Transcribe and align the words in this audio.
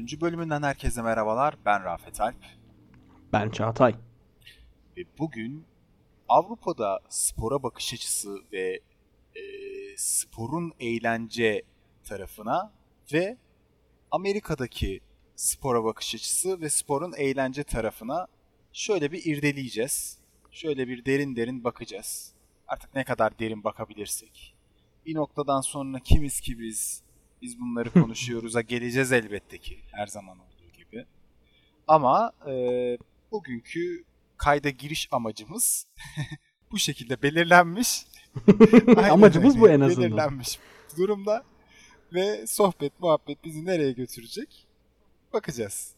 54. 0.00 0.20
bölümünden 0.20 0.62
herkese 0.62 1.02
merhabalar. 1.02 1.56
Ben 1.66 1.84
Rafet 1.84 2.20
Alp. 2.20 2.36
Ben 3.32 3.50
Çağatay. 3.50 3.94
Ve 4.96 5.04
bugün 5.18 5.66
Avrupa'da 6.28 7.00
spora 7.08 7.62
bakış 7.62 7.94
açısı 7.94 8.38
ve 8.52 8.80
e, 9.34 9.42
sporun 9.96 10.72
eğlence 10.80 11.62
tarafına 12.04 12.72
ve 13.12 13.36
Amerika'daki 14.10 15.00
spora 15.36 15.84
bakış 15.84 16.14
açısı 16.14 16.60
ve 16.60 16.70
sporun 16.70 17.12
eğlence 17.16 17.64
tarafına 17.64 18.26
şöyle 18.72 19.12
bir 19.12 19.24
irdeleyeceğiz. 19.24 20.18
Şöyle 20.50 20.88
bir 20.88 21.04
derin 21.04 21.36
derin 21.36 21.64
bakacağız. 21.64 22.34
Artık 22.68 22.94
ne 22.94 23.04
kadar 23.04 23.38
derin 23.38 23.64
bakabilirsek. 23.64 24.54
Bir 25.06 25.14
noktadan 25.14 25.60
sonra 25.60 25.98
kimiz 25.98 26.40
ki 26.40 26.58
biz, 26.58 27.02
biz 27.42 27.60
bunları 27.60 27.90
konuşuyoruz'a 27.92 28.60
geleceğiz 28.60 29.12
elbette 29.12 29.58
ki 29.58 29.78
her 29.92 30.06
zaman 30.06 30.38
olduğu 30.38 30.72
gibi. 30.72 31.06
Ama 31.86 32.32
e, 32.46 32.52
bugünkü 33.32 34.04
kayda 34.36 34.70
giriş 34.70 35.08
amacımız 35.12 35.86
bu 36.70 36.78
şekilde 36.78 37.22
belirlenmiş. 37.22 38.06
Amacımız 39.10 39.60
bu 39.60 39.68
en 39.68 39.80
azından. 39.80 40.10
Belirlenmiş 40.10 40.58
durumda 40.96 41.44
ve 42.12 42.46
sohbet 42.46 43.00
muhabbet 43.00 43.44
bizi 43.44 43.64
nereye 43.64 43.92
götürecek 43.92 44.66
bakacağız. 45.32 45.94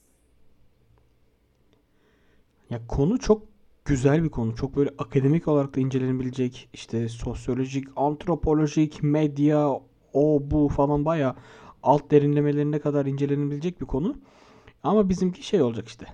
Ya 2.71 2.87
konu 2.87 3.19
çok 3.19 3.43
güzel 3.85 4.25
bir 4.25 4.29
konu. 4.29 4.57
Çok 4.57 4.77
böyle 4.77 4.91
akademik 4.99 5.49
olarak 5.49 5.77
da 5.77 5.81
incelenebilecek 5.81 6.69
işte 6.73 7.09
sosyolojik, 7.09 7.89
antropolojik, 7.97 9.03
medya, 9.03 9.81
o 10.15 10.39
bu 10.43 10.69
falan 10.69 11.05
baya 11.05 11.37
alt 11.83 12.11
derinlemelerine 12.11 12.79
kadar 12.79 13.07
incelenebilecek 13.07 13.81
bir 13.81 13.87
konu. 13.87 14.17
Ama 14.83 15.09
bizimki 15.09 15.43
şey 15.43 15.63
olacak 15.63 15.89
işte. 15.89 16.07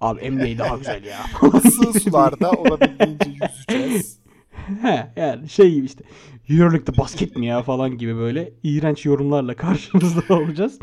Abi 0.00 0.30
NBA 0.30 0.58
daha 0.58 0.76
güzel 0.78 1.04
ya. 1.04 1.18
Sığ 1.60 2.00
sularda 2.00 2.50
olabildiğince 2.50 3.30
yüzeceğiz. 3.30 4.20
He 4.82 5.12
yani 5.16 5.48
şey 5.48 5.74
gibi 5.74 5.86
işte. 5.86 6.04
Euroleague'de 6.48 6.98
basket 6.98 7.36
mi 7.36 7.46
ya 7.46 7.62
falan 7.62 7.98
gibi 7.98 8.16
böyle 8.16 8.52
iğrenç 8.62 9.06
yorumlarla 9.06 9.56
karşınızda 9.56 10.34
olacağız. 10.34 10.78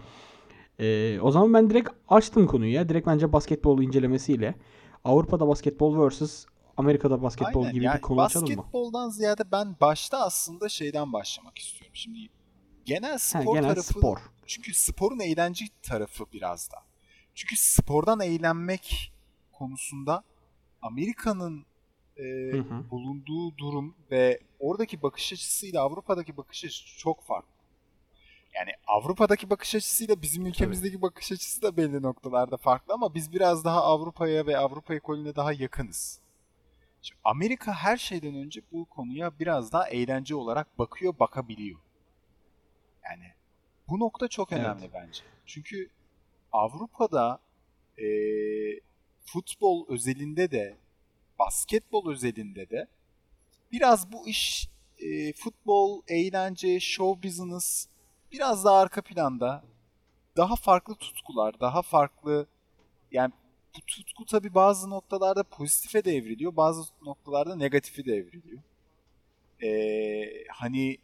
Ee, 0.79 1.19
o 1.21 1.31
zaman 1.31 1.53
ben 1.53 1.69
direkt 1.69 1.89
açtım 2.09 2.47
konuyu 2.47 2.73
ya. 2.73 2.89
Direkt 2.89 3.07
bence 3.07 3.33
basketbol 3.33 3.81
incelemesiyle. 3.81 4.55
Avrupa'da 5.03 5.47
basketbol 5.47 6.09
vs. 6.09 6.45
Amerika'da 6.77 7.21
basketbol 7.21 7.61
Aynen, 7.61 7.73
gibi 7.73 7.85
yani 7.85 7.97
bir 7.97 8.01
konu 8.01 8.21
açalım 8.21 8.49
mı? 8.49 8.57
Basketboldan 8.57 9.09
ziyade 9.09 9.51
ben 9.51 9.75
başta 9.81 10.17
aslında 10.17 10.69
şeyden 10.69 11.13
başlamak 11.13 11.57
istiyorum. 11.57 11.91
Şimdi 11.93 12.19
genel 12.87 13.11
Ha, 13.11 13.19
spor 13.19 13.55
genel 13.55 13.69
tarafı 13.69 13.93
spor. 13.93 14.17
çünkü 14.45 14.73
sporun 14.73 15.19
eğlence 15.19 15.65
tarafı 15.81 16.25
biraz 16.33 16.71
da. 16.71 16.77
Çünkü 17.35 17.55
spordan 17.57 18.19
eğlenmek 18.19 19.13
konusunda 19.51 20.23
Amerika'nın 20.81 21.65
e, 22.17 22.23
Hı 22.51 22.57
hı. 22.57 22.89
bulunduğu 22.91 23.57
durum 23.57 23.95
ve 24.11 24.39
oradaki 24.59 25.01
bakış 25.01 25.33
açısıyla 25.33 25.81
Avrupa'daki 25.81 26.37
bakış 26.37 26.65
açısı 26.65 26.97
çok 26.99 27.23
farklı. 27.23 27.49
Yani 28.55 28.69
Avrupa'daki 28.87 29.49
bakış 29.49 29.75
açısıyla 29.75 30.21
bizim 30.21 30.45
ülkemizdeki 30.45 31.01
bakış 31.01 31.31
açısı 31.31 31.61
da 31.61 31.77
belli 31.77 32.01
noktalarda 32.01 32.57
farklı 32.57 32.93
ama 32.93 33.13
biz 33.13 33.33
biraz 33.33 33.65
daha 33.65 33.83
Avrupa'ya 33.83 34.45
ve 34.45 34.57
Avrupa 34.57 34.95
ekolüne 34.95 35.35
daha 35.35 35.53
yakınız. 35.53 36.19
Şimdi 37.01 37.19
Amerika 37.23 37.73
her 37.73 37.97
şeyden 37.97 38.35
önce 38.35 38.61
bu 38.71 38.85
konuya 38.85 39.39
biraz 39.39 39.71
daha 39.71 39.89
eğlence 39.89 40.35
olarak 40.35 40.79
bakıyor, 40.79 41.19
bakabiliyor. 41.19 41.79
Yani 43.09 43.33
bu 43.89 43.99
nokta 43.99 44.27
çok 44.27 44.51
Evet. 44.51 44.61
önemli 44.61 44.89
bence. 44.93 45.21
Çünkü 45.45 45.89
Avrupa'da 46.51 47.39
eee, 47.97 48.79
futbol 49.25 49.85
özelinde 49.89 50.51
de 50.51 50.77
basketbol 51.39 52.11
özelinde 52.11 52.69
de 52.69 52.87
biraz 53.71 54.11
bu 54.11 54.27
iş 54.27 54.69
eee, 54.99 55.33
futbol, 55.33 56.01
eğlence, 56.07 56.79
show 56.79 57.27
business 57.29 57.87
biraz 58.31 58.65
daha 58.65 58.79
arka 58.79 59.01
planda 59.01 59.63
daha 60.37 60.55
farklı 60.55 60.95
tutkular, 60.95 61.59
daha 61.59 61.81
farklı 61.81 62.47
yani 63.11 63.33
bu 63.77 63.81
tutku 63.87 64.25
tabii 64.25 64.53
bazı 64.55 64.89
noktalarda 64.89 65.43
pozitife 65.43 66.05
de 66.05 66.11
evriliyor, 66.15 66.55
bazı 66.55 66.83
noktalarda 67.01 67.55
negatifi 67.55 68.05
de 68.05 68.13
evriliyor. 68.15 68.61
Ee, 69.63 70.43
hani 70.49 70.97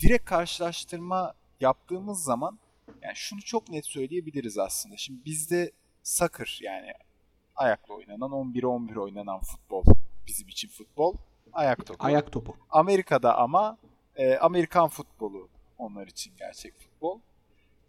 direkt 0.00 0.24
karşılaştırma 0.24 1.34
yaptığımız 1.62 2.24
zaman 2.24 2.58
yani 3.02 3.16
şunu 3.16 3.40
çok 3.40 3.68
net 3.68 3.86
söyleyebiliriz 3.86 4.58
aslında. 4.58 4.96
Şimdi 4.96 5.24
bizde 5.24 5.72
soccer 6.02 6.58
yani 6.62 6.92
ayakla 7.56 7.94
oynanan 7.94 8.30
11'e 8.30 8.66
11 8.66 8.96
oynanan 8.96 9.40
futbol 9.40 9.84
bizim 10.26 10.48
için 10.48 10.68
futbol 10.68 11.16
ayak 11.52 11.86
topu. 11.86 12.06
Ayak 12.06 12.32
topu. 12.32 12.56
Amerika'da 12.70 13.38
ama 13.38 13.78
e, 14.16 14.36
Amerikan 14.36 14.88
futbolu 14.88 15.48
onlar 15.78 16.06
için 16.06 16.32
gerçek 16.36 16.74
futbol. 16.80 17.20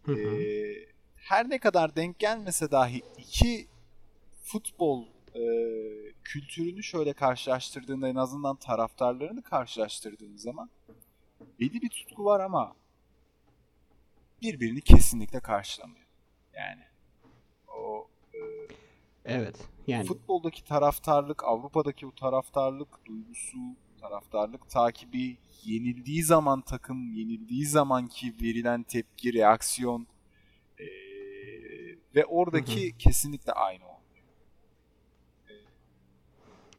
Hı 0.02 0.12
hı. 0.12 0.40
Ee, 0.40 0.88
her 1.16 1.50
ne 1.50 1.58
kadar 1.58 1.96
denk 1.96 2.18
gelmese 2.18 2.70
dahi 2.70 3.02
iki 3.18 3.68
futbol 4.42 5.06
e, 5.34 5.42
kültürünü 6.24 6.82
şöyle 6.82 7.12
karşılaştırdığında 7.12 8.08
en 8.08 8.14
azından 8.14 8.56
taraftarlarını 8.56 9.42
karşılaştırdığın 9.42 10.36
zaman 10.36 10.70
belli 11.60 11.82
bir 11.82 11.88
tutku 11.88 12.24
var 12.24 12.40
ama 12.40 12.74
birbirini 14.44 14.80
kesinlikle 14.80 15.40
karşılamıyor. 15.40 16.06
Yani 16.54 16.82
o 17.68 18.08
Evet. 19.24 19.68
Yani 19.86 20.06
futboldaki 20.06 20.64
taraftarlık, 20.64 21.44
Avrupa'daki 21.44 22.06
o 22.06 22.14
taraftarlık 22.14 23.06
duygusu, 23.06 23.58
taraftarlık 24.00 24.70
takibi, 24.70 25.36
yenildiği 25.64 26.22
zaman 26.22 26.60
takım, 26.60 27.12
yenildiği 27.12 27.66
zamanki 27.66 28.34
verilen 28.42 28.82
tepki, 28.82 29.32
reaksiyon 29.32 30.06
eee, 30.80 31.98
ve 32.14 32.24
oradaki 32.24 32.98
kesinlikle 32.98 33.52
aynı 33.52 33.84
olmuyor. 33.84 34.26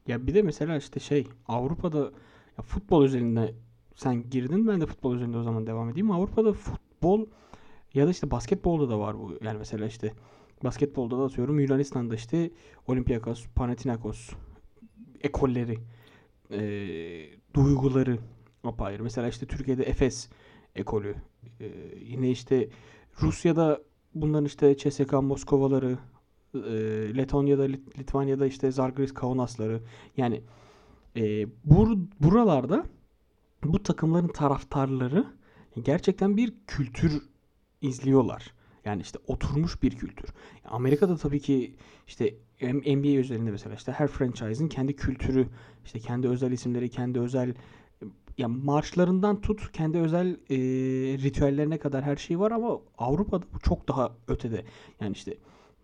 Ya 0.07 0.27
bir 0.27 0.33
de 0.33 0.41
mesela 0.41 0.77
işte 0.77 0.99
şey 0.99 1.27
Avrupa'da 1.47 2.11
ya 2.57 2.63
futbol 2.63 3.05
üzerinde 3.05 3.55
sen 3.95 4.29
girdin 4.29 4.67
ben 4.67 4.81
de 4.81 4.85
futbol 4.85 5.15
üzerinde 5.15 5.37
o 5.37 5.43
zaman 5.43 5.67
devam 5.67 5.89
edeyim. 5.89 6.11
Avrupa'da 6.11 6.53
futbol 6.53 7.25
ya 7.95 8.07
da 8.07 8.11
işte 8.11 8.31
basketbolda 8.31 8.89
da 8.89 8.99
var 8.99 9.19
bu. 9.19 9.37
Yani 9.43 9.57
mesela 9.57 9.85
işte 9.85 10.13
basketbolda 10.63 11.17
da 11.19 11.23
atıyorum 11.23 11.59
Yunanistan'da 11.59 12.15
işte 12.15 12.51
Olympiakos, 12.87 13.45
Panathinaikos 13.55 14.29
ekolleri, 15.21 15.77
eee, 16.49 17.29
duyguları 17.53 18.17
apayrı. 18.63 19.03
Mesela 19.03 19.27
işte 19.27 19.45
Türkiye'de 19.45 19.83
Efes 19.83 20.29
ekolü. 20.75 21.15
Eee, 21.59 21.71
yine 22.01 22.31
işte 22.31 22.69
Rusya'da 23.21 23.81
bunların 24.15 24.45
işte 24.45 24.77
CSKA 24.77 25.21
Moskovaları, 25.21 25.97
eee, 26.53 27.17
Letonya'da, 27.17 27.65
Lit- 27.65 27.99
Litvanya'da 27.99 28.45
işte 28.47 28.71
Zalgiris 28.71 29.13
Kaunasları. 29.13 29.81
Yani 30.17 30.41
eee, 31.15 31.47
bur 31.65 31.97
buralarda 32.19 32.85
bu 33.63 33.83
takımların 33.83 34.27
taraftarları 34.27 35.25
gerçekten 35.83 36.37
bir 36.37 36.53
kültür 36.67 37.23
izliyorlar. 37.87 38.53
Yani 38.85 39.01
işte 39.01 39.19
oturmuş 39.27 39.83
bir 39.83 39.97
kültür. 39.97 40.29
Amerika'da 40.65 41.17
tabii 41.17 41.39
ki 41.39 41.75
işte 42.07 42.35
NBA 42.61 43.07
üzerinde 43.07 43.51
mesela 43.51 43.75
işte 43.75 43.91
her 43.91 44.07
franchise'ın 44.07 44.67
kendi 44.67 44.95
kültürü, 44.95 45.47
işte 45.85 45.99
kendi 45.99 46.27
özel 46.27 46.51
isimleri, 46.51 46.89
kendi 46.89 47.19
özel 47.19 47.53
ya 48.37 48.47
marşlarından 48.47 49.41
tut 49.41 49.71
kendi 49.71 49.97
özel 49.97 50.27
e, 50.49 50.57
ritüellerine 51.17 51.77
kadar 51.77 52.03
her 52.03 52.15
şey 52.15 52.39
var 52.39 52.51
ama 52.51 52.79
Avrupa'da 52.97 53.45
bu 53.53 53.59
çok 53.59 53.87
daha 53.87 54.11
ötede. 54.27 54.65
Yani 55.01 55.13
işte 55.13 55.37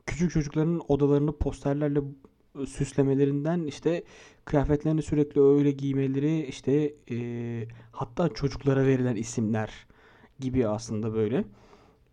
küçük 0.06 0.32
çocukların 0.32 0.82
odalarını 0.88 1.38
posterlerle 1.38 2.00
süslemelerinden 2.68 3.64
işte 3.64 4.04
kıyafetlerini 4.46 5.02
sürekli 5.02 5.42
öyle 5.42 5.72
giymeleri 5.72 6.46
işte 6.46 6.94
e, 7.12 7.18
hatta 7.92 8.30
çocuklara 8.30 8.86
verilen 8.86 9.16
isimler 9.16 9.88
gibi 10.40 10.68
aslında 10.68 11.14
böyle. 11.14 11.46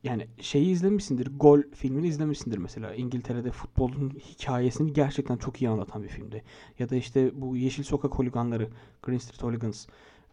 Yani 0.03 0.29
şeyi 0.41 0.67
izlemişsindir. 0.67 1.29
Gol 1.37 1.63
filmini 1.75 2.09
izlemişsindir 2.09 2.59
mesela. 2.59 2.95
İngiltere'de 2.95 3.51
futbolun 3.51 4.11
hikayesini 4.11 4.93
gerçekten 4.93 5.37
çok 5.37 5.63
iyi 5.63 5.69
anlatan 5.69 6.03
bir 6.03 6.09
filmdi. 6.09 6.43
Ya 6.79 6.91
da 6.91 6.97
işte 6.97 7.31
bu 7.35 7.57
Yeşil 7.57 7.83
Sokak 7.83 8.15
Holiganları, 8.15 8.69
Green 9.03 9.19
Street 9.19 9.43
Hooligans. 9.43 9.87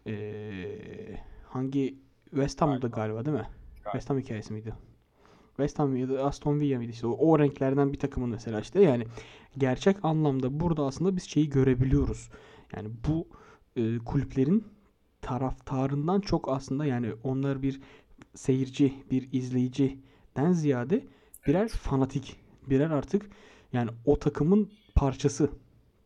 Ee, 0.06 1.20
hangi 1.48 1.98
West 2.30 2.60
Ham'da 2.62 2.88
galiba 2.88 3.24
değil 3.24 3.36
mi? 3.36 3.48
West 3.82 4.10
Ham 4.10 4.18
hikayesi 4.18 4.52
miydi? 4.52 4.74
West 5.56 5.78
Ham 5.78 5.96
ya 5.96 6.08
da 6.08 6.24
Aston 6.24 6.60
Villa 6.60 6.76
mıydı 6.76 6.92
işte 6.92 7.06
o, 7.06 7.10
o 7.10 7.38
renklerden 7.38 7.92
bir 7.92 7.98
takımın 7.98 8.30
mesela 8.30 8.60
işte 8.60 8.82
yani 8.82 9.04
gerçek 9.58 10.04
anlamda 10.04 10.60
burada 10.60 10.84
aslında 10.86 11.16
biz 11.16 11.22
şeyi 11.22 11.50
görebiliyoruz. 11.50 12.30
Yani 12.76 12.88
bu 13.08 13.28
e, 13.76 13.98
kulüplerin 13.98 14.64
taraftarından 15.22 16.20
çok 16.20 16.48
aslında 16.48 16.86
yani 16.86 17.12
onlar 17.24 17.62
bir 17.62 17.80
seyirci, 18.36 18.94
bir 19.10 19.28
izleyiciden 19.32 20.52
ziyade 20.52 21.04
birer 21.46 21.60
Evet. 21.60 21.70
fanatik. 21.70 22.36
Birer 22.66 22.90
artık 22.90 23.30
yani 23.72 23.90
o 24.04 24.18
takımın 24.18 24.70
parçası. 24.94 25.50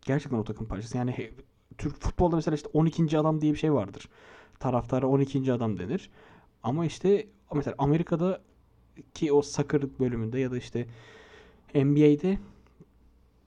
Gerçekten 0.06 0.38
o 0.38 0.44
takımın 0.44 0.69
parçası. 0.69 0.97
Yani 0.97 1.11
he- 1.11 1.31
Türk 1.79 2.00
futbolda 2.00 2.37
mesela 2.37 2.55
işte 2.55 2.69
12. 2.73 3.19
adam 3.19 3.41
diye 3.41 3.53
bir 3.53 3.59
şey 3.59 3.73
vardır. 3.73 4.09
Taraftara 4.59 5.06
12. 5.06 5.53
adam 5.53 5.79
denir. 5.79 6.11
Ama 6.62 6.87
işte 6.87 7.27
mesela 7.55 7.75
Amerika'da 7.79 8.41
ki 9.15 9.32
o 9.32 9.43
soccer 9.43 9.82
bölümünde 9.99 10.38
ya 10.41 10.50
da 10.50 10.59
işte 10.59 10.87
NBA'de 11.75 12.38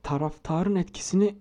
taraftarın 0.04 0.76
etkisini 0.76 1.36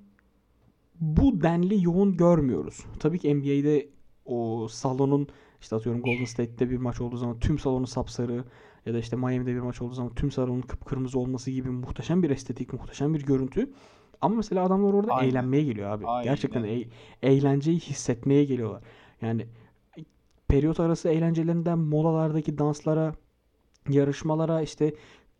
bu 1.00 1.42
denli 1.42 1.84
yoğun 1.84 2.16
görmüyoruz. 2.16 2.84
Tabii 3.00 3.18
ki 3.18 3.34
NBA'de 3.34 3.88
o 4.24 4.68
salonun 4.70 5.28
işte 5.62 5.76
atıyorum 5.76 6.02
Golden 6.02 6.24
State'te 6.24 6.70
bir 6.70 6.76
maç 6.76 7.00
olduğu 7.00 7.16
zaman 7.16 7.38
tüm 7.38 7.58
salonu 7.58 7.86
sapsarı 7.86 8.44
ya 8.86 8.94
da 8.94 8.98
işte 8.98 9.16
Miami'de 9.16 9.54
bir 9.54 9.60
maç 9.60 9.82
olduğu 9.82 9.94
zaman 9.94 10.14
tüm 10.14 10.30
salonun 10.30 10.60
kıpkırmızı 10.60 11.18
olması 11.18 11.50
gibi 11.50 11.70
muhteşem 11.70 12.22
bir 12.22 12.30
estetik, 12.30 12.72
muhteşem 12.72 13.14
bir 13.14 13.22
görüntü. 13.22 13.70
Ama 14.20 14.36
mesela 14.36 14.64
adamlar 14.64 14.92
orada 14.92 15.12
Aynen. 15.12 15.30
eğlenmeye 15.30 15.64
geliyor 15.64 15.90
abi. 15.90 16.06
Aynen. 16.06 16.24
Gerçekten 16.24 16.64
e- 16.64 16.88
eğlenceyi 17.22 17.78
hissetmeye 17.78 18.44
geliyorlar. 18.44 18.82
Yani 19.22 19.46
periyot 20.48 20.80
arası 20.80 21.08
eğlencelerinden 21.08 21.78
molalardaki 21.78 22.58
danslara, 22.58 23.14
yarışmalara, 23.88 24.62
işte 24.62 24.94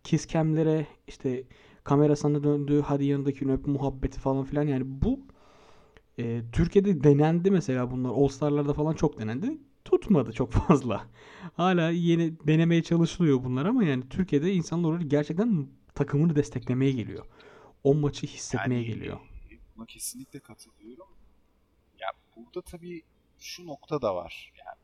kiss 0.04 0.28
cam'lere, 0.28 0.86
işte 1.08 1.44
kamera 1.84 2.16
sana 2.16 2.44
döndü, 2.44 2.82
hadi 2.86 3.04
yanındakini 3.04 3.52
öp 3.52 3.66
muhabbeti 3.66 4.20
falan 4.20 4.44
filan. 4.44 4.62
Yani 4.62 4.82
bu 4.86 5.20
e, 6.18 6.42
Türkiye'de 6.52 7.04
denendi 7.04 7.50
mesela 7.50 7.90
bunlar. 7.90 8.10
All 8.10 8.28
Star'larda 8.28 8.74
falan 8.74 8.94
çok 8.94 9.18
denendi. 9.18 9.58
Tutmadı 9.84 10.32
çok 10.32 10.52
fazla. 10.52 11.08
Hala 11.54 11.90
yeni 11.90 12.46
denemeye 12.46 12.82
çalışılıyor 12.82 13.44
bunlar 13.44 13.66
ama 13.66 13.84
yani 13.84 14.08
Türkiye'de 14.08 14.52
insanlar 14.52 14.88
oraya 14.88 15.04
gerçekten 15.04 15.68
takımını 15.94 16.36
desteklemeye 16.36 16.92
geliyor. 16.92 17.26
O 17.84 17.94
maçı 17.94 18.26
hissetmeye 18.26 18.82
Yani, 18.82 18.94
geliyor. 18.94 19.20
Buna 19.76 19.86
kesinlikle 19.86 20.40
katılıyorum. 20.40 21.06
Ya 21.98 22.08
burada 22.36 22.62
tabii 22.62 23.02
şu 23.38 23.66
nokta 23.66 24.02
da 24.02 24.14
var. 24.14 24.52
Yani 24.58 24.78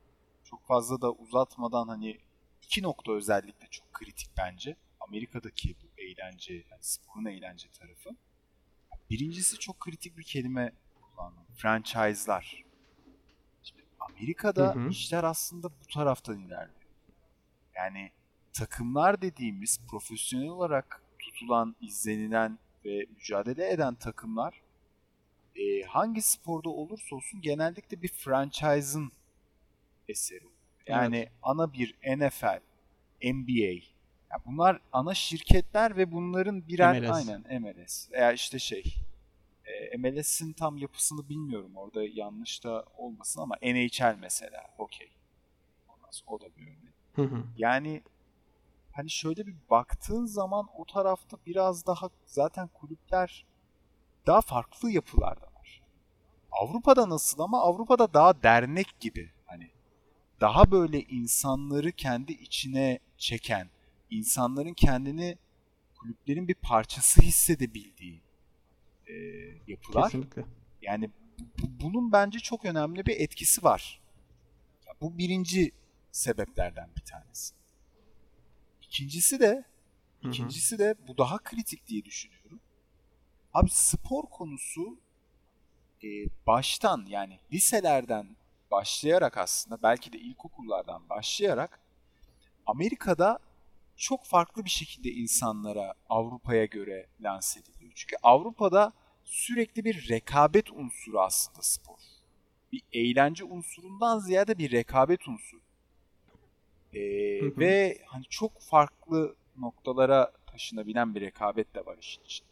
çok 0.45 0.67
fazla 0.67 1.01
da 1.01 1.13
uzatmadan 1.13 1.89
hani 1.89 2.19
iki 2.63 2.83
nokta 2.83 3.13
özellikle 3.13 3.67
çok 3.71 3.93
kritik 3.93 4.29
bence. 4.39 4.77
Amerika'daki 5.01 5.75
bu 5.83 6.01
eğlence, 6.01 6.55
yani 6.55 6.81
sporun 6.81 7.25
eğlence 7.25 7.69
tarafı. 7.71 8.11
Birincisi 9.11 9.59
çok 9.59 9.81
kritik 9.81 10.19
bir 10.19 10.23
kelime 10.23 10.73
kullandım. 11.01 11.45
Franchise'lar. 11.57 12.65
Amerika'da 14.11 14.75
Hı 14.75 14.79
hı. 14.79 14.89
işler 14.89 15.25
aslında 15.25 15.69
bu 15.69 15.87
taraftan 15.95 16.39
ilerliyor. 16.39 16.79
Yani 17.77 18.11
takımlar 18.53 19.23
dediğimiz 19.23 19.81
profesyonel 19.91 20.49
olarak 20.49 21.03
tutulan, 21.19 21.77
izlenilen 21.81 22.59
ve 22.85 23.07
mücadele 23.17 23.71
eden 23.71 23.95
takımlar 23.95 24.63
e, 25.57 25.83
hangi 25.83 26.23
sporda 26.23 26.69
olursa 26.69 27.17
olsun 27.17 27.41
genellikle 27.41 28.03
bir 28.03 28.09
franchise'ın 28.09 29.13
eseri. 30.09 30.45
Yani 30.87 31.29
ana 31.43 31.73
bir 31.73 31.95
NFL, 32.17 32.61
NBA. 33.23 33.73
Ya 34.31 34.39
bunlar 34.47 34.81
ana 34.93 35.15
şirketler 35.15 35.97
ve 35.97 36.13
bunların 36.13 36.69
birer 36.69 37.01
MLS. 37.01 37.11
aynen 37.11 37.63
MLS 37.63 38.13
veya 38.13 38.33
işte 38.33 38.59
şey 38.59 38.95
MLS'in 39.99 40.53
tam 40.53 40.79
yapısını 40.79 41.29
bilmiyorum 41.29 41.77
orada 41.77 42.03
yanlış 42.03 42.65
da 42.65 42.85
olmasın 42.97 43.41
ama 43.41 43.57
NHL 43.63 44.17
mesela 44.21 44.67
okey. 44.79 45.11
O 46.27 46.41
da 46.41 46.57
bir 46.57 46.63
örnek. 46.63 46.95
Hı 47.15 47.23
hı. 47.23 47.45
Yani 47.57 48.03
hani 48.93 49.11
şöyle 49.11 49.47
bir 49.47 49.55
baktığın 49.71 50.27
zaman 50.27 50.67
o 50.77 50.85
tarafta 50.85 51.37
biraz 51.47 51.87
daha 51.87 52.11
zaten 52.27 52.69
kulüpler 52.69 53.47
daha 54.27 54.41
farklı 54.41 54.91
yapılardalar. 54.91 55.83
Avrupa'da 56.53 57.09
nasıl 57.09 57.43
ama 57.43 57.63
Avrupa'da 57.63 58.15
daha 58.15 58.43
dernek 58.43 59.01
gibi 59.01 59.33
hani 59.47 59.71
daha 60.41 60.71
böyle 60.71 61.01
insanları 61.03 61.93
kendi 61.93 62.33
içine 62.33 62.99
çeken, 63.19 63.71
insanların 64.11 64.75
kendini 64.75 65.39
kulüplerin 65.99 66.49
bir 66.49 66.55
parçası 66.55 67.23
hissedebildiği 67.23 68.28
e, 69.09 69.15
yapılar. 69.67 70.05
Kesinlikle. 70.05 70.45
Yani 70.83 71.11
bu- 71.39 71.85
bunun 71.85 72.13
bence 72.13 72.39
çok 72.39 72.65
önemli 72.65 73.07
bir 73.07 73.21
etkisi 73.21 73.63
var. 73.63 74.01
Ya 74.87 74.93
bu 75.01 75.19
birinci 75.19 75.73
sebeplerden 76.13 76.91
bir 76.97 77.05
tanesi. 77.05 77.55
İkincisi 78.83 79.41
de 79.41 79.65
ikincisi 80.23 80.79
de 80.79 80.95
bu 81.09 81.19
daha 81.19 81.39
kritik 81.39 81.87
diye 81.87 82.05
düşünüyorum. 82.05 82.61
Abi 83.55 83.71
spor 83.71 84.23
konusu 84.25 85.01
e, 86.05 86.09
baştan 86.47 87.05
yani 87.09 87.41
liselerden 87.53 88.37
başlayarak 88.71 89.37
aslında 89.39 89.83
belki 89.83 90.13
de 90.13 90.19
ilkokullardan 90.19 91.09
başlayarak 91.09 91.81
Amerika'da 92.67 93.39
çok 93.99 94.25
farklı 94.25 94.65
bir 94.65 94.71
şekilde 94.71 95.11
insanlara 95.11 95.95
Avrupa'ya 96.09 96.65
göre 96.65 97.07
lanse 97.21 97.61
ediliyor. 97.61 97.93
Çünkü 97.95 98.17
Avrupa'da 98.23 98.93
sürekli 99.25 99.85
bir 99.85 100.09
rekabet 100.09 100.73
unsuru 100.73 101.21
aslında 101.21 101.63
spor. 101.63 101.99
Bir 102.73 102.83
eğlence 102.93 103.45
unsurundan 103.45 104.19
ziyade 104.19 104.59
bir 104.59 104.71
rekabet 104.71 105.29
unsuru. 105.29 105.61
Ee, 106.95 107.41
Hı 107.41 107.47
hı. 107.47 107.61
ve 107.61 107.99
hani 108.07 108.25
çok 108.25 108.61
farklı 108.61 109.37
noktalara 109.57 110.33
taşınabilen 110.47 111.15
bir 111.15 111.21
rekabet 111.21 111.75
de 111.75 111.87
var 111.87 111.99
işin 111.99 112.25
içinde. 112.25 112.49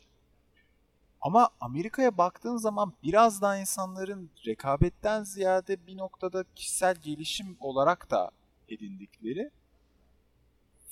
Ama 1.21 1.51
Amerika'ya 1.61 2.19
baktığın 2.19 2.57
zaman 2.57 2.93
biraz 3.03 3.43
daha 3.43 3.59
insanların 3.59 4.31
rekabetten 4.47 5.23
ziyade 5.23 5.87
bir 5.87 5.97
noktada 5.97 6.45
kişisel 6.55 6.97
gelişim 6.97 7.57
olarak 7.61 8.11
da 8.11 8.31
edindikleri 8.69 9.51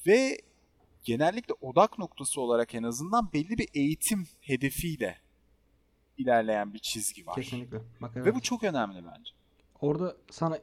ve 0.06 0.38
genellikle 1.04 1.54
odak 1.60 1.98
noktası 1.98 2.40
olarak 2.40 2.74
en 2.74 2.82
azından 2.82 3.32
belli 3.32 3.58
bir 3.58 3.68
eğitim 3.74 4.26
hedefiyle 4.40 5.18
ilerleyen 6.18 6.74
bir 6.74 6.78
çizgi 6.78 7.26
var. 7.26 7.34
Kesinlikle. 7.34 7.78
Bak 8.02 8.12
evet. 8.16 8.26
Ve 8.26 8.34
bu 8.34 8.40
çok 8.40 8.64
önemli 8.64 9.04
bence. 9.06 9.32
Orada 9.80 10.16
sana 10.30 10.58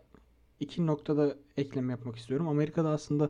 iki 0.60 0.88
noktada 0.88 1.36
ekleme 1.58 1.92
yapmak 1.92 2.16
istiyorum. 2.16 2.48
Amerika'da 2.48 2.90
aslında 2.90 3.30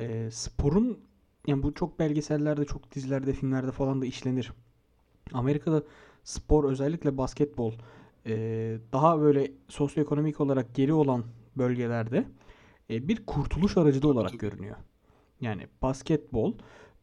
e, 0.00 0.30
sporun 0.30 1.00
yani 1.46 1.62
bu 1.62 1.74
çok 1.74 1.98
belgesellerde, 1.98 2.64
çok 2.64 2.94
dizilerde, 2.94 3.32
filmlerde 3.32 3.72
falan 3.72 4.02
da 4.02 4.06
işlenir. 4.06 4.52
Amerika'da 5.32 5.82
spor 6.24 6.70
özellikle 6.70 7.18
basketbol 7.18 7.74
e, 8.26 8.34
daha 8.92 9.20
böyle 9.20 9.52
sosyoekonomik 9.68 10.40
olarak 10.40 10.74
geri 10.74 10.92
olan 10.92 11.24
bölgelerde 11.56 12.24
e, 12.90 13.08
bir 13.08 13.26
kurtuluş 13.26 13.76
aracı 13.76 14.02
da 14.02 14.08
olarak 14.08 14.40
görünüyor. 14.40 14.76
Yani 15.40 15.66
basketbol 15.82 16.54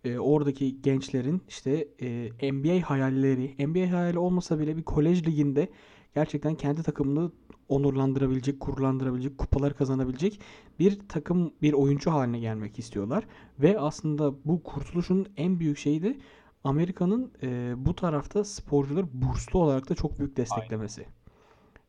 e, 0.04 0.20
oradaki 0.20 0.82
gençlerin 0.82 1.42
işte 1.48 1.88
e, 2.02 2.54
NBA 2.54 2.90
hayalleri, 2.90 3.68
NBA 3.68 3.98
hayali 3.98 4.20
olmasa 4.20 4.60
bile 4.60 4.78
bir 4.78 4.84
kolej 4.84 5.28
liginde 5.28 5.70
gerçekten 6.16 6.56
kendi 6.56 6.84
takımını 6.84 7.32
onurlandırabilecek, 7.70 8.62
gururlandırabilecek, 8.62 9.38
kupalar 9.38 9.74
kazanabilecek 9.74 10.40
bir 10.80 11.00
takım, 11.10 11.54
bir 11.62 11.74
oyuncu 11.74 12.12
haline 12.12 12.40
gelmek 12.40 12.80
istiyorlar. 12.80 13.28
Ve 13.60 13.80
aslında 13.80 14.34
bu 14.46 14.64
kurtuluşun 14.64 15.28
en 15.38 15.60
büyük 15.60 15.78
şeyi 15.78 16.04
de 16.04 16.18
Amerika'nın 16.64 17.32
e, 17.44 17.74
bu 17.78 17.96
tarafta 17.96 18.44
sporcuları 18.44 19.08
burslu 19.14 19.60
olarak 19.60 19.90
da 19.90 19.96
çok 19.96 20.20
büyük 20.20 20.38
desteklemesi. 20.38 21.06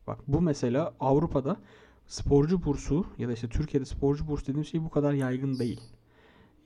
Bak 0.07 0.19
bu 0.27 0.41
mesela 0.41 0.93
Avrupa'da 0.99 1.57
sporcu 2.07 2.63
bursu 2.63 3.05
ya 3.17 3.27
da 3.27 3.33
işte 3.33 3.49
Türkiye'de 3.49 3.85
sporcu 3.85 4.27
bursu 4.27 4.47
dediğim 4.47 4.65
şey 4.65 4.83
bu 4.83 4.89
kadar 4.89 5.13
yaygın 5.13 5.59
değil. 5.59 5.81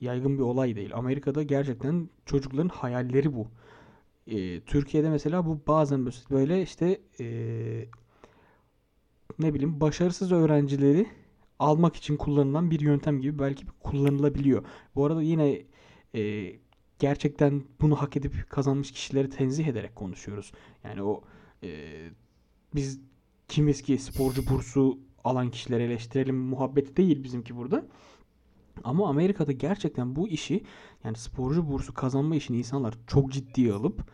Yaygın 0.02 0.38
bir 0.38 0.42
olay 0.42 0.76
değil. 0.76 0.90
Amerika'da 0.94 1.42
gerçekten 1.42 2.08
çocukların 2.26 2.68
hayalleri 2.68 3.34
bu. 3.34 3.46
E, 4.26 4.60
Türkiye'de 4.60 5.10
mesela 5.10 5.46
bu 5.46 5.60
bazen 5.66 6.06
böyle 6.30 6.62
işte 6.62 7.00
e, 7.20 7.26
ne 9.38 9.54
bileyim 9.54 9.80
başarısız 9.80 10.32
öğrencileri 10.32 11.06
almak 11.58 11.96
için 11.96 12.16
kullanılan 12.16 12.70
bir 12.70 12.80
yöntem 12.80 13.20
gibi 13.20 13.38
belki 13.38 13.66
kullanılabiliyor. 13.80 14.64
Bu 14.94 15.04
arada 15.04 15.22
yine 15.22 15.62
e, 16.14 16.52
gerçekten 16.98 17.64
bunu 17.80 17.96
hak 17.96 18.16
edip 18.16 18.50
kazanmış 18.50 18.92
kişileri 18.92 19.30
tenzih 19.30 19.66
ederek 19.66 19.96
konuşuyoruz. 19.96 20.52
Yani 20.84 21.02
o 21.02 21.22
e, 21.62 21.90
biz 22.74 23.00
kimiz 23.48 23.82
ki 23.82 23.98
sporcu 23.98 24.46
bursu 24.50 24.98
alan 25.24 25.50
kişileri 25.50 25.82
eleştirelim 25.82 26.36
muhabbeti 26.36 26.96
değil 26.96 27.24
bizimki 27.24 27.56
burada. 27.56 27.86
Ama 28.84 29.08
Amerika'da 29.08 29.52
gerçekten 29.52 30.16
bu 30.16 30.28
işi 30.28 30.64
yani 31.04 31.16
sporcu 31.16 31.70
bursu 31.70 31.94
kazanma 31.94 32.36
işini 32.36 32.56
insanlar 32.58 32.94
çok 33.06 33.32
ciddiye 33.32 33.72
alıp 33.72 34.10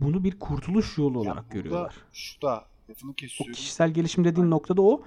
bunu 0.00 0.24
bir 0.24 0.38
kurtuluş 0.38 0.98
yolu 0.98 1.24
Ya 1.24 1.32
olarak 1.32 1.50
görüyorlar. 1.50 1.94
Şu 2.12 2.42
da 2.42 2.64
lafını 2.90 3.10
O 3.10 3.14
kesiyorum. 3.14 3.52
kişisel 3.54 3.90
gelişim 3.90 4.24
dediğin 4.24 4.50
noktada 4.50 4.82
o. 4.82 5.02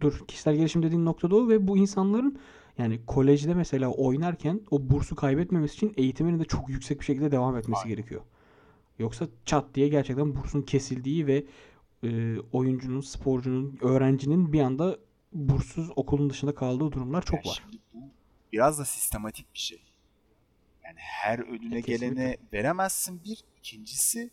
Dur, 0.00 0.20
kişisel 0.28 0.56
gelişim 0.56 0.82
dediğin 0.82 1.04
noktada 1.04 1.36
o 1.36 1.48
ve 1.48 1.68
bu 1.68 1.76
insanların 1.76 2.38
Yani 2.78 3.00
kolejde 3.06 3.54
mesela 3.54 3.88
oynarken 3.90 4.60
o 4.70 4.90
bursu 4.90 5.16
kaybetmemesi 5.16 5.74
için 5.74 5.92
eğitiminin 5.96 6.40
de 6.40 6.44
çok 6.44 6.68
yüksek 6.68 7.00
bir 7.00 7.04
şekilde 7.04 7.30
devam 7.32 7.56
etmesi 7.56 7.80
Aynen. 7.82 7.96
gerekiyor. 7.96 8.20
Yoksa 8.98 9.26
çat 9.44 9.64
diye 9.74 9.88
gerçekten 9.88 10.36
bursun 10.36 10.62
kesildiği 10.62 11.26
ve 11.26 11.44
e, 12.04 12.36
oyuncunun, 12.52 13.00
sporcunun, 13.00 13.78
öğrencinin 13.82 14.52
bir 14.52 14.60
anda 14.60 14.98
burssuz 15.32 15.90
okulun 15.96 16.30
dışında 16.30 16.54
kaldığı 16.54 16.92
durumlar 16.92 17.22
çok 17.22 17.46
Ya 17.46 17.50
var. 17.50 17.62
Şimdi 17.64 17.82
biraz 18.52 18.78
da 18.78 18.84
sistematik 18.84 19.54
bir 19.54 19.58
şey. 19.58 19.82
Yani 20.84 20.98
her 20.98 21.38
önüne 21.38 21.78
E, 21.78 21.82
kesinlikle. 21.82 21.96
gelene 22.14 22.36
veremezsin 22.52 23.24
bir. 23.24 23.44
İkincisi 23.58 24.30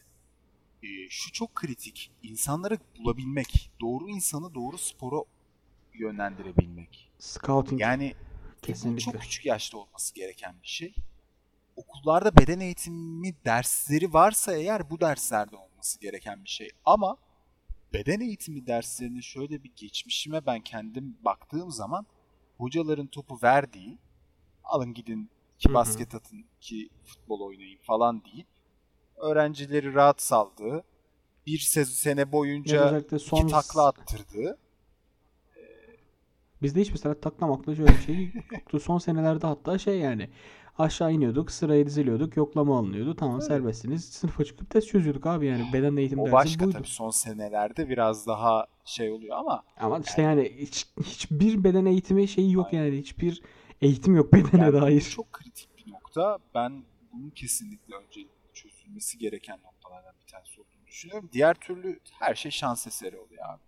e, 0.83 0.87
şu 1.09 1.31
çok 1.31 1.55
kritik. 1.55 2.11
İnsanları 2.23 2.77
bulabilmek. 2.99 3.71
Doğru 3.81 4.09
insanı 4.09 4.53
doğru 4.55 4.77
spora 4.77 5.23
yönlendirebilmek. 5.93 7.11
Scouting 7.19 7.81
Yani 7.81 8.15
kesinlikle. 8.61 8.99
çok 9.11 9.21
küçük 9.21 9.45
yaşta 9.45 9.77
olması 9.77 10.15
gereken 10.15 10.55
bir 10.63 10.67
şey. 10.67 10.95
Okullarda 11.75 12.35
beden 12.35 12.59
eğitimi 12.59 13.35
dersleri 13.45 14.13
varsa 14.13 14.55
eğer 14.57 14.89
bu 14.89 14.99
derslerde 15.01 15.55
olması 15.55 15.99
gereken 15.99 16.43
bir 16.43 16.49
şey. 16.49 16.69
Ama 16.85 17.17
beden 17.93 18.19
eğitimi 18.19 18.67
derslerini 18.67 19.23
şöyle 19.23 19.63
bir 19.63 19.71
geçmişime 19.75 20.45
ben 20.45 20.61
kendim 20.61 21.17
baktığım 21.25 21.71
zaman 21.71 22.05
hocaların 22.57 23.07
topu 23.07 23.39
verdiği 23.43 23.97
alın 24.63 24.93
gidin 24.93 25.29
ki 25.59 25.73
basket 25.73 26.15
atın 26.15 26.45
ki 26.61 26.89
futbol 27.03 27.39
oynayın 27.39 27.79
falan 27.81 28.23
deyip 28.25 28.47
öğrencileri 29.17 29.93
rahat 29.93 30.21
saldığı 30.21 30.83
bir 31.47 31.59
sene 31.59 32.31
boyunca 32.31 32.85
özellikle 32.85 33.17
iki 33.17 33.25
son 33.25 33.47
takla 33.47 33.87
attırdığı 33.87 34.57
bizde 36.61 36.81
hiç 36.81 36.91
mesela 36.91 37.15
taklamakla 37.19 37.75
şöyle 37.75 37.91
bir 37.91 38.01
şey 38.01 38.31
yoktu. 38.51 38.79
Son 38.79 38.97
senelerde 38.97 39.47
hatta 39.47 39.77
şey 39.77 39.99
yani 39.99 40.29
aşağı 40.77 41.13
iniyorduk, 41.13 41.51
sıraya 41.51 41.85
diziliyorduk, 41.85 42.37
yoklama 42.37 42.77
alınıyordu. 42.79 43.15
Tamam 43.15 43.35
Evet. 43.35 43.47
serbestsiniz. 43.47 44.05
Sınıfa 44.05 44.43
çıkıp 44.43 44.69
test 44.69 44.87
çözüyorduk 44.87 45.25
abi 45.25 45.47
yani. 45.47 45.73
Beden 45.73 45.95
eğitim 45.95 46.19
o 46.19 46.23
dersi 46.25 46.33
başka 46.33 46.65
buydu. 46.65 46.77
tabii 46.77 46.87
son 46.87 47.09
senelerde 47.09 47.89
biraz 47.89 48.27
daha 48.27 48.67
şey 48.85 49.11
oluyor 49.11 49.37
ama 49.37 49.63
Ama 49.77 49.99
işte 49.99 50.21
yani 50.21 50.51
hiç, 50.57 50.87
hiçbir 51.03 51.63
beden 51.63 51.85
eğitimi 51.85 52.27
şeyi 52.27 52.51
yok 52.51 52.67
Aynen. 52.71 52.85
yani. 52.85 52.97
Hiçbir 52.97 53.41
eğitim 53.81 54.15
yok 54.15 54.33
bedene 54.33 54.61
Yani 54.61 54.81
dair. 54.81 55.01
çok 55.01 55.33
kritik 55.33 55.69
bir 55.77 55.91
nokta. 55.91 56.39
Ben 56.55 56.83
bunun 57.13 57.29
kesinlikle 57.29 57.95
öncelikle 57.95 58.33
çözülmesi 58.53 59.17
gereken 59.17 59.59
noktalardan 59.63 60.13
bir 60.21 60.31
tanesi 60.31 60.61
olduğunu 60.61 60.87
düşünüyorum. 60.87 61.29
Diğer 61.33 61.53
türlü 61.53 61.99
her 62.19 62.35
şey 62.35 62.51
şans 62.51 62.87
eseri 62.87 63.17
oluyor 63.17 63.43
abi. 63.49 63.61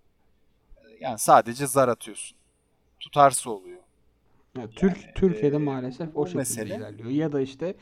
Ee, 0.77 0.97
Yani 1.01 1.19
sadece 1.19 1.67
zar 1.67 1.87
atıyorsun. 1.87 2.37
Tutarsa 2.99 3.49
oluyor. 3.49 3.79
Ya 4.57 4.69
Türk 4.69 5.01
Yani, 5.03 5.13
Türkiye'de 5.15 5.55
e, 5.55 5.59
maalesef 5.59 6.09
o 6.17 6.25
şekilde 6.25 6.37
mesele- 6.41 6.75
ilerliyor. 6.77 7.09
Ya 7.09 7.31
da 7.31 7.41
işte 7.41 7.75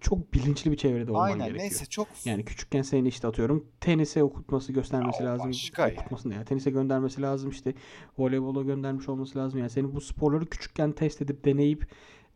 çok 0.00 0.34
bilinçli 0.34 0.70
bir 0.72 0.76
çevrede 0.76 1.10
olman 1.10 1.22
Aynen 1.24 1.38
gerekiyor. 1.38 1.58
neyse 1.60 1.86
çok 1.86 2.08
Yani 2.24 2.44
küçükken 2.44 2.82
seni 2.82 3.08
işte 3.08 3.28
atıyorum 3.28 3.66
tenise 3.80 4.22
okutması 4.24 4.72
göstermesi 4.72 5.22
Ya 5.22 5.28
lazım. 5.30 5.50
Okutması 5.92 6.28
ya? 6.28 6.44
Tenise 6.44 6.70
göndermesi 6.70 7.22
lazım 7.22 7.50
işte. 7.50 7.74
Voleybola 8.18 8.62
göndermiş 8.62 9.08
olması 9.08 9.38
lazım. 9.38 9.60
Yani 9.60 9.70
senin 9.70 9.94
bu 9.94 10.00
sporları 10.00 10.46
küçükken 10.46 10.92
test 10.92 11.22
edip 11.22 11.44
deneyip 11.44 11.86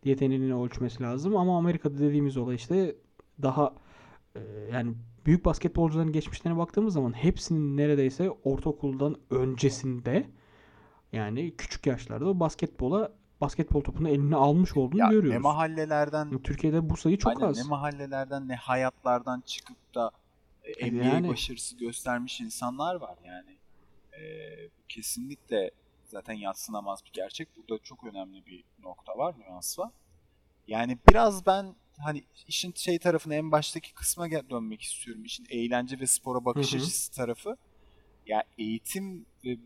yeteneğini 0.05 0.55
ölçmesi 0.55 1.03
lazım. 1.03 1.37
Ama 1.37 1.59
Amerika'da 1.59 1.99
dediğimiz 1.99 2.37
olay 2.37 2.55
işte 2.55 2.97
daha 3.43 3.75
e, 4.37 4.41
yani 4.73 4.95
büyük 5.27 5.45
basketbolcuların 5.45 6.13
geçmişlerine 6.13 6.59
baktığımız 6.59 6.95
zaman 6.95 7.13
hepsinin 7.13 7.77
neredeyse 7.77 8.31
ortaokuldan 8.31 9.17
öncesinde 9.31 10.27
yani 11.13 11.55
küçük 11.59 11.87
yaşlarda 11.87 12.41
basketbola 12.41 13.13
basketbol 13.41 13.81
topunu 13.81 14.09
eline 14.09 14.37
almış 14.37 14.77
olduğunu 14.77 15.01
ya 15.01 15.07
ne 15.07 15.13
görüyoruz. 15.15 15.43
mahallelerden 15.43 16.39
Türkiye'de 16.39 16.91
bu 16.91 16.97
sayı 16.97 17.19
çok 17.19 17.37
aynen, 17.37 17.51
az. 17.51 17.57
ne 17.57 17.63
mahallelerden 17.63 18.49
ne 18.49 18.55
hayatlardan 18.55 19.41
çıkıp 19.41 19.95
da 19.95 20.11
e, 20.65 20.93
NBA 20.93 21.05
Yani. 21.05 21.29
başarısı 21.29 21.77
göstermiş 21.77 22.41
insanlar 22.41 22.95
var 22.95 23.19
yani. 23.25 23.57
Bu 24.79 24.87
kesinlikle 24.89 25.71
zaten 26.05 26.35
yatsınamaz 26.35 27.05
bir 27.07 27.13
gerçek. 27.13 27.49
Burada 27.57 27.83
çok 27.83 28.05
önemli 28.05 28.47
bir 28.47 28.65
nokta 28.83 29.19
var, 29.19 29.35
nüans 29.39 29.79
var. 29.79 29.91
Yani 30.69 30.99
biraz 31.09 31.47
ben 31.47 31.75
hani 31.99 32.25
işin 32.49 32.73
şey 32.77 32.99
tarafına 32.99 33.35
en 33.35 33.53
baştaki 33.53 33.95
kısma 33.95 34.31
dönmek 34.31 34.83
istiyorum. 34.83 35.25
İşin 35.25 35.47
eğlence 35.51 36.01
ve 36.01 36.07
spora 36.07 36.45
bakış 36.45 36.73
Hı 36.73 36.77
hı. 36.77 36.81
açısı 36.81 37.13
tarafı. 37.13 37.57
Ya 38.27 38.45
eğitim 38.59 39.27
ve 39.45 39.57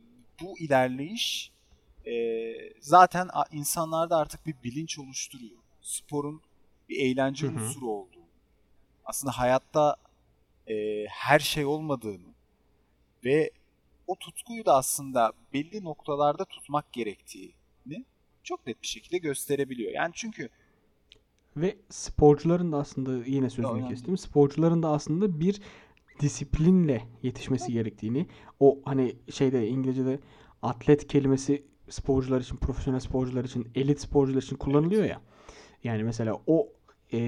bu 0.41 0.59
ilerleyiş 0.59 1.53
e, 2.11 2.15
zaten 2.81 3.29
insanlarda 3.53 4.17
artık 4.17 4.47
bir 4.47 4.55
bilinç 4.65 4.99
oluşturuyor. 4.99 5.59
Sporun 5.83 6.43
bir 6.89 6.97
eğlence 7.01 7.47
Hı 7.47 7.51
hı. 7.51 7.55
unsuru 7.55 7.91
olduğunu. 7.91 8.29
Aslında 9.05 9.39
hayatta 9.39 9.97
e, 10.67 11.07
her 11.09 11.39
şey 11.39 11.65
olmadığını 11.65 12.35
ve 13.25 13.51
o 14.07 14.17
tutkuyu 14.17 14.67
da 14.67 14.77
aslında 14.77 15.33
belli 15.55 15.85
noktalarda 15.85 16.45
tutmak 16.45 16.93
gerektiğini 16.93 18.05
çok 18.43 18.67
net 18.67 18.83
bir 18.83 18.87
şekilde 18.87 19.19
gösterebiliyor. 19.19 19.93
Yani 19.93 20.11
çünkü 20.15 20.49
Ve 21.57 21.77
sporcuların 21.91 22.73
da 22.73 22.77
aslında 22.77 23.27
yine 23.27 23.51
sözünü 23.51 23.73
önemli. 23.73 23.89
kestim. 23.89 24.19
Sporcuların 24.19 24.83
da 24.83 24.89
aslında 24.89 25.41
bir 25.41 25.61
disiplinle 26.21 27.09
yetişmesi 27.23 27.73
gerektiğini 27.73 28.27
o 28.61 28.79
hani 28.85 29.17
şeyde 29.31 29.69
İngilizce'de 29.69 30.21
atlet 30.63 31.07
kelimesi 31.07 31.65
sporcular 31.91 32.41
için, 32.41 32.57
profesyonel 32.57 33.01
sporcular 33.01 33.45
için, 33.45 33.69
elit 33.75 34.01
sporcular 34.01 34.43
için 34.43 34.57
kullanılıyor 34.57 35.05
ya. 35.05 35.21
Yani 35.85 36.05
mesela 36.05 36.41
o 36.47 36.69
e, 37.13 37.19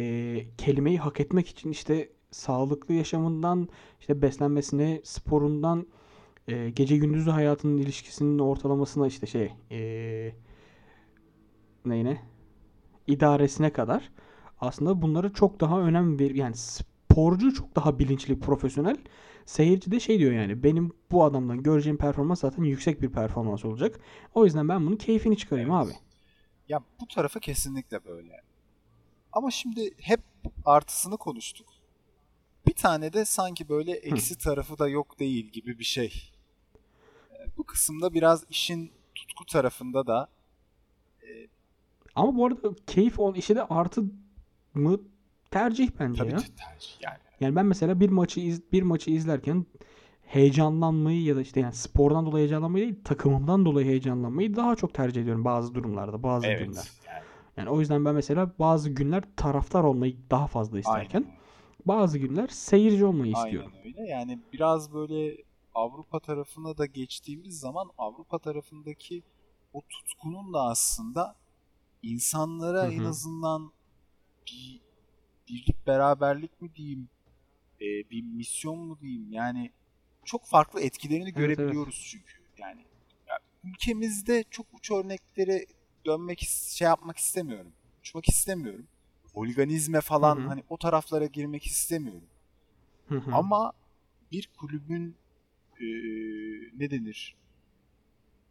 kelimeyi 0.58 0.98
hak 0.98 1.20
etmek 1.20 1.48
için 1.48 1.70
işte 1.70 2.08
sağlıklı 2.30 2.94
yaşamından, 2.94 3.68
işte 4.00 4.22
beslenmesine, 4.22 5.00
sporundan, 5.04 5.86
e, 6.48 6.70
gece 6.70 6.96
gündüzü 6.96 7.30
hayatının 7.30 7.78
ilişkisinin 7.78 8.38
ortalamasına 8.38 9.06
işte 9.06 9.26
şey 9.26 9.52
e, 9.70 10.32
neyine 11.84 12.20
idaresine 13.06 13.72
kadar 13.72 14.10
aslında 14.60 15.02
bunlara 15.02 15.32
çok 15.32 15.60
daha 15.60 15.80
önem 15.80 16.18
ver 16.18 16.30
yani 16.30 16.54
sporcu 16.56 17.54
çok 17.54 17.76
daha 17.76 17.98
bilinçli, 17.98 18.40
profesyonel. 18.40 18.96
Seyirci 19.50 19.90
de 19.90 20.00
şey 20.00 20.18
diyor 20.18 20.32
yani 20.32 20.62
benim 20.62 20.92
bu 21.10 21.24
adamdan 21.24 21.62
göreceğim 21.62 21.96
performans 21.98 22.40
zaten 22.40 22.64
yüksek 22.64 23.02
bir 23.02 23.12
performans 23.12 23.64
olacak. 23.64 24.00
O 24.34 24.44
yüzden 24.44 24.68
ben 24.68 24.86
bunun 24.86 24.96
keyfini 24.96 25.36
çıkarayım 25.36 25.70
Evet. 25.72 25.86
abi. 25.86 25.92
ya 26.68 26.80
bu 27.00 27.06
tarafı 27.06 27.40
kesinlikle 27.40 28.04
böyle. 28.04 28.40
Ama 29.32 29.50
şimdi 29.50 29.90
hep 30.00 30.20
artısını 30.64 31.16
konuştuk. 31.16 31.66
Bir 32.66 32.72
tane 32.74 33.12
de 33.12 33.24
sanki 33.24 33.68
böyle 33.68 33.92
eksi 33.92 34.38
tarafı 34.38 34.78
da 34.78 34.88
yok 34.88 35.18
değil 35.18 35.46
gibi 35.46 35.78
bir 35.78 35.84
şey. 35.84 36.32
Ee, 37.32 37.46
Bu 37.56 37.64
kısımda 37.64 38.14
biraz 38.14 38.44
işin 38.50 38.92
tutku 39.14 39.46
tarafında 39.46 40.06
da 40.06 40.28
Ama 42.14 42.36
bu 42.36 42.46
arada 42.46 42.74
keyif 42.86 43.18
ol 43.18 43.36
işi 43.36 43.54
de 43.54 43.62
artı 43.64 44.02
mı 44.74 45.00
tercih 45.50 45.90
bence 46.00 46.18
tabii 46.18 46.32
ya. 46.32 46.36
ki 46.36 46.54
tercih 46.54 46.90
yani. 47.00 47.29
Yani 47.40 47.56
ben 47.56 47.66
mesela 47.66 48.00
bir 48.00 48.08
maçı 48.08 48.40
iz, 48.40 48.72
bir 48.72 48.82
maçı 48.82 49.10
izlerken 49.10 49.66
heyecanlanmayı 50.22 51.22
ya 51.22 51.36
da 51.36 51.40
işte 51.40 51.60
yani 51.60 51.74
spordan 51.74 52.26
dolayı 52.26 52.42
heyecanlanmayı 52.42 52.84
değil 52.84 53.04
takımımdan 53.04 53.64
dolayı 53.64 53.86
heyecanlanmayı 53.86 54.56
daha 54.56 54.76
çok 54.76 54.94
tercih 54.94 55.22
ediyorum 55.22 55.44
bazı 55.44 55.74
durumlarda, 55.74 56.22
bazı 56.22 56.46
günler. 56.46 56.58
Evet. 56.64 57.00
Yani, 57.06 57.24
Yani 57.56 57.70
o 57.70 57.80
yüzden 57.80 58.04
ben 58.04 58.14
mesela 58.14 58.52
bazı 58.58 58.90
günler 58.90 59.24
taraftar 59.36 59.84
olmayı 59.84 60.16
daha 60.30 60.46
fazla 60.46 60.78
isterken 60.78 61.20
aynen, 61.20 61.38
bazı 61.86 62.18
günler 62.18 62.48
seyirci 62.48 63.04
olmayı 63.04 63.32
istiyorum. 63.32 63.72
aynen 63.74 63.86
öyle. 63.86 64.10
Yani 64.10 64.38
biraz 64.52 64.94
böyle 64.94 65.36
Avrupa 65.74 66.20
tarafına 66.20 66.78
da 66.78 66.86
geçtiğimiz 66.86 67.60
zaman 67.60 67.90
Avrupa 67.98 68.38
tarafındaki 68.38 69.22
o 69.72 69.80
tutkunun 69.80 70.52
da 70.52 70.62
aslında 70.62 71.36
insanlara 72.02 72.86
Hı 72.86 72.92
en 72.92 73.04
azından 73.04 73.72
bir 74.46 74.80
birlik 75.48 75.86
beraberlik 75.86 76.62
mi 76.62 76.74
diyeyim 76.74 77.08
e, 77.80 78.10
bir 78.10 78.22
misyon 78.22 78.78
mu 78.78 78.98
diyeyim 79.00 79.32
yani 79.32 79.70
çok 80.24 80.46
farklı 80.46 80.80
etkilerini 80.80 81.24
evet. 81.24 81.36
görebiliyoruz 81.36 82.06
çünkü 82.10 82.34
yani 82.58 82.84
ya, 83.28 83.38
ülkemizde 83.64 84.44
çok 84.50 84.66
uç 84.72 84.90
örneklere 84.90 85.66
dönmek 86.06 86.40
şey 86.68 86.86
yapmak 86.86 87.18
istemiyorum 87.18 87.72
uçmak 88.00 88.28
istemiyorum 88.28 88.86
holiganizme 89.34 90.00
falan 90.00 90.36
Hı 90.36 90.40
hı. 90.40 90.46
hani 90.48 90.62
o 90.68 90.76
taraflara 90.76 91.26
girmek 91.26 91.66
istemiyorum 91.66 92.28
Hı 93.08 93.18
hı. 93.18 93.34
ama 93.34 93.72
bir 94.32 94.50
kulübün 94.58 95.16
e, 95.80 95.86
ne 96.78 96.90
denir 96.90 97.36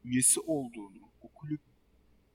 üyesi 0.04 0.40
olduğunu, 0.40 1.10
o 1.22 1.28
kulüp 1.28 1.62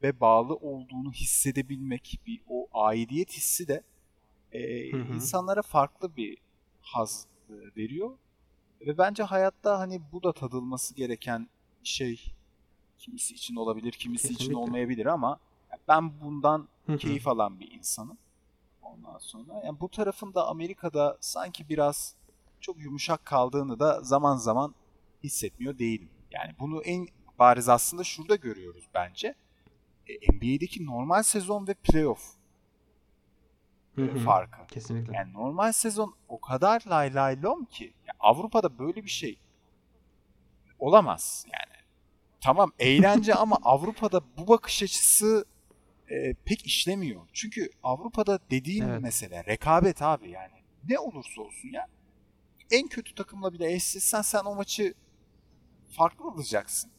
ve 0.03 0.21
bağlı 0.21 0.55
olduğunu 0.55 1.13
hissedebilmek, 1.13 2.21
bir 2.27 2.41
o 2.49 2.69
aidiyet 2.73 3.33
hissi 3.33 3.69
de 3.69 3.83
e, 4.53 4.93
Hı 4.93 4.97
hı. 4.97 5.15
insanlara 5.15 5.63
farklı 5.63 6.17
bir 6.17 6.39
haz 6.85 7.27
e, 7.51 7.53
veriyor. 7.77 8.19
Ve 8.81 8.99
bence 8.99 9.23
hayatta 9.23 9.79
hani 9.79 10.01
bu 10.13 10.23
da 10.23 10.33
tadılması 10.33 10.95
gereken 10.95 11.49
şey 11.83 12.33
kimisi 12.99 13.35
için 13.35 13.57
olabilir, 13.57 13.93
kimisi 13.93 14.27
için 14.27 14.37
Kesinlikle. 14.37 14.57
olmayabilir 14.57 15.07
ama 15.07 15.39
ben 15.89 16.21
bundan 16.21 16.69
keyif 16.99 17.29
alan 17.29 17.61
bir 17.61 17.71
insanım. 17.71 18.19
Ondan 18.83 19.19
sonra 19.19 19.63
yani 19.65 19.81
bu 19.81 19.89
tarafında 19.89 20.47
Amerika'da 20.47 21.19
sanki 21.21 21.69
biraz 21.69 22.15
çok 22.61 22.79
yumuşak 22.79 23.25
kaldığını 23.25 23.79
da 23.79 24.03
zaman 24.03 24.37
zaman 24.37 24.75
hissetmiyor 25.25 25.79
değilim. 25.79 26.09
Yani 26.31 26.53
bunu 26.59 26.83
en 26.83 27.07
bariz 27.39 27.69
aslında 27.69 28.05
şurada 28.05 28.37
görüyoruz 28.37 28.85
bence. 28.95 29.35
E, 30.07 30.33
NBA'deki 30.33 30.87
normal 30.87 31.23
sezon 31.23 31.67
ve 31.67 31.75
playoff 31.75 32.34
Hı 33.95 34.03
e, 34.03 34.19
farkı. 34.19 34.67
Kesinlikle. 34.67 35.17
Yani 35.17 35.33
normal 35.33 35.73
sezon 35.73 36.15
o 36.29 36.41
kadar 36.41 36.83
lay 36.87 37.15
lay 37.15 37.43
lom 37.43 37.65
ki 37.65 37.85
ya 38.07 38.15
Avrupa'da 38.21 38.79
böyle 38.79 39.05
bir 39.05 39.11
şey 39.11 39.39
olamaz 40.79 41.47
yani. 41.47 41.85
Tamam 42.41 42.73
eğlence 42.79 43.35
ama 43.45 43.59
Avrupa'da 43.63 44.21
bu 44.39 44.49
bakış 44.49 44.83
açısı 44.83 45.45
e, 46.11 46.35
pek 46.35 46.67
işlemiyor. 46.67 47.21
Çünkü 47.33 47.71
Avrupa'da 47.83 48.39
dediğin 48.51 48.89
Evet. 48.89 49.03
mesele 49.03 49.45
rekabet 49.45 50.03
abi 50.03 50.31
yani. 50.31 50.53
Ne 50.89 50.99
olursa 50.99 51.43
olsun 51.43 51.69
ya. 51.73 51.87
En 52.71 52.89
kötü 52.89 53.15
takımla 53.15 53.53
bile 53.53 53.73
eşleşsen 53.73 54.23
sen 54.23 54.45
o 54.45 54.55
maçı 54.55 54.95
farklı 55.91 56.25
alacaksın. 56.31 56.91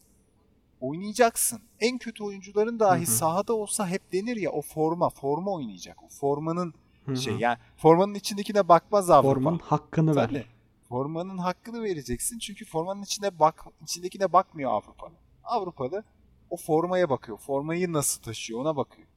Oynayacaksın. 0.82 1.62
En 1.80 1.98
kötü 1.98 2.24
oyuncuların 2.24 2.80
dahi 2.80 3.00
Hı 3.00 3.02
hı. 3.04 3.12
sahada 3.12 3.54
olsa 3.54 3.88
hep 3.88 4.14
denir 4.14 4.38
ya 4.38 4.52
o 4.52 4.62
forma, 4.62 5.10
forma 5.10 5.52
oynayacak. 5.52 6.04
O 6.04 6.08
formanın 6.08 6.74
Hı 7.06 7.12
hı. 7.12 7.18
şey 7.18 7.36
yani 7.36 7.58
formanın 7.78 8.14
içindekine 8.14 8.68
bakmaz 8.68 9.10
Avrupa. 9.10 9.34
Formanın 9.34 9.60
hakkını 9.60 10.16
ver. 10.16 10.28
Tabii. 10.28 10.46
Formanın 10.90 11.38
hakkını 11.38 11.84
vereceksin 11.84 12.40
çünkü 12.40 12.66
formanın 12.66 13.02
içine 13.02 13.40
bak 13.40 13.66
içindekine 13.82 14.34
bakmıyor 14.34 14.72
Avrupalı. 14.72 15.14
Avrupalı 15.44 16.04
o 16.50 16.58
formaya 16.58 17.10
bakıyor. 17.10 17.38
Formayı 17.38 17.94
nasıl 17.94 18.22
taşıyor 18.22 18.60
ona 18.60 18.76
bakıyor. 18.76 19.08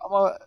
Ama 0.00 0.38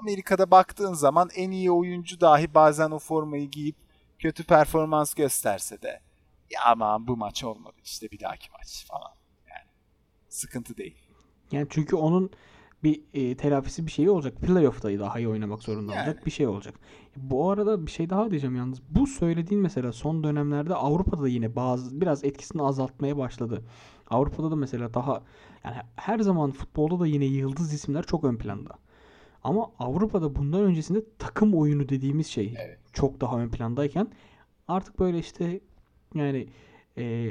Amerika'da 0.00 0.50
baktığın 0.50 0.92
zaman 0.92 1.28
en 1.34 1.50
iyi 1.50 1.70
oyuncu 1.70 2.20
dahi 2.20 2.54
bazen 2.54 2.90
o 2.90 2.98
formayı 2.98 3.50
giyip 3.50 3.76
kötü 4.18 4.44
performans 4.44 5.14
gösterse 5.14 5.82
de 5.82 6.00
ya 6.50 6.60
aman 6.64 7.06
bu 7.06 7.16
maç 7.16 7.44
olmadı 7.44 7.76
işte 7.84 8.10
bir 8.10 8.20
dahaki 8.20 8.50
maç 8.58 8.86
falan. 8.88 9.12
Yani 9.48 9.68
sıkıntı 10.28 10.76
değil. 10.76 10.96
Yani 11.52 11.66
çünkü 11.70 11.96
onun 11.96 12.30
bir 12.84 13.02
e, 13.14 13.36
telafisi 13.36 13.86
bir 13.86 13.90
şeyi 13.92 14.10
olacak. 14.10 14.36
Playoff'ta 14.42 14.98
daha 14.98 15.18
iyi 15.18 15.28
oynamak 15.28 15.62
zorunda 15.62 15.94
Yani. 15.94 16.08
olacak. 16.08 16.26
Bir 16.26 16.30
şey 16.30 16.46
olacak. 16.46 16.74
Bu 17.16 17.50
arada 17.50 17.86
bir 17.86 17.90
şey 17.90 18.10
daha 18.10 18.30
diyeceğim 18.30 18.56
yalnız. 18.56 18.82
Bu 18.90 19.06
söylediğin 19.06 19.62
mesela 19.62 19.92
son 19.92 20.24
dönemlerde 20.24 20.74
Avrupa'da 20.74 21.22
da 21.22 21.28
yine 21.28 21.56
bazı 21.56 22.00
biraz 22.00 22.24
etkisini 22.24 22.62
azaltmaya 22.62 23.16
başladı. 23.16 23.62
Avrupa'da 24.10 24.50
da 24.50 24.56
mesela 24.56 24.94
daha 24.94 25.22
yani 25.64 25.76
her 25.96 26.18
zaman 26.18 26.50
futbolda 26.50 27.00
da 27.00 27.06
yine 27.06 27.24
yıldız 27.24 27.72
isimler 27.72 28.02
çok 28.02 28.24
ön 28.24 28.36
planda. 28.36 28.70
Ama 29.44 29.70
Avrupa'da 29.78 30.36
bundan 30.36 30.60
öncesinde 30.62 31.04
takım 31.18 31.54
oyunu 31.54 31.88
dediğimiz 31.88 32.26
şey 32.26 32.54
Evet. 32.66 32.78
çok 32.92 33.20
daha 33.20 33.38
ön 33.40 33.48
plandayken 33.48 34.08
artık 34.68 34.98
böyle 34.98 35.18
işte 35.18 35.60
yani 36.14 36.48
e, 36.98 37.30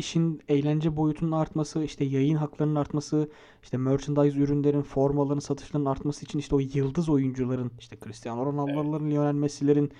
işin 0.00 0.40
eğlence 0.48 0.96
boyutunun 0.96 1.32
artması, 1.32 1.84
işte 1.84 2.04
yayın 2.04 2.36
haklarının 2.36 2.74
artması, 2.74 3.30
işte 3.62 3.76
merchandise 3.76 4.38
ürünlerin, 4.38 4.82
formaların 4.82 5.40
satışlarının 5.40 5.90
artması 5.90 6.24
için 6.24 6.38
işte 6.38 6.54
o 6.54 6.58
yıldız 6.58 7.08
oyuncuların, 7.08 7.72
işte 7.78 7.96
Cristiano 8.04 8.46
Ronaldo'ların, 8.46 9.10
Lionel 9.10 9.34
Messi'lerin 9.34 9.92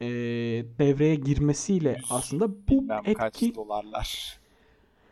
e, 0.00 0.06
devreye 0.78 1.14
girmesiyle 1.14 1.96
aslında 2.10 2.50
bu 2.50 2.68
Bilmem 2.68 3.02
kaç 3.14 3.42
etki 3.42 3.54
dolarlar. 3.54 4.40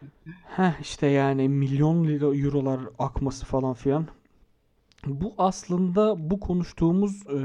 Heh 0.56 0.80
işte 0.80 1.06
yani 1.06 1.48
milyon 1.48 2.04
lira 2.04 2.26
eurolar 2.26 2.80
akması 2.98 3.46
falan 3.46 3.74
filan. 3.74 4.06
Bu 5.06 5.34
aslında 5.38 6.30
bu 6.30 6.40
konuştuğumuz 6.40 7.26
e, 7.26 7.38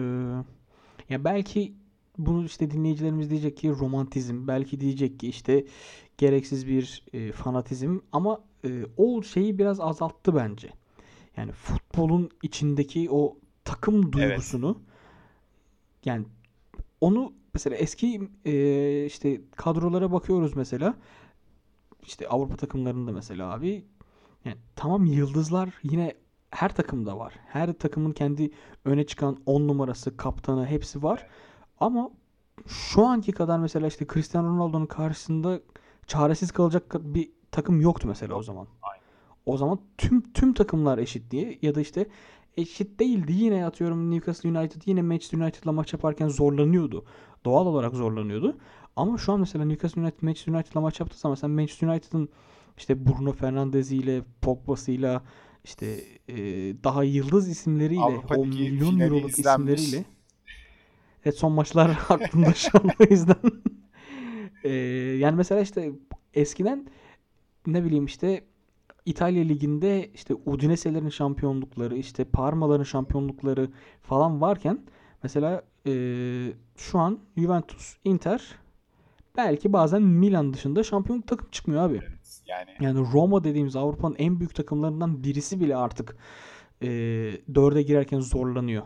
ya 1.09 1.23
belki 1.23 1.73
bunu 2.17 2.45
işte 2.45 2.71
dinleyicilerimiz 2.71 3.29
diyecek 3.29 3.57
ki 3.57 3.69
romantizm, 3.69 4.47
belki 4.47 4.79
diyecek 4.79 5.19
ki 5.19 5.27
işte 5.27 5.65
gereksiz 6.17 6.67
bir 6.67 7.03
e, 7.13 7.31
fanatizm 7.31 7.97
ama 8.11 8.41
e, 8.65 8.85
o 8.97 9.23
şeyi 9.23 9.57
biraz 9.57 9.79
azalttı 9.79 10.35
bence. 10.35 10.69
Yani 11.37 11.51
futbolun 11.51 12.29
içindeki 12.43 13.09
o 13.11 13.37
takım 13.65 14.11
duygusunu 14.11 14.81
yani 16.05 16.25
onu 17.01 17.33
mesela 17.53 17.75
eski 17.75 18.29
e, 18.45 19.05
işte 19.05 19.41
kadrolara 19.55 20.11
bakıyoruz 20.11 20.55
mesela 20.55 20.95
işte 22.03 22.27
Avrupa 22.27 22.55
takımlarında 22.55 23.11
mesela 23.11 23.53
abi 23.53 23.85
yani 24.45 24.57
tamam 24.75 25.05
yıldızlar 25.05 25.69
yine 25.83 26.13
her 26.51 26.75
takımda 26.75 27.19
var. 27.19 27.33
Her 27.47 27.73
takımın 27.73 28.11
kendi 28.11 28.51
öne 28.85 29.05
çıkan 29.05 29.37
10 29.45 29.67
numarası, 29.67 30.17
kaptanı 30.17 30.65
hepsi 30.65 31.03
var. 31.03 31.27
Ama 31.83 32.09
şu 32.67 33.05
anki 33.05 33.31
kadar 33.31 33.59
mesela 33.59 33.87
işte 33.87 34.05
Cristiano 34.13 34.47
Ronaldo'nun 34.47 34.85
karşısında 34.85 35.59
çaresiz 36.07 36.51
kalacak 36.51 36.95
bir 36.99 37.31
takım 37.51 37.81
yoktu 37.81 38.07
mesela 38.07 38.35
o 38.35 38.43
zaman. 38.43 38.67
Aynen. 38.81 39.03
O 39.45 39.57
zaman 39.57 39.79
tüm 39.97 40.33
tüm 40.33 40.53
takımlar 40.53 40.97
eşit 40.97 41.31
diye 41.31 41.59
ya 41.61 41.75
da 41.75 41.81
işte 41.81 42.07
eşit 42.57 42.99
değildi. 42.99 43.33
Yine 43.33 43.65
atıyorum 43.65 44.11
Newcastle 44.11 44.49
United 44.49 44.81
yine 44.85 45.01
Manchester 45.01 45.37
United'la 45.37 45.71
maç 45.71 45.93
yaparken 45.93 46.27
zorlanıyordu. 46.27 47.05
Doğal 47.45 47.65
olarak 47.65 47.95
zorlanıyordu. 47.95 48.57
Ama 48.95 49.17
şu 49.17 49.33
an 49.33 49.39
mesela 49.39 49.65
Newcastle 49.65 50.01
United 50.01 50.21
Manchester 50.21 50.53
United'la 50.53 50.81
maç 50.81 50.99
yaptığı 50.99 51.17
zaman 51.17 51.35
sen 51.35 51.49
Manchester 51.49 51.87
United'ın 51.87 52.29
işte 52.77 53.05
Bruno 53.05 53.31
Fernandes'iyle, 53.31 54.21
Pogba'sıyla 54.41 55.23
işte 55.63 55.85
e, 56.27 56.37
daha 56.83 57.03
yıldız 57.03 57.49
isimleriyle 57.49 58.01
Avrupa 58.01 58.35
o 58.35 58.45
milyon 58.45 58.99
euroluk 58.99 59.39
isimleriyle 59.39 60.05
Evet 61.25 61.37
son 61.37 61.51
maçlar 61.51 61.89
aklımda 62.09 62.53
şu 62.53 62.69
an 62.77 62.89
o 62.99 63.03
yüzden. 63.09 63.35
E, 64.63 64.69
yani 65.19 65.35
mesela 65.35 65.61
işte 65.61 65.91
eskiden 66.33 66.87
ne 67.67 67.83
bileyim 67.83 68.05
işte 68.05 68.43
İtalya 69.05 69.43
Ligi'nde 69.43 70.11
işte 70.13 70.33
Udinese'lerin 70.45 71.09
şampiyonlukları, 71.09 71.95
işte 71.97 72.23
Parma'ların 72.25 72.83
şampiyonlukları 72.83 73.69
falan 74.01 74.41
varken 74.41 74.79
mesela 75.23 75.63
eee, 75.85 76.53
şu 76.77 76.99
an 76.99 77.19
Juventus, 77.37 77.97
Inter 78.03 78.55
belki 79.37 79.73
bazen 79.73 80.01
Milan 80.01 80.53
dışında 80.53 80.83
şampiyonluk 80.83 81.27
takım 81.27 81.49
çıkmıyor 81.51 81.83
abi. 81.83 81.99
Evet. 82.03 82.41
Yani 82.47 82.69
Yani 82.81 83.07
Roma 83.13 83.43
dediğimiz 83.43 83.75
Avrupa'nın 83.75 84.15
en 84.19 84.39
büyük 84.39 84.55
takımlarından 84.55 85.23
birisi 85.23 85.59
bile 85.59 85.75
artık 85.75 86.17
eee 86.81 87.41
dörde 87.55 87.81
girerken 87.81 88.19
zorlanıyor. 88.19 88.83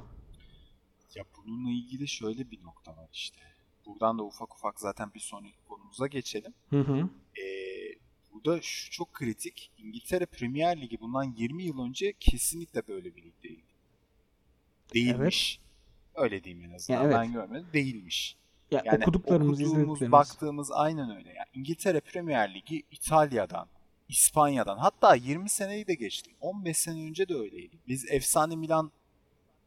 Ya 1.15 1.23
bununla 1.37 1.69
ilgili 1.71 2.07
şöyle 2.07 2.51
bir 2.51 2.63
nokta 2.63 2.97
var 2.97 3.09
işte. 3.13 3.39
Buradan 3.85 4.19
da 4.19 4.23
ufak 4.23 4.55
ufak 4.55 4.79
zaten 4.79 5.13
bir 5.13 5.19
sonraki 5.19 5.57
konumuza 5.67 6.07
geçelim. 6.07 6.53
Hı 6.69 6.79
hı. 6.79 7.09
Ee, 7.41 7.95
burada 8.33 8.61
şu 8.61 8.91
çok 8.91 9.13
kritik. 9.13 9.71
İngiltere 9.77 10.25
Premier 10.25 10.81
Ligi 10.81 10.99
bundan 10.99 11.23
20 11.37 11.63
yıl 11.63 11.79
önce 11.79 12.13
kesinlikle 12.19 12.87
böyle 12.87 13.15
bir 13.15 13.23
lig 13.23 13.43
değildi. 13.43 13.73
Değilmiş. 14.93 15.59
Öyle 16.15 16.43
diyeyim 16.43 16.65
en 16.65 16.75
azından. 16.75 16.97
Ya 16.97 17.03
evet. 17.05 17.15
Ben 17.15 17.33
görmedim. 17.33 17.67
Değilmiş. 17.73 18.37
Ya 18.71 18.81
Yani 18.85 19.03
okuduklarımız, 19.03 19.61
okuduğumuz, 19.61 20.01
baktığımız 20.01 20.71
aynen 20.71 21.17
öyle. 21.17 21.29
Yani 21.29 21.47
İngiltere 21.53 21.99
Premier 21.99 22.53
Ligi 22.53 22.83
İtalya'dan, 22.91 23.67
İspanya'dan 24.09 24.77
hatta 24.77 25.15
20 25.15 25.49
seneyi 25.49 25.87
de 25.87 25.93
geçtim. 25.93 26.33
15 26.41 26.77
sene 26.77 27.03
önce 27.03 27.29
de 27.29 27.35
öyleydi. 27.35 27.75
Biz 27.87 28.11
efsane 28.11 28.55
Milan 28.55 28.91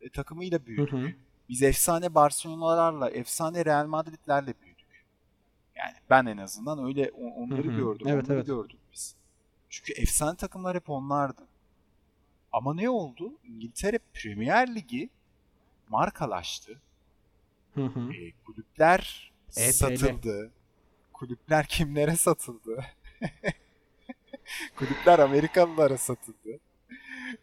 e, 0.01 0.09
takımıyla 0.11 0.59
Hı 0.59 0.67
büyüdük. 0.67 0.93
hı. 0.93 1.13
Biz 1.51 1.63
efsane 1.63 2.15
Barcelona'larla, 2.15 3.11
efsane 3.11 3.65
Real 3.65 3.87
Madrid'lerle 3.87 4.55
büyüdük. 4.63 5.05
Yani 5.77 5.95
ben 6.11 6.27
en 6.27 6.37
azından 6.37 6.85
öyle 6.85 7.11
onları 7.11 7.69
gördüm. 7.69 8.09
Evet, 8.09 8.25
onları 8.25 8.39
evet. 8.39 8.47
gördük 8.47 8.79
biz. 8.93 9.17
Çünkü 9.71 9.93
efsane 9.93 10.37
takımlar 10.37 10.77
hep 10.77 10.91
onlardı. 10.91 11.43
Ama 12.53 12.75
ne 12.75 12.91
oldu? 12.91 13.33
İngiltere 13.45 13.99
Premier 14.15 14.75
Ligi 14.75 15.11
markalaştı. 15.89 16.81
Hı 17.75 17.85
hı. 17.85 18.13
E, 18.13 18.33
kulüpler 18.45 19.33
EPL. 19.57 19.73
satıldı. 19.73 20.51
Kulüpler 21.13 21.67
kimlere 21.69 22.17
satıldı? 22.17 22.85
kulüpler 24.77 25.19
Amerikalılara 25.19 25.99
satıldı. 25.99 26.61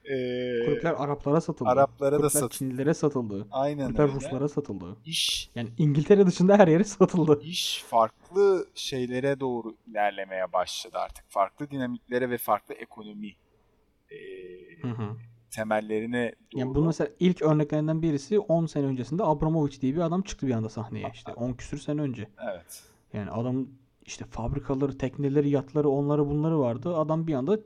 E, 0.05 0.65
Kulüpler 0.65 0.93
Araplara 0.97 1.41
satıldı. 1.41 1.69
Araplara 1.69 2.11
da 2.11 2.17
Kulüpler 2.17 2.29
satıldı. 2.29 2.53
Çinlilere 2.53 2.93
satıldı. 2.93 3.47
aynen 3.51 3.85
Kulüpler 3.85 4.03
öyle. 4.03 4.13
Ruslara 4.15 4.47
satıldı. 4.49 4.97
İş 5.05 5.51
Yani 5.55 5.69
İngiltere 5.77 6.27
dışında 6.27 6.57
her 6.57 6.67
yere 6.67 6.83
satıldı. 6.83 7.39
iş 7.43 7.83
farklı 7.87 8.67
şeylere 8.75 9.39
doğru 9.39 9.75
ilerlemeye 9.87 10.53
başladı 10.53 10.97
artık. 10.97 11.25
Farklı 11.29 11.69
dinamiklere 11.71 12.29
ve 12.29 12.37
farklı 12.37 12.73
ekonomi 12.73 13.27
e, 14.11 14.17
Hı 14.81 14.87
hı. 14.87 15.07
temellerine 15.51 16.31
doğru. 16.53 16.59
Yani 16.59 16.75
bunun 16.75 16.87
mesela 16.87 17.09
ilk 17.19 17.41
örneklerinden 17.41 18.01
birisi 18.01 18.39
10 18.39 18.65
sene 18.65 18.85
öncesinde 18.85 19.23
Abramovich 19.23 19.81
diye 19.81 19.95
bir 19.95 19.99
adam 20.01 20.21
çıktı 20.21 20.47
bir 20.47 20.51
anda 20.53 20.69
sahneye 20.69 21.11
işte 21.13 21.33
10 21.35 21.53
küsür 21.53 21.77
sene 21.77 22.01
önce. 22.01 22.27
Evet. 22.51 22.83
Yani 23.13 23.31
adam 23.31 23.67
işte 24.05 24.25
fabrikaları, 24.25 24.97
tekneleri, 24.97 25.49
yatları, 25.49 25.89
onları 25.89 26.27
bunları 26.29 26.59
vardı. 26.59 26.95
Adam 26.95 27.27
bir 27.27 27.33
anda 27.33 27.59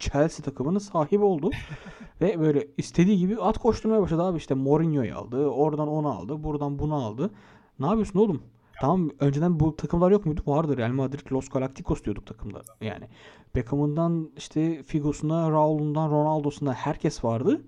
Chelsea 0.00 0.44
takımının 0.44 0.78
sahibi 0.78 1.24
oldu. 1.24 1.50
Ve 2.20 2.40
böyle 2.40 2.66
istediği 2.76 3.18
gibi 3.18 3.40
at 3.40 3.58
koşturmaya 3.58 4.02
başladı 4.02 4.22
abi 4.22 4.38
işte 4.38 4.54
Mourinho'yu 4.54 5.16
aldı. 5.16 5.46
Oradan 5.46 5.88
onu 5.88 6.08
aldı. 6.08 6.44
Buradan 6.44 6.78
bunu 6.78 6.94
aldı. 6.94 7.30
Ne 7.78 7.86
yapıyorsun 7.86 8.18
oğlum? 8.18 8.42
Tamam 8.80 9.10
önceden 9.20 9.60
bu 9.60 9.76
takımlar 9.76 10.10
yok 10.10 10.26
muydu? 10.26 10.42
Vardı. 10.46 10.76
Real 10.76 10.90
Madrid 10.90 11.32
Los 11.32 11.48
Galacticos 11.48 12.04
diyorduk 12.04 12.26
takımda. 12.26 12.62
Yani 12.80 13.08
Beckham'ından 13.54 14.30
işte 14.36 14.82
Figo'suna, 14.82 15.50
Raul'undan, 15.50 16.10
Ronaldo'suna 16.10 16.74
herkes 16.74 17.24
vardı. 17.24 17.62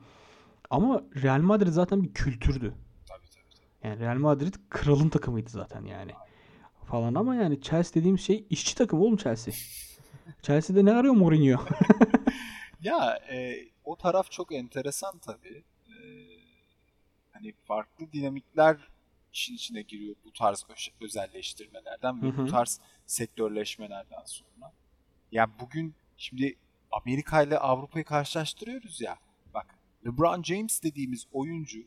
Ama 0.70 1.02
Real 1.22 1.40
Madrid 1.40 1.68
zaten 1.68 2.02
bir 2.02 2.12
kültürdü. 2.14 2.74
Tabii 3.08 3.26
tabii. 3.34 3.44
tabii. 3.54 3.88
Yani 3.88 4.00
Real 4.00 4.16
Madrid 4.16 4.54
kralın 4.70 5.08
takımıydı 5.08 5.50
zaten 5.50 5.84
yani. 5.84 6.12
Falan 6.84 7.14
ama 7.14 7.34
yani 7.34 7.60
Chelsea 7.60 7.94
dediğim 7.94 8.18
şey 8.18 8.46
işçi 8.50 8.76
takımı 8.76 9.02
oğlum 9.02 9.16
Chelsea. 9.16 9.54
Chelsea'de 10.42 10.84
ne 10.84 10.92
arıyor 10.92 11.14
Mourinho? 11.14 11.60
Ya 12.82 13.18
e, 13.30 13.68
o 13.84 13.96
taraf 13.96 14.30
çok 14.30 14.52
enteresan 14.52 15.18
tabii. 15.18 15.64
E, 15.88 15.94
hani 17.32 17.52
farklı 17.64 18.12
dinamikler 18.12 18.76
işin 19.32 19.54
içine 19.54 19.82
giriyor 19.82 20.16
bu 20.24 20.32
tarz 20.32 20.66
özelleştirmelerden 21.00 22.22
ve 22.22 22.26
Hı 22.26 22.30
hı. 22.30 22.36
bu 22.38 22.46
tarz 22.46 22.80
sektörleşmelerden 23.06 24.22
sonra. 24.24 24.72
Ya 25.32 25.50
bugün 25.60 25.94
şimdi 26.16 26.56
Amerika 26.90 27.42
ile 27.42 27.58
Avrupa'yı 27.58 28.04
karşılaştırıyoruz 28.04 29.00
ya. 29.00 29.18
Bak 29.54 29.78
LeBron 30.06 30.42
James 30.42 30.82
dediğimiz 30.82 31.26
oyuncu 31.32 31.78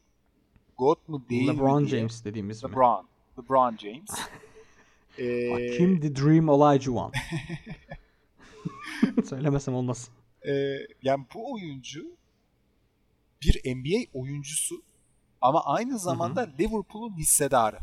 God 0.78 0.98
mu 1.08 1.26
değil 1.30 1.48
LeBron 1.48 1.84
mi 1.84 1.90
diye. 1.90 2.00
James 2.00 2.26
dediğimiz 2.26 2.64
mi? 2.64 2.70
LeBron. 2.70 3.08
LeBron 3.38 3.78
James. 3.78 4.10
E, 5.18 5.50
Hakim 5.50 6.02
the 6.02 6.16
Dream 6.16 6.50
Olajuwon. 6.50 7.12
Söylemesem 9.30 9.74
olmaz. 9.74 10.10
Ee, 10.48 10.88
yani 11.02 11.26
bu 11.34 11.54
oyuncu 11.54 12.06
bir 13.42 13.76
NBA 13.76 14.20
oyuncusu 14.20 14.82
ama 15.42 15.66
aynı 15.66 16.00
zamanda 16.00 16.42
Liverpool'un 16.60 17.18
hissedarı. 17.18 17.80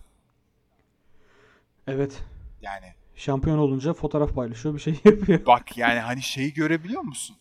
Evet. 1.86 2.22
Yani 2.62 2.94
Şampiyon 3.16 3.58
olunca 3.58 3.92
fotoğraf 3.92 4.34
paylaşıyor 4.34 4.74
bir 4.74 4.80
şey 4.80 4.92
yapıyor. 5.04 5.46
bak 5.46 5.76
yani 5.78 5.98
hani 6.00 6.22
şeyi 6.22 6.52
görebiliyor 6.54 7.02
musun? 7.02 7.36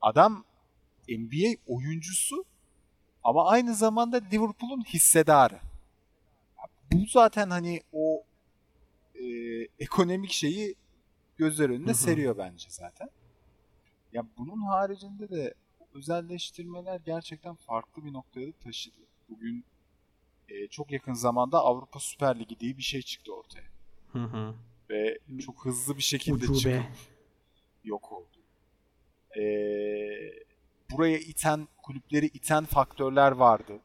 Adam 0.00 0.44
NBA 1.08 1.56
oyuncusu 1.66 2.44
ama 3.24 3.48
aynı 3.48 3.74
zamanda 3.74 4.16
Liverpool'un 4.32 4.84
hissedarı. 4.84 5.60
Bu 6.92 7.06
zaten 7.06 7.50
hani 7.50 7.82
o 7.92 8.22
e, 9.14 9.24
ekonomik 9.78 10.32
şeyi 10.32 10.74
gözler 11.36 11.70
önüne 11.70 11.86
Hı 11.86 11.90
hı. 11.90 11.94
seriyor 11.94 12.38
bence 12.38 12.66
zaten. 12.70 13.08
Ya 14.14 14.26
bunun 14.38 14.62
haricinde 14.62 15.28
de 15.28 15.54
özelleştirmeler 15.94 17.00
gerçekten 17.06 17.54
farklı 17.54 18.04
bir 18.04 18.12
noktaya 18.12 18.48
da 18.48 18.52
taşıdı. 18.52 19.00
Bugün 19.28 19.64
e, 20.48 20.66
çok 20.66 20.90
yakın 20.90 21.14
zamanda 21.14 21.58
Avrupa 21.58 22.00
Süper 22.00 22.38
Ligi 22.38 22.60
diye 22.60 22.76
bir 22.76 22.82
şey 22.82 23.02
çıktı 23.02 23.34
ortaya. 23.34 23.64
Hı 24.12 24.18
hı. 24.18 24.54
Ve 24.90 25.18
çok 25.46 25.64
hızlı 25.64 25.96
bir 25.96 26.02
şekilde 26.02 26.44
Ucube. 26.44 26.58
çıkıp 26.58 26.84
yok 27.84 28.12
oldu. 28.12 28.38
E, 29.36 29.42
buraya 30.90 31.18
iten, 31.18 31.68
kulüpleri 31.82 32.26
iten 32.26 32.64
faktörler 32.64 33.32
vardı. 33.32 33.80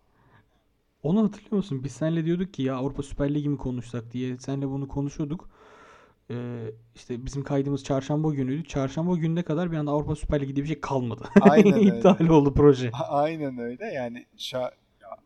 Onu 1.03 1.23
hatırlıyor 1.23 1.55
musun? 1.55 1.83
Biz 1.83 1.91
seninle 1.91 2.25
diyorduk 2.25 2.53
ki 2.53 2.63
ya 2.63 2.75
Avrupa 2.75 3.03
Süper 3.03 3.33
Ligi 3.35 3.49
mi 3.49 3.57
konuşsak 3.57 4.13
diye. 4.13 4.37
Seninle 4.37 4.69
bunu 4.69 4.87
konuşuyorduk. 4.87 5.49
Ee, 6.31 6.71
işte 6.95 7.25
bizim 7.25 7.43
kaydımız 7.43 7.83
çarşamba 7.83 8.33
günüydü. 8.33 8.67
Çarşamba 8.67 9.15
gününe 9.15 9.43
kadar 9.43 9.71
bir 9.71 9.77
anda 9.77 9.91
Avrupa 9.91 10.15
Süper 10.15 10.41
Ligi 10.41 10.55
diye 10.55 10.63
bir 10.63 10.69
şey 10.69 10.81
kalmadı. 10.81 11.29
Aynen 11.41 11.73
öyle. 11.79 11.97
İptal 11.97 12.27
oldu 12.27 12.53
proje. 12.53 12.91
Aynen 13.09 13.57
öyle. 13.57 13.85
Yani 13.85 14.25
şa- 14.37 14.73
ya, 15.01 15.17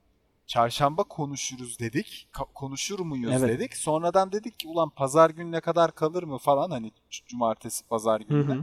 çarşamba 0.47 1.03
konuşuruz 1.03 1.79
dedik. 1.79 2.27
Ka- 2.33 2.53
konuşur 2.53 2.99
muyuz 2.99 3.31
Evet. 3.33 3.49
dedik. 3.49 3.77
Sonradan 3.77 4.31
dedik 4.31 4.59
ki 4.59 4.67
ulan 4.67 4.89
pazar 4.89 5.29
gününe 5.29 5.61
kadar 5.61 5.91
kalır 5.95 6.23
mı 6.23 6.37
falan 6.37 6.71
hani 6.71 6.91
cumartesi 7.27 7.87
pazar 7.87 8.21
gününe. 8.21 8.57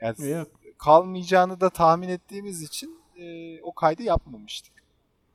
Yani 0.00 0.30
Yok. 0.30 0.48
kalmayacağını 0.78 1.60
da 1.60 1.70
tahmin 1.70 2.08
ettiğimiz 2.08 2.62
için 2.62 2.98
e, 3.16 3.60
o 3.62 3.72
kaydı 3.74 4.02
yapmamıştık. 4.02 4.72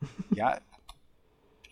ya 0.36 0.60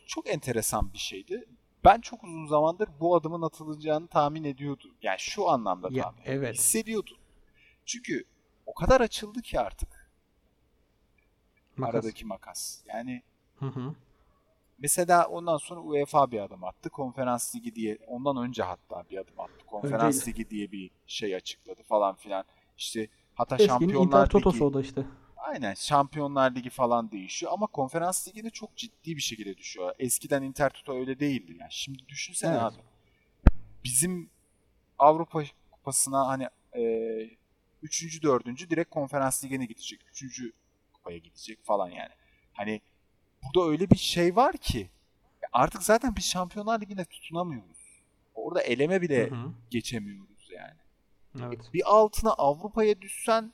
çok 0.08 0.30
enteresan 0.30 0.94
bir 0.94 0.98
şeydi. 1.00 1.46
Ben 1.86 2.02
çok 2.02 2.24
uzun 2.24 2.48
zamandır 2.48 2.90
bu 3.00 3.16
adımın 3.16 3.42
atılacağını 3.42 4.08
tahmin 4.08 4.44
ediyordum. 4.44 4.92
Yani 5.02 5.20
şu 5.20 5.50
anlamda 5.50 5.88
Ya, 5.92 6.04
tahmin 6.04 6.22
evet. 6.26 6.56
hissediyordum. 6.56 7.18
Çünkü 7.86 8.24
o 8.66 8.74
kadar 8.74 9.02
açıldı 9.02 9.42
ki 9.42 9.60
artık 9.60 10.12
Makas. 11.78 11.96
aradaki 11.96 12.26
makas. 12.26 12.84
Yani 12.88 13.24
Hı 13.60 13.66
hı. 13.66 13.96
Mesela 14.80 15.28
ondan 15.28 15.58
sonra 15.58 15.80
UEFA 15.82 16.32
bir 16.32 16.40
adım 16.40 16.64
attı. 16.64 16.90
Konferans 16.90 17.56
Ligi 17.56 17.76
diye 17.76 17.98
ondan 18.08 18.38
önce 18.38 18.64
hatta 18.64 19.04
bir 19.10 19.18
adım 19.18 19.40
attı. 19.40 19.66
Konferans 19.66 20.16
Önceydi. 20.16 20.30
Ligi 20.40 20.50
diye 20.50 20.72
bir 20.72 20.92
şey 21.08 21.36
açıkladı 21.36 21.84
falan 21.84 22.16
filan. 22.16 22.46
İşte 22.78 23.08
hatta 23.36 23.56
Eskinin 23.56 23.70
Şampiyonlar 23.70 24.06
Inter 24.06 24.30
Totosu 24.30 24.56
Ligi 24.56 24.64
o 24.64 24.74
da 24.74 24.82
işte. 24.82 25.06
Aynen 25.54 25.74
Şampiyonlar 25.74 26.56
Ligi 26.56 26.70
falan 26.70 27.12
değişiyor 27.12 27.52
ama 27.52 27.68
Konferans 27.68 28.28
Ligi'ne 28.28 28.50
çok 28.50 28.76
ciddi 28.76 29.16
bir 29.16 29.22
şekilde 29.22 29.58
düşüyor. 29.58 29.96
Eskiden 30.00 30.44
Inter 30.44 30.70
Toto 30.70 30.94
öyle 31.00 31.20
değildi 31.20 31.58
yani. 31.60 31.72
Şimdi 31.72 32.08
düşünsene 32.08 32.52
Evet. 32.52 32.62
abi. 32.62 32.76
Bizim 33.84 34.30
Avrupa 35.00 35.44
Kupası'na 35.72 36.28
hani 36.28 36.48
e, 36.78 36.84
üçüncü, 37.84 38.22
dördüncü 38.22 38.70
direkt 38.70 38.90
Konferans 38.90 39.44
Ligi'ne 39.44 39.66
gidecek. 39.66 40.00
Üçüncü 40.10 40.52
kupaya 40.94 41.18
gidecek 41.18 41.66
falan 41.66 41.90
yani. 41.90 42.14
Hani 42.54 42.82
burada 43.44 43.70
öyle 43.70 43.90
bir 43.90 43.98
şey 43.98 44.36
var 44.36 44.58
ki 44.58 44.90
artık 45.54 45.84
zaten 45.84 46.16
biz 46.16 46.26
Şampiyonlar 46.26 46.82
Ligi'ne 46.82 47.06
tutunamıyoruz. 47.06 47.78
Orada 48.36 48.62
eleme 48.62 49.02
bile 49.02 49.30
Hı 49.30 49.36
hı. 49.36 49.54
geçemiyoruz 49.70 50.50
yani. 50.52 50.80
Evet. 51.44 51.70
Bir 51.74 51.82
altına 51.86 52.32
Avrupa'ya 52.32 53.02
düşsen 53.02 53.54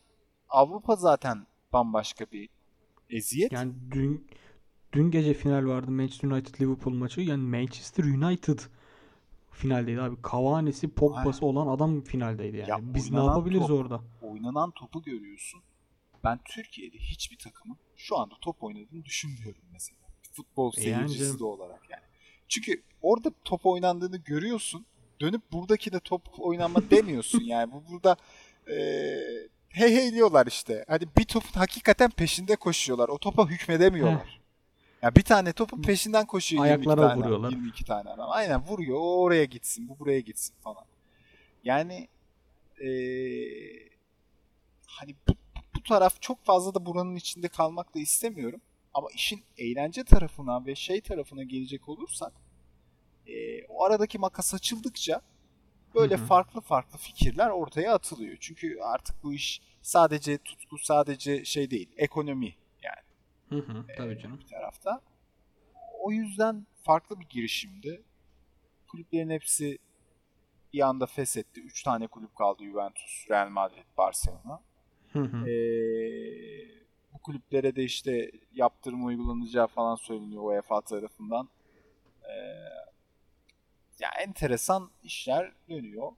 Avrupa 0.49 0.95
zaten 0.95 1.47
bambaşka 1.73 2.25
bir 2.31 2.49
eziyet. 3.10 3.51
Yani 3.51 3.73
dün 3.91 4.27
dün 4.93 5.12
gece 5.12 5.34
final 5.34 5.65
vardı 5.65 5.91
Manchester 5.91 6.29
United 6.29 6.62
Liverpool 6.62 6.93
maçı. 6.93 7.21
Yani 7.21 7.43
Manchester 7.43 8.03
United 8.03 8.60
finaldeydi 9.51 10.01
abi. 10.01 10.15
Cavani'si, 10.31 10.88
Pogba'sı 10.88 11.45
olan 11.45 11.67
adam 11.67 12.01
finaldeydi 12.01 12.57
yani. 12.57 12.69
Ya 12.69 12.79
Biz 12.81 13.12
ne 13.12 13.17
yapabiliriz 13.17 13.67
top- 13.67 13.79
orada? 13.79 14.01
Oynanan 14.21 14.71
topu 14.71 15.01
görüyorsun. 15.03 15.62
Ben 16.23 16.39
Türkiye'de 16.45 16.97
hiçbir 16.97 17.38
takımın 17.38 17.77
şu 17.95 18.17
anda 18.17 18.36
top 18.41 18.63
oynadığını 18.63 19.05
düşünmüyorum 19.05 19.62
mesela. 19.73 19.97
Futbol 20.31 20.73
E 20.77 20.89
yani 20.89 20.97
seyircisi 21.10 21.19
canım. 21.27 21.39
de 21.39 21.43
olarak 21.43 21.89
yani. 21.89 22.03
Çünkü 22.47 22.81
orada 23.01 23.31
top 23.45 23.65
oynandığını 23.65 24.17
görüyorsun. 24.17 24.86
Dönüp 25.21 25.41
buradaki 25.51 25.91
de 25.91 25.99
top 25.99 26.21
oynanma 26.39 26.79
demiyorsun 26.91 27.43
yani. 27.43 27.71
Bu 27.71 27.84
burada 27.91 28.15
eee 28.67 29.47
hey 29.71 29.95
heyliyorlar 29.95 30.47
işte. 30.47 30.86
Hani 30.88 31.03
bir 31.17 31.25
topun 31.25 31.60
hakikaten 31.60 32.10
peşinde 32.10 32.55
koşuyorlar. 32.55 33.10
O 33.10 33.17
topa 33.17 33.47
hükmedemiyorlar. 33.49 34.41
Ya 35.01 35.15
bir 35.15 35.23
tane 35.23 35.53
topun 35.53 35.81
peşinden 35.81 36.25
koşuyor 36.25 36.65
22 36.65 36.89
Ayaklara 36.89 37.07
tane, 37.07 37.21
vuruyorlar. 37.21 37.49
22 37.49 37.86
tane 37.86 38.10
adam. 38.10 38.27
Aynen 38.31 38.62
vuruyor. 38.62 38.97
O 39.01 39.21
oraya 39.21 39.45
gitsin, 39.45 39.89
bu 39.89 39.99
buraya 39.99 40.19
gitsin 40.19 40.55
falan. 40.63 40.86
Yani 41.63 42.07
eee, 42.81 43.89
hani 44.88 45.15
bu, 45.27 45.31
bu 45.75 45.84
taraf 45.84 46.21
çok 46.21 46.43
fazla 46.45 46.73
da 46.75 46.86
buranın 46.86 47.15
içinde 47.15 47.47
kalmak 47.47 47.95
da 47.95 47.99
istemiyorum. 47.99 48.62
Ama 48.93 49.07
işin 49.15 49.43
eğlence 49.57 50.03
tarafına 50.03 50.65
ve 50.65 50.75
şey 50.75 51.01
tarafına 51.01 51.43
gelecek 51.43 51.89
olursak 51.89 52.34
eee, 53.27 53.65
o 53.69 53.84
aradaki 53.84 54.17
makas 54.19 54.53
açıldıkça 54.53 55.21
böyle 55.95 56.15
Hı 56.15 56.21
hı. 56.21 56.25
farklı 56.25 56.62
farklı 56.62 56.97
fikirler 56.97 57.49
ortaya 57.49 57.93
atılıyor. 57.93 58.38
Çünkü 58.39 58.80
artık 58.82 59.23
bu 59.23 59.34
iş 59.34 59.62
sadece 59.82 60.38
tutku, 60.38 60.77
sadece 60.77 61.45
şey 61.45 61.71
değil, 61.71 61.89
ekonomi 61.97 62.56
yani 62.84 63.01
Hı 63.49 63.71
hı. 63.71 63.86
Tabii 63.97 64.19
canım. 64.19 64.39
bir 64.39 64.47
tarafta. 64.47 65.01
O 65.99 66.12
yüzden 66.12 66.65
farklı 66.84 67.19
bir 67.19 67.30
girişimdi. 67.30 68.04
Kulüplerin 68.88 69.30
hepsi 69.30 69.77
bir 70.73 70.82
anda 70.88 71.06
feshetti. 71.06 71.62
Üç 71.62 71.84
tane 71.84 72.08
kulüp 72.08 72.36
kaldı 72.36 72.63
Juventus, 72.63 73.25
Real 73.30 73.49
Madrid, 73.49 73.86
Barcelona. 73.97 74.62
Hı 75.13 75.19
hı. 75.19 75.49
Ee, 75.49 76.67
bu 77.13 77.19
kulüplere 77.19 77.75
de 77.75 77.84
işte 77.84 78.32
yaptırım 78.54 79.06
uygulanacağı 79.06 79.67
falan 79.67 79.95
söyleniyor 79.95 80.43
UEFA 80.43 80.82
tarafından. 80.82 81.49
Ee, 82.23 82.32
ya 84.01 84.09
enteresan 84.27 84.89
işler 85.03 85.51
dönüyor. 85.69 86.11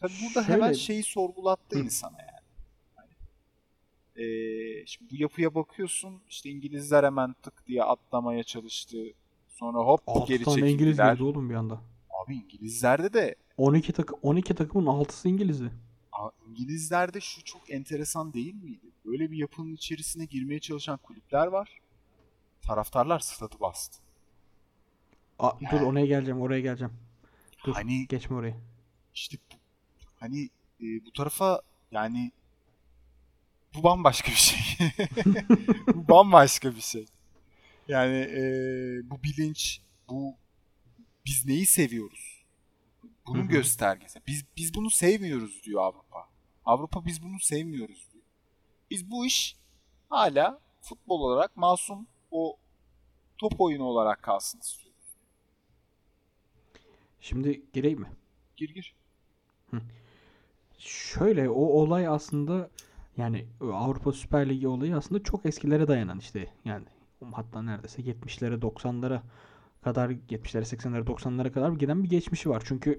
Tabii 0.00 0.12
burada 0.22 0.48
hemen 0.48 0.66
Şöyle- 0.66 0.78
şeyi 0.78 1.02
sorgulattı 1.02 1.78
Hı. 1.78 1.82
insana 1.82 2.16
yani. 2.20 2.46
Hani, 2.94 3.10
ee, 4.26 4.86
şimdi 4.86 5.10
bu 5.12 5.16
yapıya 5.22 5.54
bakıyorsun 5.54 6.22
işte 6.28 6.50
İngilizler 6.50 7.04
hemen 7.04 7.34
tık 7.42 7.66
diye 7.66 7.82
atlamaya 7.82 8.42
çalıştı. 8.42 8.96
Sonra 9.48 9.78
hop 9.78 10.00
6 10.06 10.32
geri 10.32 10.44
tane 10.44 10.58
İngiliz 10.58 10.78
çekildiler. 10.78 11.12
girdi 11.12 11.22
oğlum 11.24 11.50
bir 11.50 11.54
anda. 11.54 11.80
Abi 12.10 12.34
İngilizlerde 12.34 13.12
de 13.12 13.34
12 13.56 13.92
takım 13.92 14.18
12 14.22 14.54
takımın 14.54 14.86
6'sı 14.86 15.28
İngilizdi. 15.28 15.70
İngilizlerde 16.50 17.20
şu 17.20 17.44
çok 17.44 17.70
enteresan 17.70 18.32
değil 18.32 18.54
miydi? 18.54 18.86
Böyle 19.04 19.30
bir 19.30 19.36
yapının 19.36 19.74
içerisine 19.74 20.24
girmeye 20.24 20.60
çalışan 20.60 20.96
kulüpler 20.98 21.46
var. 21.46 21.80
Taraftarlar 22.62 23.18
stadı 23.18 23.54
bastı. 23.60 23.98
Aa, 25.38 25.52
dur 25.72 25.80
oraya 25.80 26.06
geleceğim, 26.06 26.40
oraya 26.40 26.60
geleceğim. 26.60 26.92
Dur, 27.66 27.74
Hani 27.74 28.06
geçme 28.06 28.36
oraya. 28.36 28.56
işte 29.14 29.36
hani 30.20 30.50
e, 30.80 30.84
bu 31.06 31.12
tarafa 31.12 31.62
yani 31.90 32.32
bu 33.74 33.82
bambaşka 33.82 34.30
bir 34.30 34.36
şey. 34.36 34.58
bu 35.94 36.08
bambaşka 36.08 36.76
bir 36.76 36.80
şey. 36.80 37.06
Yani 37.88 38.16
e, 38.16 38.40
bu 39.10 39.22
bilinç, 39.22 39.80
bu 40.08 40.34
biz 41.26 41.46
neyi 41.46 41.66
seviyoruz? 41.66 42.44
Bunun 43.26 43.42
Hı 43.42 43.44
hı. 43.44 43.48
göstergesi. 43.48 44.20
Biz 44.26 44.44
biz 44.56 44.74
bunu 44.74 44.90
sevmiyoruz 44.90 45.62
diyor 45.62 45.82
Avrupa. 45.82 46.28
Avrupa 46.64 47.04
biz 47.06 47.22
bunu 47.22 47.40
sevmiyoruz 47.40 48.08
diyor. 48.12 48.24
Biz 48.90 49.10
bu 49.10 49.26
iş 49.26 49.56
hala 50.08 50.60
futbol 50.82 51.20
olarak 51.20 51.56
masum 51.56 52.06
o 52.30 52.56
top 53.38 53.60
oyunu 53.60 53.84
olarak 53.84 54.22
kalsın 54.22 54.60
istiyoruz. 54.60 54.85
Şimdi 57.26 57.62
gireyim 57.72 58.00
mi? 58.00 58.08
Gir 58.56 58.74
gir. 58.74 58.94
Şöyle 60.78 61.50
o 61.50 61.60
olay 61.60 62.08
aslında 62.08 62.70
yani 63.16 63.46
Avrupa 63.60 64.12
Süper 64.12 64.48
Ligi 64.48 64.68
olayı 64.68 64.96
aslında 64.96 65.22
çok 65.22 65.46
eskilere 65.46 65.88
dayanan 65.88 66.18
işte 66.18 66.48
yani 66.64 66.84
hatta 67.32 67.62
neredeyse 67.62 68.02
70'lere 68.02 68.60
90'lara 68.60 69.20
kadar 69.82 70.10
70'lere 70.10 70.76
80'lere 70.76 71.04
90'lara 71.06 71.52
kadar 71.52 71.72
giden 71.72 72.04
bir 72.04 72.08
geçmişi 72.08 72.50
var. 72.50 72.62
Çünkü 72.66 72.98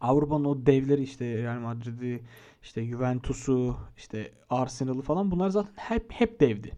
Avrupa'nın 0.00 0.44
o 0.44 0.66
devleri 0.66 1.02
işte 1.02 1.42
Real 1.42 1.58
Madrid'i 1.60 2.24
işte 2.62 2.84
Juventus'u 2.84 3.76
işte 3.96 4.32
Arsenal'ı 4.50 5.02
falan 5.02 5.30
bunlar 5.30 5.48
zaten 5.50 5.72
hep 5.76 6.12
hep 6.12 6.40
devdi. 6.40 6.72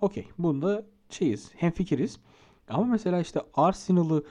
Okey 0.00 0.28
bunda 0.38 0.86
şeyiz 1.10 1.50
hemfikiriz. 1.54 2.18
Ama 2.68 2.84
mesela 2.84 3.20
işte 3.20 3.40
Arsenal'ı 3.54 4.24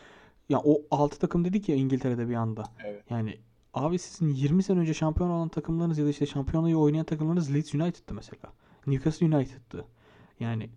ya 0.52 0.60
o 0.66 0.82
6 0.92 1.20
takım 1.20 1.46
dedik 1.46 1.70
ya 1.70 1.76
İngiltere'de 1.76 2.30
bir 2.30 2.36
anda. 2.36 2.64
Evet. 2.86 3.04
Yani 3.10 3.38
abi 3.74 4.00
sizin 4.00 4.34
20 4.34 4.64
sene 4.64 4.80
önce 4.80 4.94
şampiyon 4.94 5.30
olan 5.30 5.50
takımlarınız 5.50 5.98
ya 5.98 6.06
da 6.06 6.10
işte 6.10 6.26
şampiyonayı 6.26 6.78
oynayan 6.78 7.06
takımlarınız 7.06 7.54
Leeds 7.54 7.76
United'tı 7.76 8.14
mesela. 8.14 8.54
Newcastle 8.88 9.26
United'tı. 9.26 9.86
Yani 10.40 10.70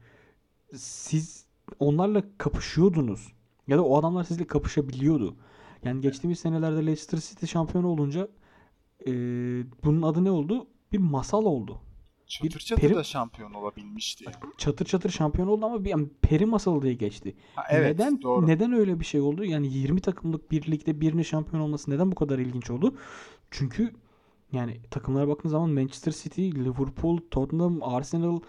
siz 0.74 1.46
onlarla 1.78 2.22
kapışıyordunuz. 2.38 3.32
Ya 3.66 3.78
da 3.78 3.84
o 3.84 3.98
adamlar 3.98 4.24
sizle 4.24 4.46
kapışabiliyordu. 4.46 5.36
Yani 5.84 6.00
geçtiğimiz 6.00 6.38
senelerde 6.38 6.86
Leicester 6.86 7.18
City 7.18 7.46
şampiyon 7.46 7.84
olunca 7.84 8.28
e, 9.06 9.12
bunun 9.84 10.02
adı 10.02 10.24
ne 10.24 10.30
oldu? 10.30 10.66
Bir 10.92 10.98
masal 10.98 11.44
oldu. 11.44 11.80
Çatır 12.34 12.54
Bir 12.54 12.58
çatır 12.58 12.82
peri- 12.82 12.94
da 12.94 13.04
şampiyon 13.04 13.54
olabilmişti. 13.54 14.24
Çatır 14.58 14.84
çatır 14.84 15.10
şampiyon 15.10 15.48
oldu 15.48 15.66
ama 15.66 15.84
bir 15.84 15.90
yani 15.90 16.08
peri 16.22 16.46
masalı 16.46 16.82
diye 16.82 16.94
geçti. 16.94 17.36
Ha, 17.54 17.64
evet 17.70 17.98
neden 17.98 18.22
doğru. 18.22 18.46
neden 18.46 18.72
öyle 18.72 19.00
bir 19.00 19.04
şey 19.04 19.20
oldu? 19.20 19.44
Yani 19.44 19.72
20 19.72 20.00
takımlık 20.00 20.50
bir 20.50 20.70
ligde 20.70 21.00
birinin 21.00 21.22
şampiyon 21.22 21.62
olması 21.62 21.90
neden 21.90 22.12
bu 22.12 22.14
kadar 22.14 22.38
ilginç 22.38 22.70
oldu? 22.70 22.94
Çünkü 23.50 23.92
yani 24.52 24.80
takımlara 24.90 25.28
baktığın 25.28 25.48
zaman 25.48 25.70
Manchester 25.70 26.12
City, 26.12 26.50
Liverpool, 26.50 27.18
Tottenham, 27.30 27.82
Arsenal 27.82 28.40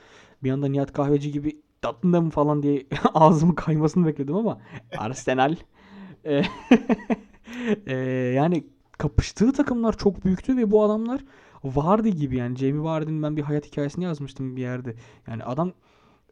bir 0.44 0.52
anda 0.52 0.68
Nihat 0.68 0.94
Kahveci 0.94 1.32
gibi 1.32 1.62
Tottenham 1.82 2.30
falan 2.30 2.64
diye 2.64 2.86
ağzımın 3.14 3.56
kaymasını 3.56 4.08
bekledim 4.08 4.36
ama 4.36 4.62
Arsenal 4.98 5.56
e, 6.24 6.44
e, 7.88 7.96
yani 8.36 8.64
kapıştığı 8.98 9.54
takımlar 9.54 9.98
çok 9.98 10.26
büyüktü 10.26 10.58
ve 10.58 10.72
bu 10.72 10.84
adamlar 10.84 11.22
Vardy 11.66 12.10
gibi 12.10 12.38
yani 12.38 12.58
Jamie 12.58 12.84
Vardy'nin 12.84 13.24
ben 13.24 13.38
bir 13.38 13.42
hayat 13.42 13.66
hikayesini 13.66 14.04
yazmıştım 14.04 14.56
bir 14.56 14.62
yerde. 14.62 14.96
Yani 15.28 15.44
adam 15.44 15.74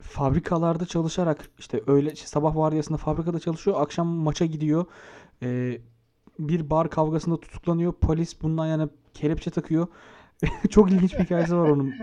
fabrikalarda 0.01 0.85
çalışarak 0.85 1.49
işte 1.59 1.81
öyle 1.87 2.11
işte 2.13 2.27
sabah 2.27 2.55
vardiyasında 2.55 2.97
fabrikada 2.97 3.39
çalışıyor, 3.39 3.81
akşam 3.81 4.07
maça 4.07 4.45
gidiyor. 4.45 4.85
Ee, 5.43 5.81
bir 6.39 6.69
bar 6.69 6.89
kavgasında 6.89 7.39
tutuklanıyor. 7.39 7.93
Polis 7.93 8.41
bunun 8.41 8.57
ayağına 8.57 8.89
kelepçe 9.13 9.51
takıyor. 9.51 9.87
Çok 10.69 10.91
ilginç 10.91 11.13
bir 11.13 11.23
hikayesi 11.23 11.55
var 11.55 11.69
onun. 11.69 11.93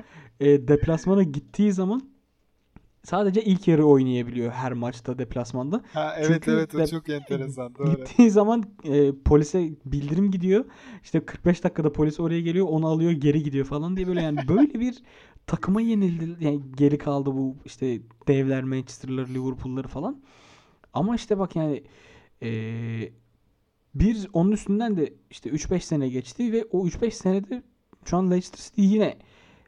Ee, 0.40 0.68
deplasmana 0.68 1.22
gittiği 1.22 1.72
zaman 1.72 2.09
sadece 3.02 3.44
ilk 3.44 3.68
yarı 3.68 3.84
oynayabiliyor 3.84 4.52
her 4.52 4.72
maçta 4.72 5.18
deplasmanda. 5.18 5.82
Ha, 5.92 6.14
evet 6.18 6.26
Çünkü 6.26 6.50
evet 6.50 6.74
o 6.74 6.86
çok 6.86 7.08
enteresan 7.08 7.74
doğru. 7.74 7.90
Gittiği 7.90 8.30
zaman 8.30 8.64
e, 8.84 9.12
polise 9.24 9.70
bildirim 9.84 10.30
gidiyor. 10.30 10.64
İşte 11.02 11.26
45 11.26 11.64
dakikada 11.64 11.92
polis 11.92 12.20
oraya 12.20 12.40
geliyor, 12.40 12.66
onu 12.70 12.86
alıyor, 12.86 13.10
geri 13.10 13.42
gidiyor 13.42 13.66
falan 13.66 13.96
diye 13.96 14.06
böyle 14.06 14.22
yani 14.22 14.38
böyle 14.48 14.80
bir 14.80 15.02
takıma 15.46 15.80
yenildi. 15.80 16.44
Yani 16.44 16.60
geri 16.76 16.98
kaldı 16.98 17.30
bu 17.32 17.56
işte 17.64 18.00
devler 18.28 18.64
Manchester'ları, 18.64 19.28
Liverpool'ları 19.28 19.88
falan. 19.88 20.22
Ama 20.92 21.14
işte 21.14 21.38
bak 21.38 21.56
yani 21.56 21.84
e, 22.42 22.50
bir 23.94 24.28
onun 24.32 24.52
üstünden 24.52 24.96
de 24.96 25.14
işte 25.30 25.50
3-5 25.50 25.80
sene 25.80 26.08
geçti 26.08 26.52
ve 26.52 26.64
o 26.70 26.86
3-5 26.86 27.10
senede 27.10 27.62
şu 28.04 28.16
an 28.16 28.30
Leicester 28.30 28.58
City 28.58 28.82
yine 28.82 29.18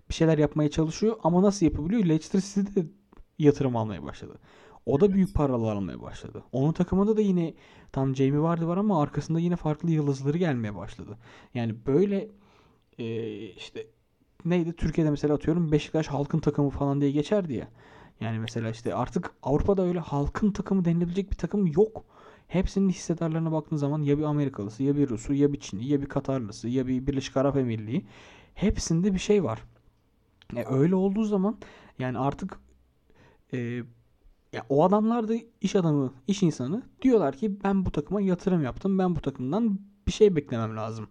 bir 0.09 0.15
şeyler 0.15 0.39
yapmaya 0.39 0.71
çalışıyor 0.71 1.17
ama 1.23 1.43
nasıl 1.43 1.67
yapabiliyor? 1.67 2.05
Leicester 2.05 2.41
City 2.41 2.81
de 2.81 2.87
yatırım 3.45 3.77
almaya 3.77 4.03
başladı. 4.03 4.39
O 4.87 5.01
da 5.01 5.13
büyük 5.13 5.35
paralar 5.35 5.77
almaya 5.77 6.03
başladı. 6.03 6.43
Onun 6.53 6.73
takımında 6.73 7.17
da 7.17 7.21
yine 7.21 7.55
tam 7.93 8.17
Jamie 8.17 8.41
Vardy 8.41 8.65
var 8.65 8.77
ama 8.77 9.03
arkasında 9.03 9.41
yine 9.41 9.57
farklı 9.57 9.91
yıldızları 9.91 10.39
gelmeye 10.39 10.77
başladı. 10.77 11.19
Yani 11.55 11.75
böyle 11.87 12.29
e, 12.99 13.33
işte 13.49 13.87
neydi 14.45 14.77
Türkiye'de 14.77 15.11
mesela 15.11 15.35
atıyorum 15.35 15.73
Beşiktaş 15.73 16.07
halkın 16.09 16.39
takımı 16.39 16.71
falan 16.71 17.01
diye 17.01 17.11
geçerdi 17.11 17.55
ya. 17.55 17.69
Yani 18.21 18.39
mesela 18.39 18.71
işte 18.71 18.95
artık 18.95 19.35
Avrupa'da 19.43 19.83
öyle 19.83 19.99
halkın 19.99 20.51
takımı 20.51 20.85
denilebilecek 20.85 21.31
bir 21.31 21.37
takım 21.37 21.67
yok. 21.67 22.05
Hepsinin 22.49 22.89
hissedarlarına 22.89 23.53
baktığın 23.53 23.77
zaman 23.77 24.03
ya 24.03 24.19
bir 24.19 24.23
Amerikalısı, 24.23 24.83
ya 24.83 24.97
bir 24.97 25.09
Rusu, 25.09 25.35
ya 25.35 25.53
bir 25.53 25.61
Çinli, 25.61 25.85
ya 25.85 26.01
bir 26.01 26.07
Katarlısı, 26.07 26.69
ya 26.69 26.87
bir 26.87 27.07
Birleşik 27.07 27.37
Arap 27.37 27.57
Emirliği. 27.57 28.07
Hepsinde 28.55 29.15
bir 29.15 29.19
şey 29.19 29.45
var. 29.45 29.63
E, 30.57 30.65
öyle 30.65 30.95
olduğu 30.95 31.25
zaman 31.25 31.59
yani 31.99 32.19
artık 32.19 32.59
e, 33.53 33.83
ya 34.53 34.67
o 34.69 34.85
adamlar 34.85 35.29
da 35.29 35.35
iş 35.61 35.77
adamı, 35.77 36.15
iş 36.27 36.43
insanı 36.43 36.83
diyorlar 37.03 37.37
ki 37.37 37.63
ben 37.65 37.87
bu 37.87 37.91
takıma 37.91 38.21
yatırım 38.21 38.65
yaptım. 38.65 38.99
Ben 38.99 39.17
bu 39.17 39.21
takımdan 39.21 39.79
bir 40.07 40.13
şey 40.13 40.37
beklemem 40.37 40.77
lazım. 40.77 41.09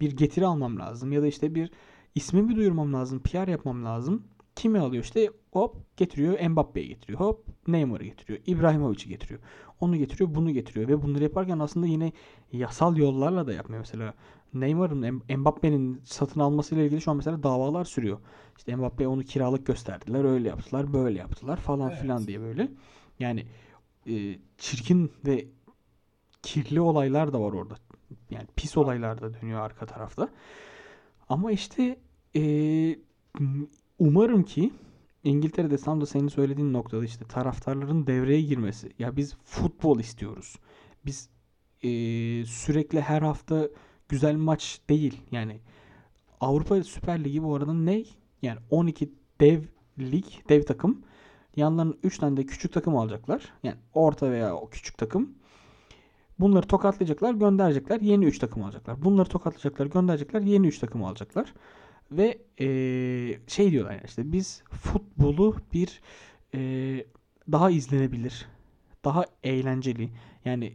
Bir 0.00 0.16
getiri 0.16 0.46
almam 0.46 0.78
lazım 0.78 1.12
ya 1.12 1.22
da 1.22 1.26
işte 1.26 1.54
bir 1.54 1.70
ismimi 2.14 2.56
duyurmam 2.56 2.92
lazım, 2.92 3.20
PR 3.20 3.48
yapmam 3.48 3.84
lazım. 3.84 4.24
Kimi 4.56 4.78
alıyor 4.78 5.04
işte 5.04 5.30
hop 5.52 5.96
getiriyor 5.96 6.48
Mbappe'yi 6.48 6.88
getiriyor. 6.88 7.20
Hop 7.20 7.46
Neymar'ı 7.68 8.04
getiriyor. 8.04 8.38
İbrahimovic'i 8.46 9.08
getiriyor. 9.08 9.40
Onu 9.80 9.96
getiriyor, 9.96 10.34
bunu 10.34 10.50
getiriyor 10.50 10.88
ve 10.88 11.02
bunları 11.02 11.22
yaparken 11.22 11.58
aslında 11.58 11.86
yine 11.86 12.12
yasal 12.52 12.96
yollarla 12.96 13.46
da 13.46 13.52
yapmıyor. 13.52 13.80
Mesela 13.80 14.14
Neymar'ın, 14.54 15.22
Mbappe'nin 15.36 16.00
satın 16.04 16.40
almasıyla 16.40 16.84
ilgili 16.84 17.00
şu 17.00 17.10
an 17.10 17.16
mesela 17.16 17.42
davalar 17.42 17.84
sürüyor. 17.84 18.18
İşte 18.58 18.76
Mbappe'ye 18.76 19.08
onu 19.08 19.22
kiralık 19.22 19.66
gösterdiler, 19.66 20.24
öyle 20.24 20.48
yaptılar, 20.48 20.92
böyle 20.92 21.18
yaptılar 21.18 21.56
falan 21.56 21.90
Evet. 21.90 22.00
filan 22.00 22.26
diye 22.26 22.40
böyle. 22.40 22.68
Yani 23.18 23.46
e, 24.06 24.38
çirkin 24.58 25.12
ve 25.26 25.46
kirli 26.42 26.80
olaylar 26.80 27.32
da 27.32 27.40
var 27.40 27.52
orada. 27.52 27.74
Yani 28.30 28.46
pis 28.56 28.76
olaylar 28.76 29.20
da 29.20 29.34
dönüyor 29.34 29.60
arka 29.60 29.86
tarafta. 29.86 30.28
Ama 31.28 31.52
işte 31.52 31.96
e, 32.36 32.42
umarım 33.98 34.42
ki 34.42 34.72
İngiltere'de 35.24 35.76
tam 35.76 36.00
da 36.00 36.06
senin 36.06 36.28
söylediğin 36.28 36.72
noktada 36.72 37.04
işte 37.04 37.24
taraftarların 37.24 38.06
devreye 38.06 38.42
girmesi. 38.42 38.92
Ya 38.98 39.16
biz 39.16 39.36
futbol 39.44 39.98
istiyoruz. 40.00 40.56
Biz 41.06 41.28
e, 41.82 41.88
sürekli 42.46 43.00
her 43.00 43.22
hafta 43.22 43.68
güzel 44.12 44.36
maç 44.36 44.80
değil. 44.90 45.20
Yani 45.30 45.60
Avrupa 46.40 46.82
Süper 46.84 47.24
Ligi 47.24 47.42
bu 47.42 47.56
arada 47.56 47.74
ne? 47.74 48.04
Yani 48.42 48.58
12 48.70 49.12
dev 49.40 49.62
lig, 49.98 50.24
dev 50.48 50.62
takım. 50.62 51.02
Yanlarına 51.56 51.94
3 52.02 52.18
tane 52.18 52.36
de 52.36 52.46
küçük 52.46 52.72
takım 52.72 52.96
alacaklar. 52.96 53.52
Yani 53.62 53.76
orta 53.94 54.30
veya 54.30 54.56
o 54.56 54.70
küçük 54.70 54.98
takım. 54.98 55.34
Bunları 56.40 56.66
tokatlayacaklar, 56.66 57.34
gönderecekler. 57.34 58.00
Yeni 58.00 58.24
3 58.24 58.38
takım 58.38 58.62
alacaklar. 58.64 59.04
Bunları 59.04 59.28
tokatlayacaklar, 59.28 59.86
gönderecekler. 59.86 60.40
Yeni 60.40 60.66
3 60.66 60.78
takım 60.78 61.04
alacaklar. 61.04 61.54
Ve 62.12 62.38
eee, 62.58 63.40
şey 63.46 63.70
diyorlar 63.70 63.92
yani 63.92 64.02
işte 64.06 64.32
biz 64.32 64.62
futbolu 64.70 65.56
bir 65.72 66.00
eee, 66.54 67.06
daha 67.52 67.70
izlenebilir, 67.70 68.46
daha 69.04 69.24
eğlenceli. 69.44 70.10
Yani 70.44 70.72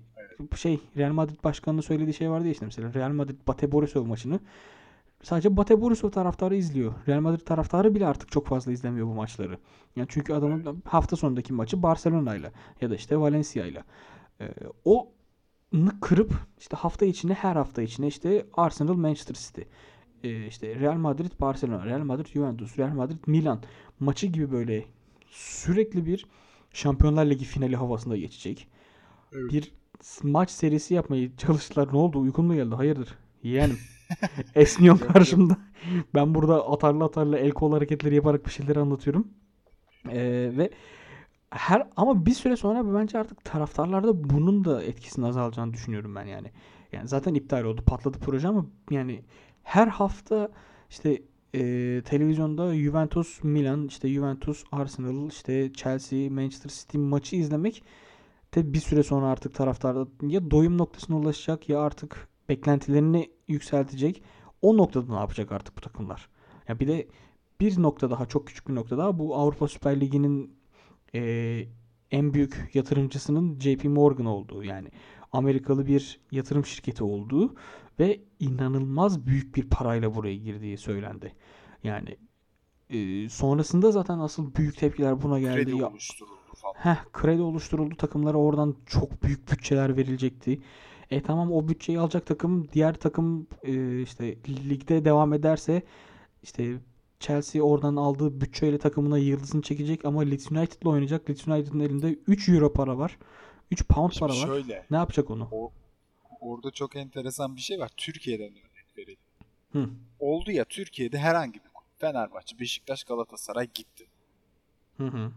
şey 0.56 0.80
Real 0.98 1.12
Madrid 1.12 1.44
başkanının 1.44 1.82
söylediği 1.82 2.14
şey 2.14 2.30
vardı 2.30 2.46
ya 2.46 2.52
işte 2.52 2.66
mesela 2.66 2.94
Real 2.94 3.12
Madrid 3.12 3.48
Bate 3.48 3.72
Borisov 3.72 4.06
maçını 4.06 4.40
sadece 5.24 5.58
Bate 5.58 5.82
Borisov 5.82 6.10
taraftarı 6.10 6.56
izliyor. 6.56 6.94
Real 7.08 7.20
Madrid 7.20 7.46
taraftarı 7.46 7.96
bile 7.96 8.06
artık 8.08 8.32
çok 8.32 8.48
fazla 8.48 8.72
izlemiyor 8.72 9.08
bu 9.08 9.14
maçları. 9.14 9.58
Yani 9.96 10.08
çünkü 10.10 10.34
adamın 10.34 10.82
hafta 10.86 11.16
sonundaki 11.16 11.54
maçı 11.54 11.84
Barcelona'yla 11.84 12.52
ya 12.82 12.90
da 12.90 12.96
işte 12.96 13.20
Valencia'yla. 13.20 13.84
Ee, 14.42 14.54
o 14.86 15.12
kırıp 16.02 16.34
işte 16.60 16.78
hafta 16.78 17.06
içine 17.06 17.34
her 17.34 17.56
hafta 17.56 17.82
içine 17.82 18.08
işte 18.08 18.46
Arsenal 18.54 18.94
Manchester 18.94 19.36
City 19.36 19.62
e, 20.24 20.48
işte 20.48 20.80
Real 20.80 20.96
Madrid 20.96 21.32
Barcelona, 21.42 21.86
Real 21.86 22.00
Madrid 22.00 22.26
Juventus, 22.26 22.78
Real 22.78 22.94
Madrid 22.94 23.20
Milan 23.28 23.62
maçı 24.00 24.28
gibi 24.28 24.52
böyle 24.52 24.86
sürekli 25.30 26.06
bir 26.06 26.26
Şampiyonlar 26.74 27.26
Ligi 27.26 27.46
finali 27.46 27.76
havasında 27.76 28.18
geçecek. 28.18 28.68
Evet. 29.34 29.52
Bir 29.52 29.72
maç 30.24 30.52
serisi 30.52 30.94
yapmayı 30.94 31.36
çalıştılar. 31.38 31.94
Ne 31.94 31.98
oldu? 31.98 32.20
Uykun 32.20 32.46
mu 32.46 32.56
geldi? 32.56 32.76
Hayırdır? 32.76 33.18
Yeğenim. 33.44 33.78
Esniyorum 34.56 35.08
karşımda. 35.08 35.58
Ben 36.16 36.36
burada 36.36 36.70
atarlı 36.70 37.04
atarlı 37.04 37.38
el 37.38 37.52
kol 37.52 37.72
hareketleri 37.72 38.16
yaparak 38.16 38.46
bir 38.46 38.52
şeyleri 38.52 38.80
anlatıyorum. 38.80 39.28
Ee, 40.10 40.52
ve 40.58 40.70
her 41.50 41.88
ama 41.96 42.26
bir 42.26 42.34
süre 42.34 42.56
sonra 42.56 43.00
bence 43.00 43.20
artık 43.20 43.44
taraftarlarda 43.44 44.30
bunun 44.30 44.66
da 44.66 44.84
etkisinin 44.84 45.26
azalacağını 45.26 45.74
düşünüyorum 45.74 46.16
ben 46.16 46.26
yani. 46.26 46.52
Yani 46.92 47.08
zaten 47.08 47.34
iptal 47.34 47.64
oldu, 47.64 47.82
patladı 47.86 48.20
proje 48.20 48.48
ama 48.48 48.66
yani 48.92 49.24
her 49.64 49.88
hafta 49.88 50.50
işte 50.90 51.22
e, 51.56 52.02
televizyonda 52.06 52.76
Juventus 52.76 53.44
Milan, 53.44 53.88
işte 53.88 54.10
Juventus 54.10 54.64
Arsenal, 54.72 55.28
işte 55.28 55.74
Chelsea 55.74 56.30
Manchester 56.30 56.70
City 56.70 56.98
maçı 56.98 57.36
izlemek 57.36 57.84
de 58.56 58.74
bir 58.74 58.80
süre 58.80 59.04
sonra 59.04 59.28
artık 59.28 59.56
taraftarda 59.56 60.08
ya 60.22 60.52
doyum 60.52 60.78
noktasına 60.78 61.18
ulaşacak 61.18 61.70
ya 61.70 61.82
artık 61.82 62.28
beklentilerini 62.50 63.32
yükseltecek. 63.48 64.24
O 64.62 64.78
noktada 64.78 65.14
ne 65.14 65.20
yapacak 65.20 65.52
artık 65.52 65.78
bu 65.78 65.82
takımlar? 65.82 66.30
Ya 66.68 66.80
bir 66.80 66.88
de 66.88 67.08
bir 67.60 67.82
nokta 67.82 68.10
daha 68.12 68.26
çok 68.26 68.48
küçük 68.48 68.68
bir 68.68 68.76
nokta 68.76 68.98
daha 68.98 69.20
bu 69.20 69.36
Avrupa 69.36 69.68
Süper 69.68 70.02
Ligi'nin 70.02 70.58
e, 71.16 71.64
en 72.12 72.34
büyük 72.34 72.70
yatırımcısının 72.74 73.60
JP 73.60 73.84
Morgan 73.86 74.26
olduğu 74.26 74.64
yani 74.64 74.90
Amerikalı 75.32 75.86
bir 75.88 76.20
yatırım 76.32 76.66
şirketi 76.66 77.04
olduğu 77.04 77.56
ve 78.00 78.22
inanılmaz 78.40 79.28
büyük 79.28 79.56
bir 79.56 79.70
parayla 79.70 80.16
buraya 80.16 80.36
girdiği 80.36 80.78
söylendi. 80.78 81.34
Yani 81.84 82.18
e, 82.90 83.30
sonrasında 83.30 83.92
zaten 83.92 84.20
asıl 84.20 84.56
büyük 84.56 84.78
tepkiler 84.78 85.22
buna 85.22 85.40
geldi. 85.40 85.56
Kredi 85.56 85.78
Ya, 85.78 85.90
oluşturuldu. 85.90 86.37
Heh, 86.76 87.04
kredi 87.14 87.42
oluşturuldu. 87.42 87.96
Takımlara 87.96 88.38
oradan 88.38 88.76
çok 88.86 89.24
büyük 89.24 89.52
bütçeler 89.52 89.98
verilecekti. 89.98 90.62
E 91.10 91.22
tamam 91.24 91.52
o 91.52 91.68
bütçeyi 91.68 92.00
alacak 92.00 92.26
takım 92.26 92.68
diğer 92.74 92.94
takım 92.94 93.48
e, 93.64 94.02
işte 94.02 94.38
ligde 94.48 95.06
devam 95.06 95.34
ederse 95.34 95.82
işte 96.44 96.78
Chelsea 97.20 97.62
oradan 97.62 97.96
aldığı 97.96 98.42
bütçeyle 98.42 98.78
takımına 98.78 99.18
yıldızını 99.18 99.62
çekecek 99.62 100.06
ama 100.06 100.22
Leeds 100.22 100.52
United'la 100.52 100.90
oynayacak. 100.90 101.30
Leeds 101.30 101.48
United'ın 101.48 101.80
elinde 101.80 102.20
3 102.28 102.50
euro 102.50 102.74
para 102.74 102.98
var. 102.98 103.18
3 103.72 103.88
pound 103.88 104.12
Şimdi 104.12 104.20
para 104.20 104.42
var. 104.42 104.48
şöyle, 104.48 104.86
Ne 104.92 104.98
yapacak 104.98 105.30
onu? 105.32 105.48
o, 105.52 105.72
orada 106.40 106.72
çok 106.72 106.96
enteresan 106.96 107.56
bir 107.56 107.62
şey 107.62 107.80
var. 107.80 107.92
Türkiye'den 107.98 108.50
örnek 108.52 108.98
verelim. 108.98 109.18
Hı. 109.72 109.90
Oldu 110.20 110.52
ya 110.52 110.66
Türkiye'de 110.66 111.18
herhangi 111.18 111.54
bir 111.54 111.70
kulüp. 111.74 112.00
Fenerbahçe, 112.00 112.60
Beşiktaş, 112.60 113.04
Galatasaray 113.04 113.68
gitti. 113.74 114.06
Hı 114.98 115.08
hı. 115.08 115.32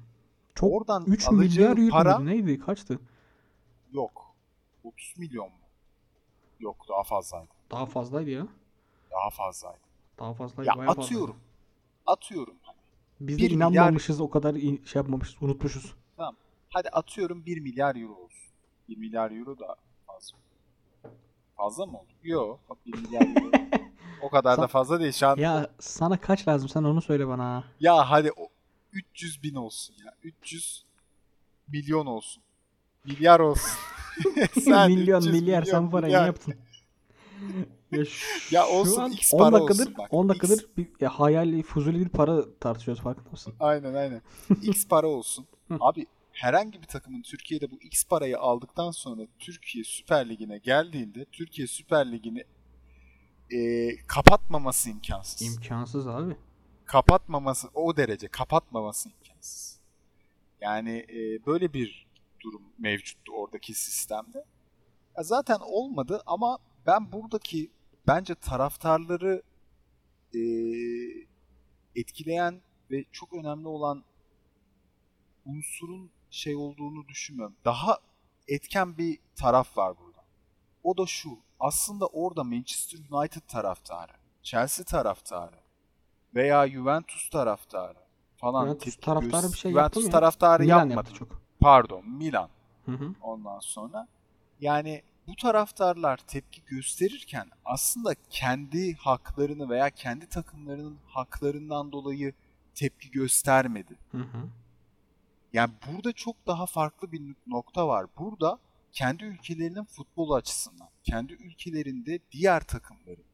Çok 0.61 0.73
Oradan 0.73 1.05
3 1.07 1.29
alacağı 1.29 1.75
milyar 1.75 1.77
euro 1.87 1.91
para 1.91 2.19
muydu? 2.19 2.31
Neydi? 2.31 2.59
Kaçtı? 2.61 2.99
yok. 3.93 4.35
30 4.85 5.15
milyon 5.19 5.47
mu? 5.49 5.55
Yok 6.61 6.77
daha 6.89 7.03
fazlaydı. 7.03 7.49
Daha 7.71 7.87
fazlaydı 7.87 8.31
ya. 8.31 8.47
Daha 9.11 9.31
fazlaydı. 9.31 9.79
Daha 10.19 10.35
fazlaydı. 10.35 10.69
Ya 10.69 10.77
bayağı 10.77 10.87
fazlaydı. 10.95 11.07
atıyorum. 11.07 11.37
Atıyorum. 12.07 12.55
Biz 13.21 13.39
de 13.39 13.43
Bir 13.43 13.51
milyar- 13.51 13.55
inanmamışız 13.57 14.21
o 14.21 14.31
kadar 14.31 14.55
şey 14.55 14.79
yapmamışız. 14.95 15.37
Unutmuşuz. 15.43 15.95
Hadi 16.73 16.89
atıyorum 16.89 17.47
1 17.47 17.61
milyar 17.61 17.97
euro 17.97 18.13
olsun. 18.13 18.51
1 18.89 18.97
milyar 18.97 19.31
euro 19.31 19.59
da 19.59 19.77
fazla. 20.07 20.37
Fazla 21.57 21.87
mı 21.87 21.99
oldu? 21.99 22.09
Yok. 22.23 22.61
Bak 22.71 22.79
1 22.87 22.99
milyar 22.99 23.23
euro. 23.43 23.51
o 24.23 24.31
kadar 24.31 24.59
da 24.59 24.65
Sa- 24.65 24.69
fazla 24.69 25.01
değil. 25.01 25.13
Şu 25.13 25.27
an 25.29 25.37
ya, 25.37 25.55
Ya 25.55 25.71
sana 25.79 26.21
kaç 26.21 26.49
lazım? 26.49 26.69
Sen 26.69 26.85
onu 26.85 27.03
söyle 27.03 27.29
bana. 27.29 27.65
hadi 27.87 28.33
o 28.33 28.49
300 28.93 29.43
bin 29.43 29.55
olsun 29.55 29.97
ya. 30.05 30.15
300 30.23 30.85
milyon 31.69 32.07
olsun. 32.07 32.43
Milyar 33.05 33.41
olsun. 33.41 33.71
Sen 34.65 34.91
milyon 34.91 35.21
300 35.21 35.35
milyar 35.35 35.63
sen 35.63 35.87
bu 35.87 35.91
parayı 35.91 36.13
ne 36.15 36.17
yaptın? 36.19 36.55
ya, 37.93 38.05
şu 38.05 38.55
Ya 38.55 38.67
olsun, 38.67 39.01
an 39.01 39.13
X 39.13 39.35
10 39.35 39.39
para 39.39 39.53
dakikadır 39.53 39.83
olsun 39.83 39.95
bak, 39.99 40.09
10 40.11 40.25
X. 40.25 40.29
dakikadır 40.29 40.67
bir 40.77 40.89
ya, 41.01 41.09
hayali 41.11 41.63
fuzuli 41.63 42.01
bir 42.01 42.09
para 42.09 42.59
tartışıyoruz 42.59 43.03
farkında 43.03 43.31
mısın? 43.31 43.55
Aynen 43.61 43.95
aynen. 43.95 44.23
X 44.63 44.89
para 44.89 45.07
olsun. 45.07 45.47
Abi 45.81 46.07
herhangi 46.33 46.83
bir 46.83 46.87
takımın 46.87 47.23
Türkiye'de 47.23 47.71
bu 47.71 47.79
X 47.83 48.05
parayı 48.05 48.39
aldıktan 48.39 48.91
sonra 48.91 49.23
Türkiye 49.39 49.85
Süper 49.85 50.29
Ligi'ne 50.29 50.59
geldiğinde 50.59 51.25
Türkiye 51.33 51.67
Süper 51.67 52.13
Ligi'ni 52.13 52.45
e, 53.51 53.89
kapatmaması 54.07 54.91
imkansız. 54.91 55.43
İmkansız 55.57 56.07
abi. 56.07 56.37
Kapatmaması 56.91 57.69
o 57.75 57.97
derece 57.97 58.29
kapatmaması 58.29 59.09
imkansız. 59.09 59.81
Yani 60.61 61.07
e, 61.09 61.47
böyle 61.47 61.73
bir 61.73 62.07
durum 62.41 62.63
mevcuttu 62.79 63.33
oradaki 63.33 63.75
sistemde. 63.75 64.45
Ya 65.17 65.23
zaten 65.23 65.59
olmadı 65.61 66.23
ama 66.27 66.59
ben 66.87 67.13
buradaki 67.13 67.71
bence 68.07 68.35
taraftarları 68.35 69.43
e, 70.35 70.41
etkileyen 71.97 72.61
ve 72.91 73.05
çok 73.13 73.33
önemli 73.33 73.69
olan 73.69 74.05
unsurun 75.45 76.11
şey 76.31 76.57
olduğunu 76.57 77.09
düşünmüyorum. 77.09 77.57
Daha 77.65 77.99
etken 78.49 78.99
bir 78.99 79.19
taraf 79.37 79.77
var 79.77 79.99
burada. 79.99 80.25
O 80.83 80.97
da 80.97 81.07
şu. 81.07 81.39
Aslında 81.61 82.07
orada 82.07 82.45
Manchester 82.45 82.99
United 83.11 83.43
taraftarı, 83.49 84.13
Chelsea 84.43 84.85
taraftarı 84.85 85.70
veya 86.35 86.69
Juventus 86.69 87.31
taraftarı 87.31 87.99
falan 88.37 88.65
Juventus 88.65 88.85
tepki 88.85 89.01
taraftarı 89.01 89.53
bir 89.53 89.57
şey 89.57 89.73
Juventus 89.73 90.03
yaptı 90.05 90.13
taraftarı 90.19 90.63
Milan 90.63 90.77
yapmadı. 90.79 90.95
yaptı 90.97 91.15
çok. 91.15 91.43
Pardon, 91.61 92.09
Milan 92.09 92.49
Hı 92.87 92.93
hı. 92.93 93.15
ondan 93.23 93.59
sonra. 93.61 94.09
Yani 94.61 95.03
bu 95.27 95.37
taraftarlar 95.37 96.17
tepki 96.17 96.63
gösterirken 96.67 97.51
aslında 97.65 98.15
kendi 98.31 98.95
haklarını 98.95 99.69
veya 99.69 99.91
kendi 99.91 100.27
takımlarının 100.27 100.99
haklarından 101.07 101.93
dolayı 101.93 102.33
tepki 102.75 103.11
göstermedi. 103.11 103.97
Hı 104.11 104.19
hı. 104.19 104.49
Yani 105.53 105.71
burada 105.93 106.13
çok 106.13 106.47
daha 106.47 106.67
farklı 106.67 107.13
bir 107.13 107.23
nokta 107.47 107.89
var. 107.89 108.07
Burada 108.19 108.59
kendi 108.93 109.25
ülkelerinin 109.25 109.85
futbol 109.85 110.31
açısından, 110.31 110.89
kendi 111.05 111.33
ülkelerinde 111.33 112.19
diğer 112.33 112.61
takımların, 112.61 113.25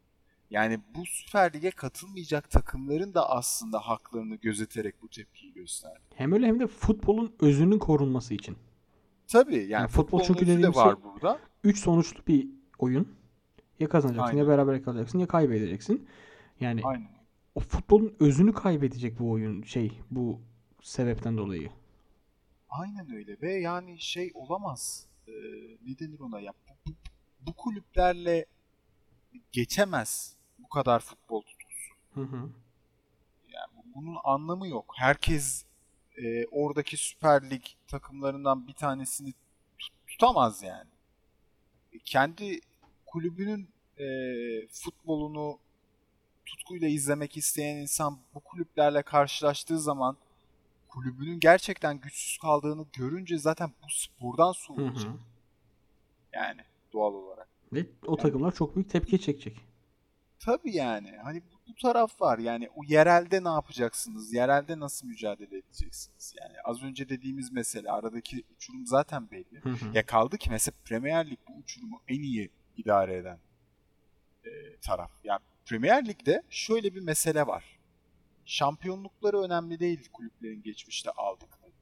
yani 0.50 0.80
bu 0.94 1.06
Süper 1.06 1.52
Lig'e 1.52 1.70
katılmayacak 1.70 2.50
takımların 2.50 3.14
da 3.14 3.30
aslında 3.30 3.78
haklarını 3.80 4.34
gözeterek 4.34 5.02
bu 5.02 5.08
tepkiyi 5.08 5.52
gösterdi. 5.52 6.00
Hem 6.14 6.32
öyle 6.32 6.46
hem 6.46 6.60
de 6.60 6.66
futbolun 6.66 7.36
özünün 7.40 7.78
korunması 7.78 8.34
için. 8.34 8.56
Tabii 9.26 9.56
yani, 9.56 9.70
Yani 9.70 9.88
futbol 9.88 10.22
çünkü 10.22 10.46
de 10.46 10.74
var 10.74 10.94
şey- 10.94 11.04
burada. 11.04 11.38
3 11.64 11.78
sonuçlu 11.78 12.26
bir 12.26 12.48
oyun. 12.78 13.16
Ya 13.80 13.88
kazanacaksın 13.88 14.36
ya 14.36 14.44
Aynen. 14.44 14.58
beraber 14.58 14.82
kalacaksın 14.82 15.18
ya 15.18 15.26
kaybedeceksin. 15.26 16.08
Yani 16.60 16.80
Aynen. 16.84 17.08
o 17.54 17.60
futbolun 17.60 18.16
özünü 18.20 18.52
kaybedecek 18.52 19.18
bu 19.18 19.30
oyun 19.30 19.62
şey 19.62 20.00
bu 20.10 20.40
sebepten 20.82 21.36
dolayı. 21.36 21.70
Aynen 22.68 23.14
öyle 23.14 23.40
ve 23.42 23.52
yani 23.52 24.00
şey 24.00 24.30
olamaz. 24.34 25.06
Ee, 25.28 25.32
ne 25.86 25.98
denir 25.98 26.20
ona 26.20 26.40
ya? 26.40 26.52
Bu, 26.68 26.90
bu, 26.90 26.94
bu 27.40 27.52
kulüplerle 27.52 28.46
geçemez 29.52 30.35
bu 30.66 30.70
kadar 30.70 31.00
futbol 31.00 31.42
tutkusu. 31.42 31.94
Hı 32.14 32.20
hı. 32.20 32.50
Yani 33.52 33.66
bu- 33.76 33.94
bunun 33.94 34.16
anlamı 34.24 34.68
yok. 34.68 34.92
Herkes 34.96 35.64
e, 36.16 36.46
oradaki 36.46 36.96
Süper 36.96 37.50
Lig 37.50 37.62
takımlarından 37.88 38.66
bir 38.68 38.72
tanesini 38.72 39.34
tut- 39.78 40.06
tutamaz 40.06 40.62
yani. 40.62 40.90
E, 41.92 41.98
Kendi 41.98 42.60
kulübünün 43.06 43.68
e, 43.98 44.06
futbolunu 44.72 45.58
tutkuyla 46.46 46.88
izlemek 46.88 47.36
isteyen 47.36 47.76
insan 47.76 48.18
bu 48.34 48.40
kulüplerle 48.40 49.02
karşılaştığı 49.02 49.80
zaman 49.80 50.16
kulübünün 50.88 51.40
gerçekten 51.40 52.00
güçsüz 52.00 52.38
kaldığını 52.38 52.86
görünce 52.92 53.38
zaten 53.38 53.72
bu 53.82 53.86
spordan 53.90 54.52
soğuyacak. 54.52 55.12
hı. 55.12 55.18
Yani 56.32 56.60
doğal 56.92 57.14
olarak. 57.14 57.48
Ve 57.72 57.86
o 58.06 58.16
takımlar 58.16 58.54
çok 58.54 58.76
büyük 58.76 58.90
tepki 58.90 59.20
çekecek. 59.20 59.56
Tabii 60.38 60.76
yani. 60.76 61.16
Hani 61.24 61.42
bu, 61.42 61.70
bu 61.70 61.74
taraf 61.74 62.20
var. 62.20 62.38
Yani 62.38 62.68
o 62.74 62.84
yerelde 62.84 63.44
ne 63.44 63.48
yapacaksınız? 63.48 64.32
Yerelde 64.32 64.80
nasıl 64.80 65.06
mücadele 65.06 65.56
edeceksiniz? 65.58 66.34
Yani 66.40 66.54
az 66.64 66.82
önce 66.82 67.08
dediğimiz 67.08 67.52
mesele 67.52 67.90
aradaki 67.90 68.44
uçurum 68.56 68.86
zaten 68.86 69.30
belli. 69.30 69.60
Hı 69.62 69.68
hı. 69.70 69.90
Ya 69.94 70.06
kaldı 70.06 70.38
ki 70.38 70.50
mesela 70.50 70.74
Premier 70.84 71.30
Lig 71.30 71.38
bu 71.48 71.52
uçurumu 71.58 72.00
en 72.08 72.22
iyi 72.22 72.50
idare 72.76 73.16
eden 73.16 73.38
e, 74.44 74.76
taraf. 74.76 75.10
Yani 75.24 75.40
Premier 75.66 76.06
Lig'de 76.06 76.42
şöyle 76.50 76.94
bir 76.94 77.00
mesele 77.00 77.46
var. 77.46 77.64
Şampiyonlukları 78.44 79.40
önemli 79.40 79.78
değil 79.80 80.08
kulüplerin 80.12 80.62
geçmişte 80.62 81.10
aldıkları. 81.10 81.72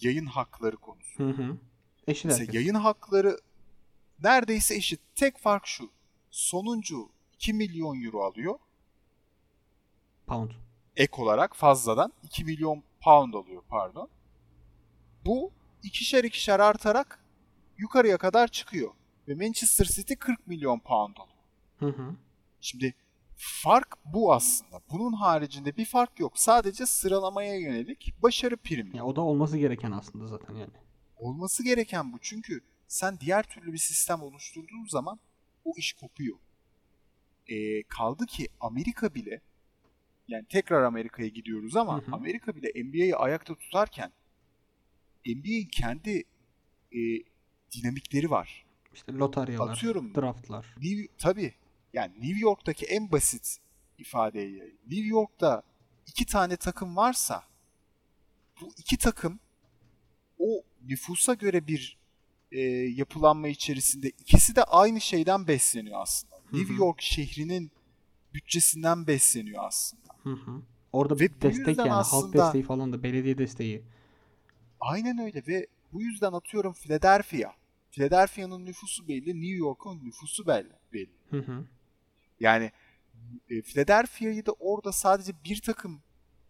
Yayın 0.00 0.26
hakları 0.26 0.76
konusu. 0.76 1.24
Hı 1.24 1.28
hı. 1.30 1.56
Eşit 2.06 2.24
Mesela 2.24 2.40
herkes. 2.40 2.54
yayın 2.54 2.74
hakları 2.74 3.38
neredeyse 4.22 4.74
eşit. 4.74 5.00
Tek 5.14 5.38
fark 5.38 5.66
şu. 5.66 5.90
Sonuncu 6.30 7.11
2 7.42 7.52
milyon 7.52 8.04
euro 8.04 8.22
alıyor. 8.22 8.58
Pound. 10.26 10.50
ek 10.96 11.22
olarak 11.22 11.56
fazladan 11.56 12.12
2 12.22 12.44
milyon 12.44 12.82
pound 13.00 13.34
alıyor 13.34 13.62
pardon. 13.68 14.08
Bu 15.24 15.52
ikişer 15.82 16.24
ikişer 16.24 16.60
artarak 16.60 17.24
yukarıya 17.78 18.18
kadar 18.18 18.48
çıkıyor. 18.48 18.90
Ve 19.28 19.34
Manchester 19.34 19.84
City 19.84 20.14
40 20.14 20.46
milyon 20.46 20.78
pound 20.78 21.16
alıyor. 21.16 21.38
Hı 21.78 21.86
hı. 21.86 22.16
Şimdi 22.60 22.94
fark 23.36 23.98
bu 24.04 24.32
aslında. 24.32 24.80
Bunun 24.90 25.12
haricinde 25.12 25.76
bir 25.76 25.84
fark 25.84 26.20
yok. 26.20 26.38
Sadece 26.38 26.86
sıralamaya 26.86 27.58
yönelik 27.58 28.14
başarı 28.22 28.56
primi. 28.56 28.96
Ya 28.96 29.04
o 29.04 29.16
da 29.16 29.20
olması 29.20 29.58
gereken 29.58 29.92
aslında 29.92 30.26
zaten 30.26 30.54
yani. 30.54 30.72
Olması 31.16 31.64
gereken 31.64 32.12
bu. 32.12 32.18
Çünkü 32.20 32.60
sen 32.88 33.20
diğer 33.20 33.42
türlü 33.42 33.72
bir 33.72 33.78
sistem 33.78 34.22
oluşturduğun 34.22 34.86
zaman 34.88 35.18
o 35.64 35.72
iş 35.76 35.92
kopuyor. 35.92 36.36
Ee, 37.52 37.82
kaldı 37.82 38.26
ki 38.26 38.48
Amerika 38.60 39.14
bile 39.14 39.40
yani 40.28 40.44
tekrar 40.48 40.82
Amerika'ya 40.82 41.28
gidiyoruz 41.28 41.76
ama 41.76 42.02
Hı 42.02 42.06
hı. 42.06 42.14
Amerika 42.14 42.56
bile 42.56 42.84
NBA'yi 42.84 43.16
ayakta 43.16 43.54
tutarken 43.54 44.12
NBA'in 45.26 45.68
kendi 45.68 46.24
e, 46.92 47.00
dinamikleri 47.72 48.30
var. 48.30 48.64
İşte 48.94 49.12
lotaryalar, 49.12 49.72
Atıyorum. 49.72 50.14
draftlar. 50.14 50.74
New, 50.82 51.08
tabii 51.18 51.54
yani 51.92 52.12
New 52.20 52.40
York'taki 52.40 52.86
en 52.86 53.12
basit 53.12 53.58
ifadeyi 53.98 54.76
New 54.90 55.06
York'ta 55.06 55.62
iki 56.06 56.26
tane 56.26 56.56
takım 56.56 56.96
varsa 56.96 57.44
bu 58.60 58.72
iki 58.76 58.96
takım 58.96 59.40
o 60.38 60.62
nüfusa 60.86 61.34
göre 61.34 61.66
bir 61.66 61.98
e, 62.52 62.60
yapılanma 62.70 63.48
içerisinde 63.48 64.08
ikisi 64.08 64.56
de 64.56 64.64
aynı 64.64 65.00
şeyden 65.00 65.48
besleniyor 65.48 66.00
aslında. 66.02 66.31
New. 66.52 66.74
York 66.74 67.02
şehrinin 67.02 67.70
bütçesinden 68.34 69.06
besleniyor 69.06 69.64
aslında. 69.66 70.02
Hı 70.22 70.30
hı. 70.30 70.62
Orada 70.92 71.14
Ve 71.20 71.40
destek 71.42 71.78
yani 71.78 71.90
halk 71.90 72.00
aslında- 72.00 72.44
desteği 72.44 72.62
falan 72.62 72.92
da 72.92 73.02
belediye 73.02 73.38
desteği. 73.38 73.82
Aynen 74.80 75.18
öyle 75.18 75.42
ve 75.46 75.66
bu 75.92 76.02
yüzden 76.02 76.32
atıyorum 76.32 76.72
Philadelphia. 76.72 77.52
Philadelphia'nın 77.90 78.66
nüfusu 78.66 79.08
belli, 79.08 79.34
New 79.40 79.56
York'un 79.56 80.04
nüfusu 80.04 80.46
belli. 80.46 80.72
belli. 80.92 81.10
Hı 81.30 81.38
hı. 81.38 81.64
Yani 82.40 82.72
e, 83.50 83.62
Philadelphia'yı 83.62 84.46
da 84.46 84.52
orada 84.52 84.92
sadece 84.92 85.32
bir 85.44 85.60
takım 85.60 86.00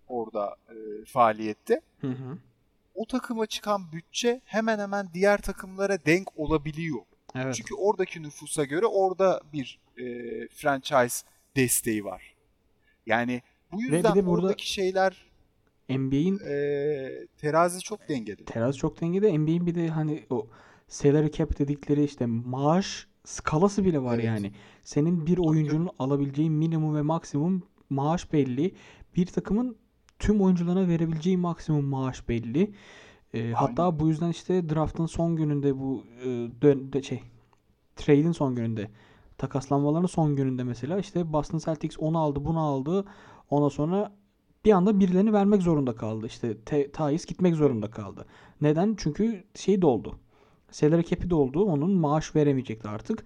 orada 0.06 0.56
e, 0.68 1.04
faaliyette. 1.04 1.80
Hı 2.00 2.06
hı. 2.10 2.38
O 2.94 3.06
takıma 3.06 3.46
çıkan 3.46 3.92
bütçe 3.92 4.40
hemen 4.44 4.78
hemen 4.78 5.08
diğer 5.14 5.40
takımlara 5.42 6.04
denk 6.04 6.38
olabiliyor. 6.38 7.00
Evet. 7.34 7.54
Çünkü 7.54 7.74
oradaki 7.74 8.22
nüfusa 8.22 8.64
göre 8.64 8.86
orada 8.86 9.40
bir 9.52 9.78
e, 9.98 10.04
franchise 10.48 11.26
desteği 11.56 12.04
var. 12.04 12.34
Yani 13.06 13.42
bu 13.72 13.82
yüzden 13.82 14.14
de 14.14 14.26
burada- 14.26 14.46
oradaki 14.46 14.72
şeyler 14.72 15.26
NBA'in 15.88 16.38
e, 16.38 17.26
terazi 17.38 17.80
çok 17.80 18.08
dengeli. 18.08 18.44
terazi 18.44 18.78
çok 18.78 19.00
dengede. 19.00 19.38
NBA'in 19.38 19.66
bir 19.66 19.74
de 19.74 19.88
hani 19.88 20.22
o 20.30 20.46
salary 20.88 21.30
cap 21.30 21.58
dedikleri 21.58 22.04
işte 22.04 22.26
maaş 22.26 23.06
skalası 23.24 23.84
bile 23.84 24.02
var 24.02 24.14
Evet. 24.14 24.24
yani. 24.24 24.52
Senin 24.82 25.26
bir 25.26 25.38
oyuncunun 25.38 25.90
alabileceği 25.98 26.50
minimum 26.50 26.96
ve 26.96 27.02
maksimum 27.02 27.62
maaş 27.90 28.32
belli. 28.32 28.74
Bir 29.16 29.26
takımın 29.26 29.76
tüm 30.18 30.40
oyuncularına 30.40 30.88
verebileceği 30.88 31.36
maksimum 31.36 31.84
maaş 31.84 32.28
belli. 32.28 32.74
Ee, 33.34 33.52
hatta 33.52 34.00
bu 34.00 34.08
yüzden 34.08 34.28
işte 34.28 34.68
draft'ın 34.68 35.06
son 35.06 35.36
gününde 35.36 35.78
bu 35.78 36.04
e, 36.24 36.26
dön 36.62 36.92
de 36.92 37.02
şey 37.02 37.22
trade'in 37.96 38.32
son 38.32 38.54
gününde 38.54 38.90
takaslanmaların 39.38 40.06
son 40.06 40.36
gününde 40.36 40.64
mesela 40.64 40.98
işte 40.98 41.32
Boston 41.32 41.58
Celtics 41.58 41.96
onu 41.98 42.18
aldı 42.18 42.44
bunu 42.44 42.60
aldı 42.60 43.04
ondan 43.50 43.68
sonra 43.68 44.12
bir 44.64 44.72
anda 44.72 45.00
birilerini 45.00 45.32
vermek 45.32 45.62
zorunda 45.62 45.94
kaldı. 45.94 46.26
İşte 46.26 46.58
Te- 46.58 46.90
Thais 46.92 47.26
gitmek 47.26 47.54
zorunda 47.54 47.90
kaldı. 47.90 48.26
Neden? 48.60 48.94
Çünkü 48.98 49.44
şey 49.54 49.82
doldu. 49.82 50.18
Salary 50.70 51.02
cap'i 51.02 51.30
doldu. 51.30 51.64
Onun 51.64 51.90
maaş 51.92 52.36
veremeyecekti 52.36 52.88
artık. 52.88 53.24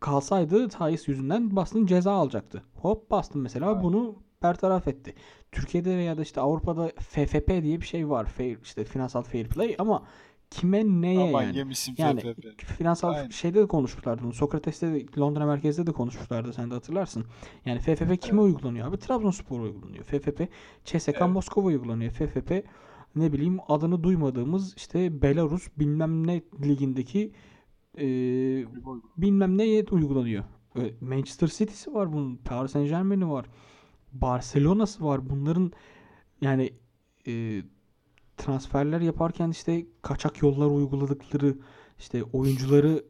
Kalsaydı 0.00 0.68
Thais 0.68 1.08
yüzünden 1.08 1.56
Boston 1.56 1.86
ceza 1.86 2.12
alacaktı. 2.12 2.62
Hop 2.74 3.10
Boston 3.10 3.42
mesela 3.42 3.68
Aynen. 3.68 3.82
bunu 3.82 4.14
bertaraf 4.42 4.88
etti. 4.88 5.14
Türkiye'de 5.56 5.96
veya 5.96 6.16
da 6.18 6.22
işte 6.22 6.40
Avrupa'da 6.40 6.88
FFP 6.98 7.48
diye 7.62 7.80
bir 7.80 7.86
şey 7.86 8.08
var. 8.08 8.24
Fair, 8.26 8.58
işte 8.62 8.84
finansal 8.84 9.22
fair 9.22 9.48
play 9.48 9.74
ama 9.78 10.02
kime 10.50 10.84
neye 10.84 11.28
Aman 11.28 11.42
yani? 11.42 11.58
yemişim 11.58 11.94
Yani 11.98 12.20
FFP. 12.20 12.64
finansal 12.78 13.08
Aynen. 13.14 13.28
şeyde 13.28 13.60
de 13.60 13.66
konuşmuşlardı 13.66 14.22
bunu. 14.24 14.32
Sokrates'te 14.32 14.92
de 14.94 15.06
Londra 15.18 15.46
merkezde 15.46 15.86
de 15.86 15.92
konuşmuşlardı 15.92 16.52
sen 16.52 16.70
de 16.70 16.74
hatırlarsın. 16.74 17.24
Yani 17.64 17.78
FFP 17.80 18.20
kime 18.20 18.42
Evet. 18.42 18.54
uygulanıyor 18.54 18.88
abi? 18.88 18.98
Trabzonspor 18.98 19.60
uygulanıyor. 19.60 20.04
FFP 20.04 20.48
CSKA 20.84 21.12
Evet. 21.24 21.30
Moskova 21.30 21.66
uygulanıyor. 21.66 22.10
FFP 22.10 22.64
ne 23.16 23.32
bileyim 23.32 23.58
adını 23.68 24.02
duymadığımız 24.02 24.74
işte 24.76 25.22
Belarus 25.22 25.68
bilmem 25.78 26.26
ne 26.26 26.42
ligindeki 26.64 27.32
e, 27.98 28.06
bilmem 29.16 29.58
neye 29.58 29.84
uygulanıyor. 29.90 30.44
Manchester 31.00 31.46
City'si 31.48 31.94
var 31.94 32.12
bunun. 32.12 32.36
Paris 32.36 32.70
Saint 32.72 32.88
Germain'i 32.88 33.28
var. 33.30 33.46
Barcelona'sı 34.20 35.04
var. 35.04 35.30
Bunların 35.30 35.72
yani 36.40 36.72
e, 37.28 37.62
transferler 38.36 39.00
yaparken 39.00 39.50
işte 39.50 39.86
kaçak 40.02 40.42
yollar 40.42 40.66
uyguladıkları 40.66 41.56
işte 41.98 42.22
oyuncuları 42.24 43.04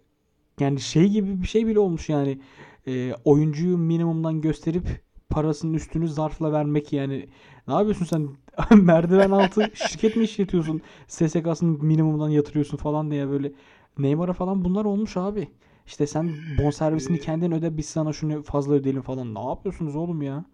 yani 0.60 0.80
şey 0.80 1.08
gibi 1.08 1.42
bir 1.42 1.46
şey 1.46 1.66
bile 1.66 1.78
olmuş 1.78 2.08
yani 2.08 2.40
E, 2.88 3.14
oyuncuyu 3.24 3.78
minimumdan 3.78 4.40
gösterip 4.40 5.04
parasının 5.30 5.74
üstünü 5.74 6.08
zarfla 6.08 6.52
vermek 6.52 6.92
yani 6.92 7.28
ne 7.68 7.74
yapıyorsun 7.74 8.04
sen 8.04 8.28
merdiven 8.82 9.30
altı 9.30 9.70
şirket 9.74 10.16
mi 10.16 10.24
işletiyorsun 10.24 10.82
SSK'sını 11.08 11.78
minimumdan 11.78 12.28
yatırıyorsun 12.28 12.76
falan 12.76 13.10
diye 13.10 13.28
böyle 13.28 13.52
Neymar'a 13.98 14.32
falan 14.32 14.64
bunlar 14.64 14.84
olmuş 14.84 15.16
abi. 15.16 15.48
İşte 15.86 16.06
sen 16.06 16.58
bonservisini 16.58 17.20
kendin 17.20 17.52
öde 17.52 17.76
biz 17.76 17.86
sana 17.86 18.12
şunu 18.12 18.42
fazla 18.42 18.74
ödeyelim 18.74 19.02
falan. 19.02 19.34
Ne 19.34 19.48
yapıyorsunuz 19.48 19.96
oğlum 19.96 20.22
ya? 20.22 20.44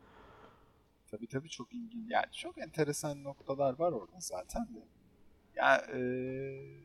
Tabii 1.13 1.27
tabii 1.27 1.49
çok 1.49 1.73
ilginç. 1.75 2.11
Yani 2.11 2.27
çok 2.33 2.59
enteresan 2.59 3.25
noktalar 3.25 3.79
var 3.79 3.93
orada 3.93 4.17
zaten 4.21 4.63
de. 4.75 4.79
Ya 5.57 5.87
eee 5.95 6.83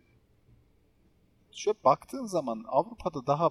şöyle 1.51 1.77
baktığın 1.83 2.25
zaman 2.25 2.65
Avrupa'da 2.67 3.27
daha 3.27 3.49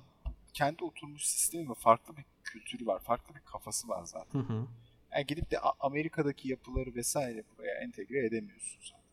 kendi 0.53 0.85
oturmuş 0.85 1.27
sistemi 1.27 1.70
ve 1.70 1.74
farklı 1.74 2.16
bir 2.16 2.24
kültürü 2.45 2.87
var. 2.87 3.01
Farklı 3.01 3.35
bir 3.35 3.41
kafası 3.41 3.89
var 3.89 4.05
zaten. 4.05 4.41
Hı 4.41 4.45
hı. 4.53 4.66
Yani 5.12 5.27
gidip 5.27 5.51
de 5.51 5.59
Amerika'daki 5.81 6.49
yapıları 6.49 6.95
vesaire 6.95 7.45
buraya 7.57 7.74
entegre 7.74 8.27
edemiyorsun 8.27 8.81
zaten. 8.83 9.05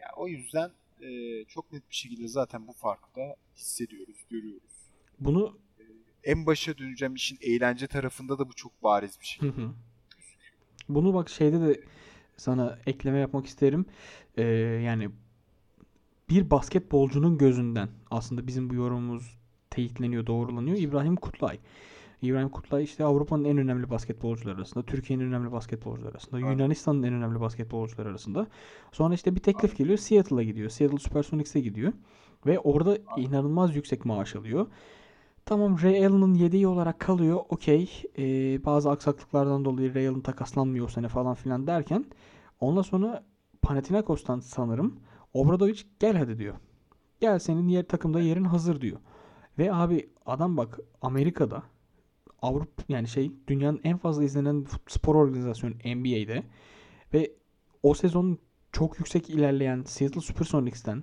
Yani 0.00 0.12
o 0.16 0.28
yüzden 0.28 0.70
eee, 1.00 1.44
çok 1.48 1.72
net 1.72 1.90
bir 1.90 1.94
şekilde 1.94 2.28
zaten 2.28 2.66
bu 2.66 2.72
farkı 2.72 3.14
da 3.20 3.36
hissediyoruz, 3.56 4.16
görüyoruz. 4.30 4.90
Bunu 5.20 5.58
En 6.24 6.46
başa 6.46 6.78
döneceğim 6.78 7.14
işin 7.14 7.38
eğlence 7.40 7.86
tarafında 7.86 8.38
da 8.38 8.48
bu 8.48 8.52
çok 8.54 8.82
bariz 8.82 9.20
bir 9.20 9.26
şey. 9.26 9.48
Hı 9.48 9.52
hı. 9.52 9.74
Bunu 10.88 11.14
bak 11.14 11.28
şeyde 11.28 11.60
de 11.60 11.80
sana 12.36 12.78
ekleme 12.86 13.18
yapmak 13.18 13.46
isterim. 13.46 13.86
Ee, 14.36 14.42
yani 14.84 15.10
bir 16.30 16.50
basketbolcunun 16.50 17.38
gözünden 17.38 17.88
aslında 18.10 18.46
bizim 18.46 18.70
bu 18.70 18.74
yorumumuz 18.74 19.38
teyitleniyor, 19.70 20.26
doğrulanıyor. 20.26 20.76
İbrahim 20.76 21.16
Kutlay. 21.16 21.58
İbrahim 22.22 22.48
Kutlay 22.48 22.84
işte 22.84 23.04
Avrupa'nın 23.04 23.44
en 23.44 23.58
önemli 23.58 23.90
basketbolcuları 23.90 24.56
arasında, 24.56 24.84
Türkiye'nin 24.84 25.24
en 25.24 25.28
önemli 25.28 25.52
basketbolcuları 25.52 26.10
arasında, 26.10 26.36
Aynen. 26.36 26.50
Yunanistan'ın 26.50 27.02
en 27.02 27.14
önemli 27.14 27.40
basketbolcuları 27.40 28.08
arasında. 28.08 28.46
Sonra 28.92 29.14
işte 29.14 29.34
bir 29.34 29.40
teklif 29.40 29.76
geliyor, 29.76 29.98
Seattle'a 29.98 30.42
gidiyor. 30.42 30.70
Seattle 30.70 30.98
Supersonics'e 30.98 31.60
gidiyor. 31.60 31.92
Ve 32.46 32.58
orada 32.58 32.98
inanılmaz 33.16 33.76
yüksek 33.76 34.04
maaş 34.04 34.36
alıyor. 34.36 34.66
Tamam 35.46 35.82
Ray 35.82 36.06
Allen'ın 36.06 36.34
yedeği 36.34 36.66
olarak 36.66 37.00
kalıyor. 37.00 37.40
Okey. 37.48 38.02
Ee, 38.18 38.64
bazı 38.64 38.90
aksaklıklardan 38.90 39.64
dolayı 39.64 39.94
Ray 39.94 40.08
Allen 40.08 40.20
takaslanmıyor 40.20 40.86
o 40.86 40.88
sene 40.88 41.08
falan 41.08 41.34
filan 41.34 41.66
derken 41.66 42.04
ondan 42.60 42.82
sonra 42.82 43.24
Panathinaikos'tan 43.62 44.40
sanırım 44.40 45.00
Obradovic 45.32 45.82
gel 46.00 46.16
hadi 46.16 46.38
diyor. 46.38 46.54
Gel 47.20 47.38
senin 47.38 47.68
yer 47.68 47.88
takımda 47.88 48.20
yerin 48.20 48.44
hazır 48.44 48.80
diyor. 48.80 48.98
Ve 49.58 49.74
abi 49.74 50.10
adam 50.26 50.56
bak 50.56 50.78
Amerika'da 51.02 51.62
Avrupa 52.42 52.82
yani 52.88 53.08
şey 53.08 53.32
dünyanın 53.48 53.80
en 53.84 53.96
fazla 53.96 54.24
izlenen 54.24 54.66
spor 54.88 55.14
organizasyonu 55.14 55.74
NBA'de 55.74 56.42
ve 57.14 57.32
o 57.82 57.94
sezon 57.94 58.38
çok 58.72 58.98
yüksek 58.98 59.30
ilerleyen 59.30 59.82
Seattle 59.82 60.20
Supersonics'ten 60.20 61.02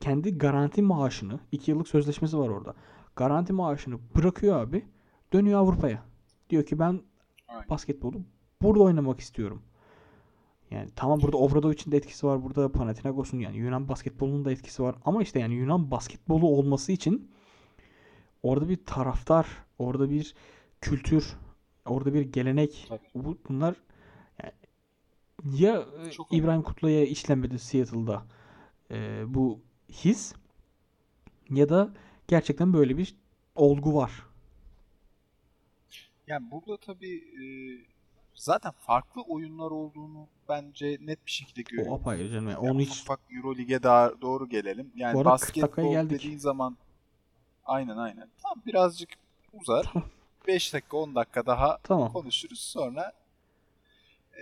kendi 0.00 0.38
garanti 0.38 0.82
maaşını 0.82 1.40
2 1.52 1.70
yıllık 1.70 1.88
sözleşmesi 1.88 2.38
var 2.38 2.48
orada. 2.48 2.74
Garanti 3.16 3.52
maaşını 3.52 3.98
bırakıyor 4.16 4.60
abi. 4.60 4.84
Dönüyor 5.32 5.60
Avrupa'ya. 5.60 6.02
Diyor 6.50 6.66
ki 6.66 6.78
ben 6.78 7.00
basketbolu 7.70 8.20
burada 8.62 8.82
oynamak 8.82 9.20
istiyorum. 9.20 9.62
Yani 10.70 10.88
tamam 10.96 11.20
burada 11.22 11.36
Obradovic'in 11.36 11.92
de 11.92 11.96
etkisi 11.96 12.26
var. 12.26 12.44
Burada 12.44 12.72
Panathinaikos'un 12.72 13.38
yani 13.38 13.56
Yunan 13.56 13.88
basketbolunun 13.88 14.44
da 14.44 14.52
etkisi 14.52 14.82
var. 14.82 14.94
Ama 15.04 15.22
işte 15.22 15.40
yani 15.40 15.54
Yunan 15.54 15.90
basketbolu 15.90 16.46
olması 16.46 16.92
için 16.92 17.30
orada 18.42 18.68
bir 18.68 18.84
taraftar, 18.86 19.46
orada 19.78 20.10
bir 20.10 20.34
kültür, 20.80 21.36
orada 21.86 22.14
bir 22.14 22.22
gelenek. 22.22 22.86
Tabii. 22.88 23.00
Bu, 23.14 23.38
bunlar 23.48 23.74
ya 25.44 25.86
e, 26.06 26.10
Çok 26.10 26.32
İbrahim 26.32 26.62
Kutlu'ya 26.62 27.04
işlemedi 27.04 27.58
Seattle'da 27.58 28.22
e, 28.90 29.24
bu 29.26 29.60
his 29.88 30.34
ya 31.50 31.68
da 31.68 31.92
gerçekten 32.28 32.72
böyle 32.72 32.98
bir 32.98 33.14
olgu 33.54 33.94
var. 33.96 34.12
Yani 36.26 36.50
burada 36.50 36.76
tabii 36.76 37.16
e, 37.16 37.44
zaten 38.34 38.72
farklı 38.80 39.22
oyunlar 39.22 39.70
olduğunu 39.70 40.26
bence 40.48 40.98
net 41.00 41.26
bir 41.26 41.30
şekilde 41.30 41.60
O 41.60 41.64
görüyorum. 41.70 41.92
apayrı 41.92 42.28
canım. 42.30 42.48
Yani 42.50 42.64
Yani 42.64 42.70
onu 42.72 42.80
hiç 42.80 43.00
ufak 43.02 43.20
Euroleague'e 43.30 43.82
daha 43.82 44.20
doğru 44.20 44.48
gelelim. 44.48 44.92
Yani 44.96 45.14
Bu 45.14 45.20
arada 45.20 45.36
40 45.36 45.56
dakikaya 45.56 45.88
basketbol 45.88 46.10
dediğin 46.10 46.38
zaman 46.38 46.76
aynen 47.64 47.96
aynen. 47.96 48.28
Tam 48.42 48.62
birazcık 48.66 49.08
uzar. 49.52 49.90
Tamam. 49.92 50.08
5 50.48 50.74
dakika 50.74 50.96
10 50.96 51.14
dakika 51.14 51.46
daha 51.46 51.78
tamam. 51.82 52.12
konuşuruz. 52.12 52.60
Sonra 52.60 53.12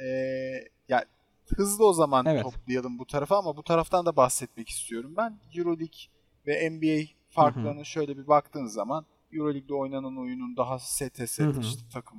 e, 0.02 0.04
ya 0.88 1.04
hızlı 1.56 1.86
o 1.86 1.92
zaman 1.92 2.26
Evet. 2.26 2.42
toplayalım 2.42 2.98
bu 2.98 3.06
tarafa 3.06 3.38
ama 3.38 3.56
bu 3.56 3.62
taraftan 3.62 4.06
da 4.06 4.16
bahsetmek 4.16 4.68
istiyorum. 4.68 5.14
Ben 5.16 5.38
Euroleague 5.54 5.98
ve 6.46 6.70
NBA 6.70 7.19
farklarını 7.30 7.84
şöyle 7.84 8.16
bir 8.18 8.26
baktığın 8.26 8.66
zaman 8.66 9.06
Euroleague'de 9.32 9.74
oynanan 9.74 10.16
oyunun 10.18 10.56
daha 10.56 10.78
sete 10.78 11.26
set 11.26 11.58
işte 11.58 11.82
takım. 11.92 12.18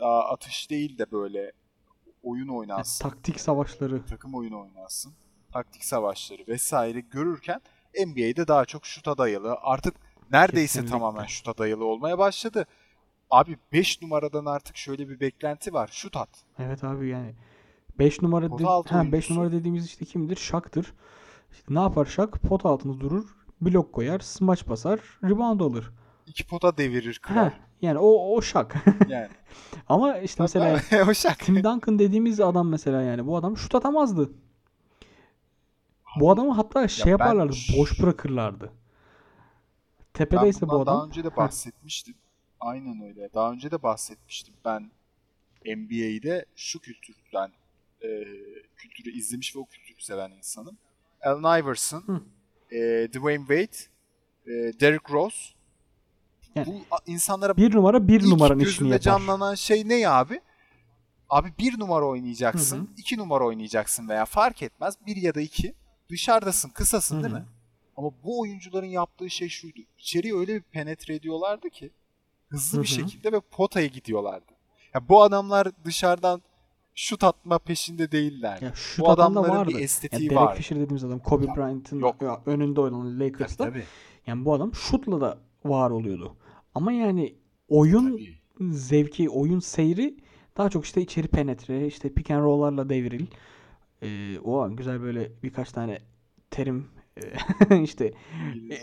Daha 0.00 0.24
atış 0.28 0.70
değil 0.70 0.98
de 0.98 1.12
böyle 1.12 1.52
oyun 2.22 2.46
Yani 2.46 2.52
oynansın 2.56 3.08
taktik 3.08 3.40
savaşları. 3.40 4.06
takım 4.06 4.34
oyunu 4.34 4.60
oynansın, 4.60 5.12
taktik 5.52 5.84
savaşları 5.84 6.44
vesaire 6.48 7.00
görürken 7.00 7.60
NBA'de 8.06 8.48
daha 8.48 8.64
çok 8.64 8.86
şuta 8.86 9.18
dayalı. 9.18 9.56
Artık 9.62 9.94
neredeyse 10.32 10.66
Kesinlikle. 10.80 10.90
tamamen 10.90 11.26
şuta 11.26 11.58
dayalı 11.58 11.84
olmaya 11.84 12.18
başladı. 12.18 12.66
Abi 13.30 13.58
5 13.72 14.02
numaradan 14.02 14.44
artık 14.44 14.76
şöyle 14.76 15.08
bir 15.08 15.20
beklenti 15.20 15.72
var. 15.74 15.88
Şut 15.92 16.16
at. 16.16 16.28
Evet 16.58 16.84
abi 16.84 17.08
yani 17.08 17.34
5 17.98 18.22
numara 18.22 18.58
de- 18.58 18.64
ha 18.64 18.82
5 18.84 19.12
oyuncusu. 19.12 19.34
numara 19.34 19.52
dediğimiz 19.52 19.86
işte 19.86 20.04
kimdir? 20.04 20.36
Şak'tır. 20.36 20.92
İşte 21.52 21.64
ne 21.74 21.78
yapar 21.80 22.04
Şak? 22.04 22.32
Pot 22.42 22.66
altında 22.66 23.00
durur, 23.00 23.24
blok 23.64 23.92
koyar, 23.92 24.20
smaç 24.20 24.68
basar, 24.68 25.00
rebound 25.24 25.60
alır. 25.60 25.90
İki 26.26 26.46
pota 26.46 26.76
devirir 26.76 27.18
kırar. 27.22 27.52
Ha, 27.52 27.58
yani 27.82 27.98
o 27.98 28.36
o 28.36 28.42
Şak. 28.42 28.74
Yani. 29.08 29.28
Ama 29.88 30.18
işte 30.18 30.42
mesela 30.42 30.80
o 31.10 31.14
şak. 31.14 31.38
Tim 31.38 31.56
Duncan 31.56 31.98
dediğimiz 31.98 32.40
adam 32.40 32.68
mesela 32.68 33.02
yani 33.02 33.26
bu 33.26 33.36
adam 33.36 33.56
şut 33.56 33.74
atamazdı. 33.74 34.30
Bu 36.20 36.30
adamı 36.30 36.52
hatta 36.52 36.88
şey 36.88 37.04
ben- 37.06 37.10
yaparlardı, 37.10 37.56
boş 37.78 38.02
bırakırlardı. 38.02 38.64
Ben 38.64 40.12
Tepedeyse 40.12 40.68
bu 40.68 40.74
adam. 40.76 40.86
daha 40.86 41.06
önce 41.06 41.24
de 41.24 41.36
bahsetmiştim. 41.36 42.14
Aynen 42.60 43.02
öyle. 43.02 43.28
Daha 43.34 43.52
önce 43.52 43.70
de 43.70 43.82
bahsetmiştim. 43.82 44.54
Ben 44.64 44.90
NBA'de 45.66 46.44
şu 46.56 46.78
kültürden 46.80 47.50
e, 48.02 48.08
kültürü 48.76 49.10
izlemiş 49.10 49.56
ve 49.56 49.60
o 49.60 49.64
kültürü 49.66 50.02
seven 50.02 50.30
insanım. 50.30 50.76
Allen 51.24 51.62
Iverson, 51.62 52.00
Hı. 52.06 52.20
E, 52.72 53.08
Dwayne 53.12 53.38
Wade, 53.38 53.76
e, 54.46 54.80
Derrick 54.80 55.12
Rose. 55.12 55.36
Yani 56.54 56.66
Bu 56.66 56.96
insanlara 57.06 57.56
Bir 57.56 57.74
numara 57.74 58.08
bir 58.08 58.30
numaranın 58.30 58.60
işini 58.60 58.88
yapar. 58.88 59.02
canlanan 59.02 59.54
şey 59.54 59.88
ne 59.88 59.94
ya 59.94 60.12
abi? 60.12 60.40
Abi 61.28 61.52
bir 61.58 61.78
numara 61.78 62.04
oynayacaksın, 62.06 62.76
Hı 62.78 62.82
hı. 62.82 62.86
iki 62.96 63.18
numara 63.18 63.44
oynayacaksın 63.46 64.08
veya 64.08 64.24
fark 64.24 64.62
etmez 64.62 64.94
bir 65.06 65.16
ya 65.16 65.34
da 65.34 65.40
iki. 65.40 65.74
Dışarıdasın, 66.10 66.68
kısasın 66.70 67.18
Hı 67.18 67.22
değil 67.22 67.34
mi? 67.34 67.44
Ama 67.96 68.10
bu 68.24 68.40
oyuncuların 68.40 68.86
yaptığı 68.86 69.30
şey 69.30 69.48
şuydu. 69.48 69.80
İçeriye 69.98 70.34
öyle 70.36 70.54
bir 70.54 70.62
penetre 70.62 71.14
ediyorlardı 71.14 71.70
ki 71.70 71.90
hızlı 72.48 72.78
Hı 72.78 72.82
bir 72.82 72.86
şekilde 72.88 73.32
ve 73.32 73.40
potaya 73.40 73.86
gidiyorlardı. 73.86 74.52
Ya 74.94 75.08
bu 75.08 75.22
adamlar 75.22 75.68
dışarıdan 75.84 76.42
şut 76.94 77.24
atma 77.24 77.58
peşinde 77.58 78.12
değillerdi. 78.12 78.64
Ya 78.64 78.72
şu 78.74 79.02
bu 79.02 79.10
adamların 79.10 79.48
vardı. 79.54 79.68
bir 79.68 79.74
Yani 79.74 79.84
estetiği 79.84 80.30
Derek 80.30 80.42
var. 80.42 80.56
Fisher 80.56 80.78
dediğimiz 80.78 81.04
adam 81.04 81.18
Kobe 81.18 81.46
Bryant'ın 81.46 82.04
önünde 82.46 82.80
oynanan 82.80 83.20
Lakers'ta. 83.20 83.64
Tabii. 83.64 83.82
Yani 84.26 84.44
bu 84.44 84.54
adam 84.54 84.74
şutla 84.74 85.20
da 85.20 85.38
var 85.64 85.90
oluyordu. 85.90 86.36
Ama 86.74 86.92
yani 86.92 87.34
oyun 87.68 88.10
Tabii. 88.10 88.38
zevki, 88.74 89.30
oyun 89.30 89.58
seyri 89.60 90.16
daha 90.56 90.70
çok 90.70 90.84
işte 90.84 91.00
içeri 91.00 91.28
penetre, 91.28 91.86
işte 91.86 92.12
pick 92.12 92.30
and 92.30 92.42
roll'larla 92.44 92.88
devril. 92.88 93.26
Ee, 94.02 94.38
o 94.38 94.60
an 94.60 94.76
güzel 94.76 95.02
böyle 95.02 95.32
birkaç 95.42 95.72
tane 95.72 95.98
terim 96.50 96.86
e, 97.70 97.82
işte 97.82 98.12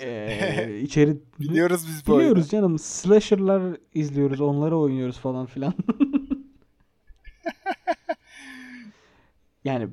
e, 0.01 0.79
içeri 0.83 1.17
Biliyoruz 1.39 1.85
biz 1.87 2.07
bu 2.07 2.11
oyunu. 2.11 2.21
biliyoruz 2.21 2.49
canım. 2.49 2.79
Slasher'lar 2.79 3.77
izliyoruz, 3.93 4.41
onları 4.41 4.77
oynuyoruz 4.77 5.19
falan 5.19 5.45
filan. 5.45 5.73
yani 9.63 9.87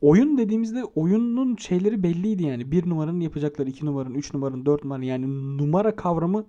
oyun 0.00 0.38
dediğimizde 0.38 0.84
oyunun 0.84 1.56
şeyleri 1.56 2.02
belliydi 2.02 2.42
yani. 2.42 2.72
Bir 2.72 2.88
numaranın 2.88 3.20
yapacakları, 3.20 3.70
iki 3.70 3.86
numaranın, 3.86 4.14
üç 4.14 4.34
numaranın, 4.34 4.66
dört 4.66 4.84
numaranın 4.84 5.04
yani 5.04 5.26
numara 5.58 5.96
kavramı 5.96 6.44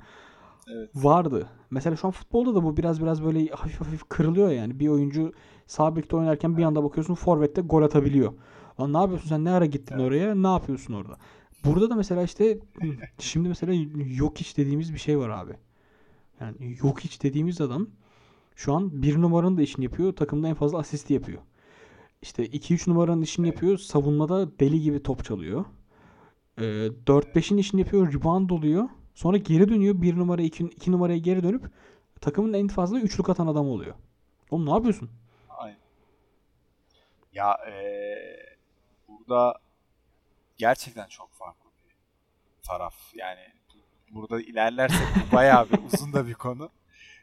Evet. 0.68 0.90
vardı. 0.96 1.48
Mesela 1.72 1.96
şu 1.96 2.08
an 2.08 2.12
futbolda 2.12 2.56
da 2.56 2.64
bu 2.64 2.78
biraz 2.78 3.02
biraz 3.02 3.24
böyle 3.24 3.48
hafif 3.48 3.80
hafif 3.82 4.04
kırılıyor 4.10 4.50
yani. 4.50 4.80
Bir 4.80 4.88
oyuncu 4.88 5.34
sağ 5.68 5.96
bekte 5.96 6.16
oynarken 6.16 6.58
bir 6.58 6.64
anda 6.64 6.84
bakıyorsun 6.84 7.16
forvette 7.16 7.62
gol 7.62 7.82
atabiliyor. 7.84 8.34
Lan 8.80 8.94
ne 8.94 8.98
yapıyorsun 8.98 9.30
sen 9.30 9.46
ne 9.46 9.52
ara 9.52 9.66
gittin 9.66 9.96
Evet. 9.96 10.06
oraya? 10.06 10.36
Ne 10.36 10.48
yapıyorsun 10.48 10.94
orada? 10.94 11.18
Burada 11.66 11.90
da 11.90 11.96
mesela 11.96 12.24
işte 12.24 12.58
şimdi 13.20 13.50
mesela 13.50 13.74
yok 14.18 14.38
hiç 14.38 14.58
dediğimiz 14.58 14.94
bir 14.94 15.00
şey 15.00 15.20
var 15.20 15.30
abi. 15.30 15.54
Yani 16.42 16.78
yok 16.84 17.00
hiç 17.00 17.24
dediğimiz 17.24 17.62
adam 17.62 17.88
şu 18.56 18.74
an 18.74 19.02
bir 19.02 19.22
numaranın 19.22 19.58
da 19.58 19.62
işini 19.62 19.86
yapıyor. 19.86 20.14
Takımda 20.14 20.48
en 20.48 20.56
fazla 20.56 20.78
asisti 20.78 21.14
yapıyor. 21.14 21.42
İşte 22.24 22.46
2-3 22.46 22.90
numaranın 22.90 23.22
işini 23.22 23.48
yapıyor. 23.48 23.78
Savunmada 23.78 24.60
deli 24.60 24.82
gibi 24.82 25.04
top 25.04 25.26
çalıyor. 25.26 25.66
Ee, 26.58 26.62
4-5'in 26.62 27.58
işini 27.58 27.82
yapıyor. 27.82 28.14
Rebound 28.14 28.50
oluyor. 28.50 28.90
Sonra 29.14 29.38
geri 29.38 29.70
dönüyor. 29.70 30.02
1 30.02 30.18
numara 30.18 30.42
2, 30.42 30.64
2 30.64 30.92
numaraya 30.92 31.18
geri 31.18 31.44
dönüp 31.44 31.64
takımın 32.22 32.54
en 32.54 32.68
fazla 32.68 33.00
üçlük 33.00 33.30
atan 33.30 33.48
adam 33.48 33.68
oluyor. 33.70 33.96
Oğlum 34.52 34.66
ne 34.66 34.72
yapıyorsun? 34.72 35.10
Aynen. 35.50 35.78
Ya 37.34 37.58
eee, 37.68 38.56
burada 39.08 39.60
gerçekten 40.58 41.08
çok 41.08 41.32
farklı 41.32 41.70
bir 41.90 41.96
taraf. 42.68 42.96
Yani 43.16 43.40
bu- 43.74 44.16
burada 44.16 44.42
ilerlersek 44.42 45.08
bayağı 45.34 45.70
bir 45.70 45.80
uzun 45.94 46.14
da 46.14 46.28
bir 46.28 46.34
konu. 46.34 46.70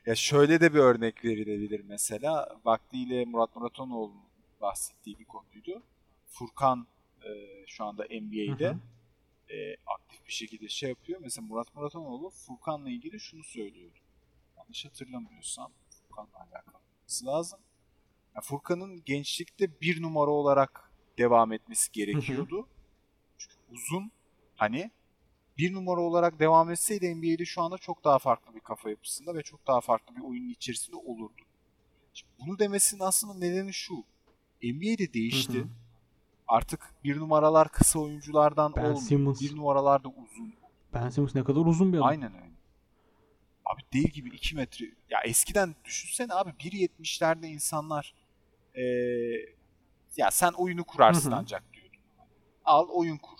Ya 0.06 0.14
şöyle 0.14 0.60
de 0.60 0.74
bir 0.74 0.78
örnek 0.78 1.24
verilebilir 1.24 1.82
mesela. 1.88 2.48
Vaktiyle 2.64 3.24
Murat 3.24 3.56
Muratanoğlu'nun 3.56 4.29
bahsettiği 4.60 5.18
bir 5.18 5.24
konuydu. 5.24 5.82
Furkan 6.28 6.86
eee, 7.24 7.64
şu 7.66 7.84
anda 7.84 8.04
NBA'de 8.04 8.68
Hı 8.68 8.72
hı. 8.72 9.52
e, 9.54 9.76
aktif 9.86 10.26
bir 10.26 10.32
şekilde 10.32 10.68
şey 10.68 10.88
yapıyor. 10.88 11.20
Mesela 11.22 11.46
Murat 11.46 11.74
Muratanoğlu 11.74 12.30
Furkan'la 12.30 12.90
ilgili 12.90 13.20
şunu 13.20 13.44
söylüyor. 13.44 13.90
Yanlış 14.56 14.84
hatırlamıyorsam 14.84 15.72
Furkan'la 15.90 16.38
alakalı 16.38 16.76
olması 17.00 17.26
lazım. 17.26 17.60
Ya 18.34 18.40
Furkan'ın 18.40 19.02
gençlikte 19.04 19.80
bir 19.80 20.02
numara 20.02 20.30
olarak 20.30 20.90
devam 21.18 21.52
etmesi 21.52 21.92
gerekiyordu. 21.92 22.68
Çünkü 23.38 23.56
uzun 23.70 24.10
hani 24.56 24.90
bir 25.58 25.72
numara 25.72 26.00
olarak 26.00 26.38
devam 26.38 26.70
etseydi 26.70 27.14
NBA'de 27.14 27.44
şu 27.44 27.62
anda 27.62 27.78
çok 27.78 28.04
daha 28.04 28.18
farklı 28.18 28.54
bir 28.54 28.60
kafa 28.60 28.90
yapısında 28.90 29.34
ve 29.34 29.42
çok 29.42 29.66
daha 29.66 29.80
farklı 29.80 30.16
bir 30.16 30.20
oyunun 30.20 30.48
içerisinde 30.48 30.96
olurdu. 30.96 31.42
Şimdi 32.14 32.32
bunu 32.38 32.58
demesinin 32.58 33.00
aslında 33.00 33.34
nedeni 33.34 33.72
şu. 33.72 34.04
NBA'de 34.62 35.14
değişti. 35.14 35.58
Hı 35.58 35.62
hı. 35.62 35.68
Artık 36.48 36.94
bir 37.04 37.16
numaralar 37.16 37.68
kısa 37.68 37.98
oyunculardan 37.98 38.72
Ben 38.76 38.80
olmuyor. 38.84 38.96
Simmons. 39.00 39.40
Bir 39.40 39.56
numaralar 39.56 40.04
da 40.04 40.08
uzun. 40.08 40.54
Ben 40.94 41.08
Simmons 41.08 41.34
ne 41.34 41.44
kadar 41.44 41.60
uzun 41.60 41.92
bir 41.92 41.98
adam. 41.98 42.08
Aynen 42.08 42.34
öyle. 42.34 42.50
Abi 43.64 43.80
dev 43.92 44.08
gibi 44.10 44.28
2 44.28 44.56
metre. 44.56 44.86
Ya 45.10 45.20
eskiden 45.24 45.74
düşünsene 45.84 46.34
abi 46.34 46.50
1.70'lerde 46.50 47.46
insanlar 47.46 48.14
eee, 48.76 49.54
ya 50.16 50.30
sen 50.30 50.52
oyunu 50.52 50.84
kurarsın 50.84 51.30
Hı 51.30 51.34
hı. 51.34 51.38
ancak 51.38 51.72
diyordun. 51.72 51.98
Al 52.64 52.88
oyun 52.88 53.16
kur. 53.16 53.38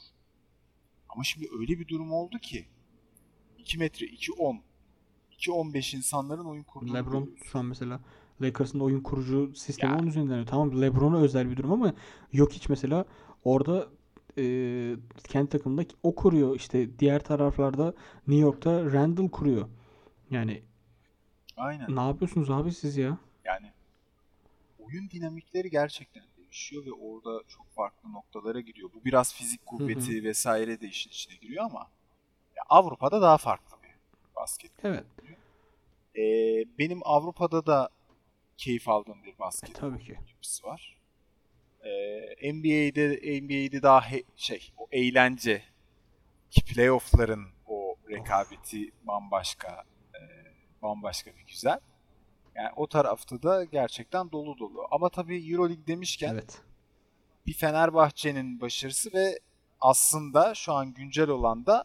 Ama 1.08 1.24
şimdi 1.24 1.48
öyle 1.58 1.78
bir 1.78 1.88
durum 1.88 2.12
oldu 2.12 2.38
ki 2.38 2.66
2 3.58 3.78
metre 3.78 4.06
2.10 4.06 4.58
2.15 5.38 5.96
insanların 5.96 6.44
oyun 6.44 6.62
kurduğunu 6.62 6.94
LeBron 6.94 7.34
şu 7.44 7.58
an 7.58 7.64
mesela 7.66 8.00
Lakers'ın 8.42 8.80
oyun 8.80 9.00
kurucu 9.00 9.54
sistemi 9.54 9.92
Ya. 9.92 9.98
onun 9.98 10.06
üzerinden. 10.06 10.44
Tamam 10.44 10.82
LeBron'a 10.82 11.18
özel 11.20 11.50
bir 11.50 11.56
durum 11.56 11.72
ama 11.72 11.94
yok 12.32 12.52
hiç 12.52 12.68
mesela 12.68 13.04
orada 13.44 13.88
e, 14.38 14.44
kendi 15.28 15.48
takımında 15.48 15.82
o 16.02 16.14
kuruyor. 16.14 16.56
İşte 16.56 16.98
diğer 16.98 17.24
taraflarda 17.24 17.94
New 18.26 18.42
York'ta 18.42 18.92
Randall 18.92 19.28
kuruyor. 19.28 19.68
Yani 20.30 20.62
Aynen. 21.56 21.96
ne 21.96 22.00
yapıyorsunuz 22.00 22.50
abi 22.50 22.72
siz 22.72 22.96
ya? 22.96 23.18
Yani 23.44 23.72
oyun 24.78 25.10
dinamikleri 25.10 25.70
gerçekten 25.70 26.22
değişiyor 26.36 26.86
ve 26.86 26.92
orada 26.92 27.42
çok 27.48 27.66
farklı 27.70 28.12
noktalara 28.12 28.60
giriyor. 28.60 28.90
Bu 28.94 29.04
biraz 29.04 29.34
fizik 29.34 29.66
kuvveti 29.66 30.24
vesaire 30.24 30.80
de 30.80 30.86
işin 30.88 31.10
içine 31.10 31.36
giriyor 31.36 31.64
ama 31.64 31.78
ya 32.56 32.62
Avrupa'da 32.68 33.22
daha 33.22 33.38
farklı 33.38 33.76
bir 33.82 33.90
basket. 34.36 34.70
Evet. 34.82 35.04
Ee, 36.16 36.64
benim 36.78 37.00
Avrupa'da 37.04 37.66
da 37.66 37.88
keyif 38.60 38.88
aldığım 38.88 39.22
bir 39.24 39.32
E, 39.34 39.38
basket 39.38 39.74
tabii 39.74 40.04
ki. 40.04 40.18
yapısı 40.30 40.66
var. 40.66 40.96
Ee, 41.84 42.52
NBA'de 42.52 43.20
NBA'de 43.42 43.82
daha 43.82 44.10
he- 44.10 44.22
şey 44.36 44.72
o 44.78 44.88
eğlence 44.92 45.62
ki 46.50 46.64
playoff'ların 46.64 47.46
o 47.66 47.96
rekabeti 48.10 48.92
bambaşka 49.04 49.84
e, 50.14 50.20
bambaşka 50.82 51.30
bir 51.36 51.46
güzel. 51.46 51.80
Yani 52.54 52.70
o 52.76 52.86
tarafta 52.86 53.42
da 53.42 53.64
gerçekten 53.64 54.32
dolu 54.32 54.58
dolu. 54.58 54.86
Ama 54.90 55.08
tabii 55.08 55.50
EuroLeague 55.52 55.86
demişken 55.86 56.32
Evet. 56.34 56.62
bir 57.46 57.52
Fenerbahçe'nin 57.52 58.60
başarısı 58.60 59.12
ve 59.14 59.38
aslında 59.80 60.54
şu 60.54 60.72
an 60.72 60.94
güncel 60.94 61.28
olan 61.28 61.66
da 61.66 61.84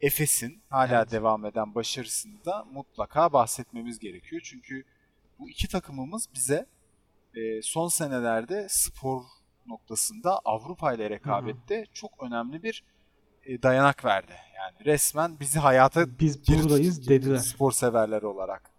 Efes'in 0.00 0.62
hala 0.68 0.98
Evet. 1.02 1.12
devam 1.12 1.44
eden 1.44 1.74
başarısını 1.74 2.44
da 2.44 2.64
mutlaka 2.64 3.32
bahsetmemiz 3.32 3.98
gerekiyor. 3.98 4.42
Çünkü 4.44 4.84
bu 5.38 5.50
iki 5.50 5.68
takımımız 5.68 6.28
bize 6.34 6.66
e, 7.34 7.62
son 7.62 7.88
senelerde 7.88 8.66
spor 8.70 9.22
noktasında 9.66 10.38
Avrupa 10.44 10.92
ile 10.92 11.10
rekabette 11.10 11.86
çok 11.92 12.22
önemli 12.22 12.62
bir 12.62 12.84
e, 13.44 13.62
dayanak 13.62 14.04
verdi. 14.04 14.32
Yani 14.56 14.84
resmen 14.84 15.40
bizi 15.40 15.58
hayata 15.58 16.18
Biz 16.20 16.48
buradayız 16.48 17.08
dediler. 17.08 17.36
Spor 17.36 17.72
severler 17.72 18.22
olarak. 18.22 18.70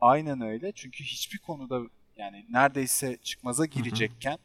Aynen 0.00 0.40
öyle. 0.40 0.72
Çünkü 0.74 1.04
hiçbir 1.04 1.38
konuda 1.38 1.80
yani 2.16 2.46
neredeyse 2.50 3.16
çıkmaza 3.22 3.66
girecekken 3.66 4.38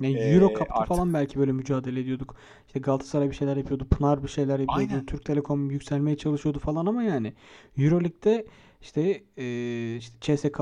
Yani 0.00 0.18
Ee, 0.18 0.34
Euro 0.34 0.48
Cup'ta 0.48 0.74
artık- 0.74 0.88
falan 0.88 1.14
belki 1.14 1.38
böyle 1.38 1.52
mücadele 1.52 2.00
ediyorduk. 2.00 2.36
İşte 2.66 2.80
Galatasaray 2.80 3.30
bir 3.30 3.34
şeyler 3.34 3.56
yapıyordu. 3.56 3.88
Pınar 3.88 4.22
bir 4.22 4.28
şeyler 4.28 4.58
yapıyordu. 4.58 4.92
Aynen. 4.92 5.06
Türk 5.06 5.24
Telekom 5.24 5.70
yükselmeye 5.70 6.16
çalışıyordu 6.16 6.58
falan 6.58 6.86
ama 6.86 7.02
yani 7.02 7.34
Euroleague'de 7.78 8.46
işte 8.80 9.24
e, 9.36 9.96
işte 9.96 10.36
CSK 10.36 10.60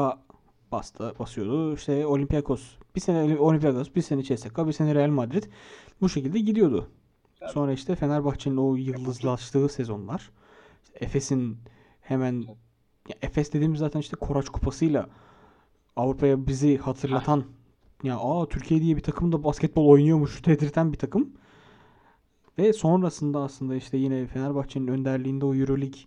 bastı, 0.73 1.15
basıyordu. 1.19 1.75
İşte 1.75 2.07
Olympiakos 2.07 2.63
bir 2.95 3.01
sene 3.01 3.39
Olympiakos, 3.39 3.95
bir 3.95 4.03
sene 4.03 4.23
CSK, 4.23 4.59
bir 4.67 4.73
sene 4.73 4.95
Real 4.95 5.11
Madrid 5.11 5.45
bu 6.01 6.09
şekilde 6.09 6.39
gidiyordu. 6.39 6.89
Tabii. 7.41 7.51
Sonra 7.53 7.73
işte 7.73 7.97
Fenerbahçe'nin 7.97 8.57
o 8.57 8.77
yıldızlaştığı 8.77 9.69
sezonlar. 9.69 10.31
işte 10.85 11.05
Efes'in 11.05 11.59
hemen 12.01 12.41
ya 13.09 13.17
Efes 13.23 13.53
dediğimiz 13.53 13.79
zaten 13.79 14.01
işte 14.01 14.17
Koraç 14.17 14.49
Kupası'yla 14.49 15.09
Avrupa'ya 15.97 16.47
bizi 16.47 16.79
hatırlatan 16.79 17.45
ya 18.03 18.19
aa 18.19 18.49
Türkiye 18.49 18.83
diye 18.83 18.97
bir 18.97 19.03
takım 19.03 19.33
da 19.33 19.45
basketbol 19.45 19.87
oynuyormuş 19.87 20.47
dedirten 20.47 20.93
bir 20.93 20.99
takım. 20.99 21.33
Ve 22.59 22.73
sonrasında 22.73 23.41
aslında 23.41 23.77
işte 23.77 23.97
yine 23.97 24.27
Fenerbahçe'nin 24.27 24.89
önderliğinde 24.89 25.45
o 25.45 25.55
EuroLeague 25.55 26.01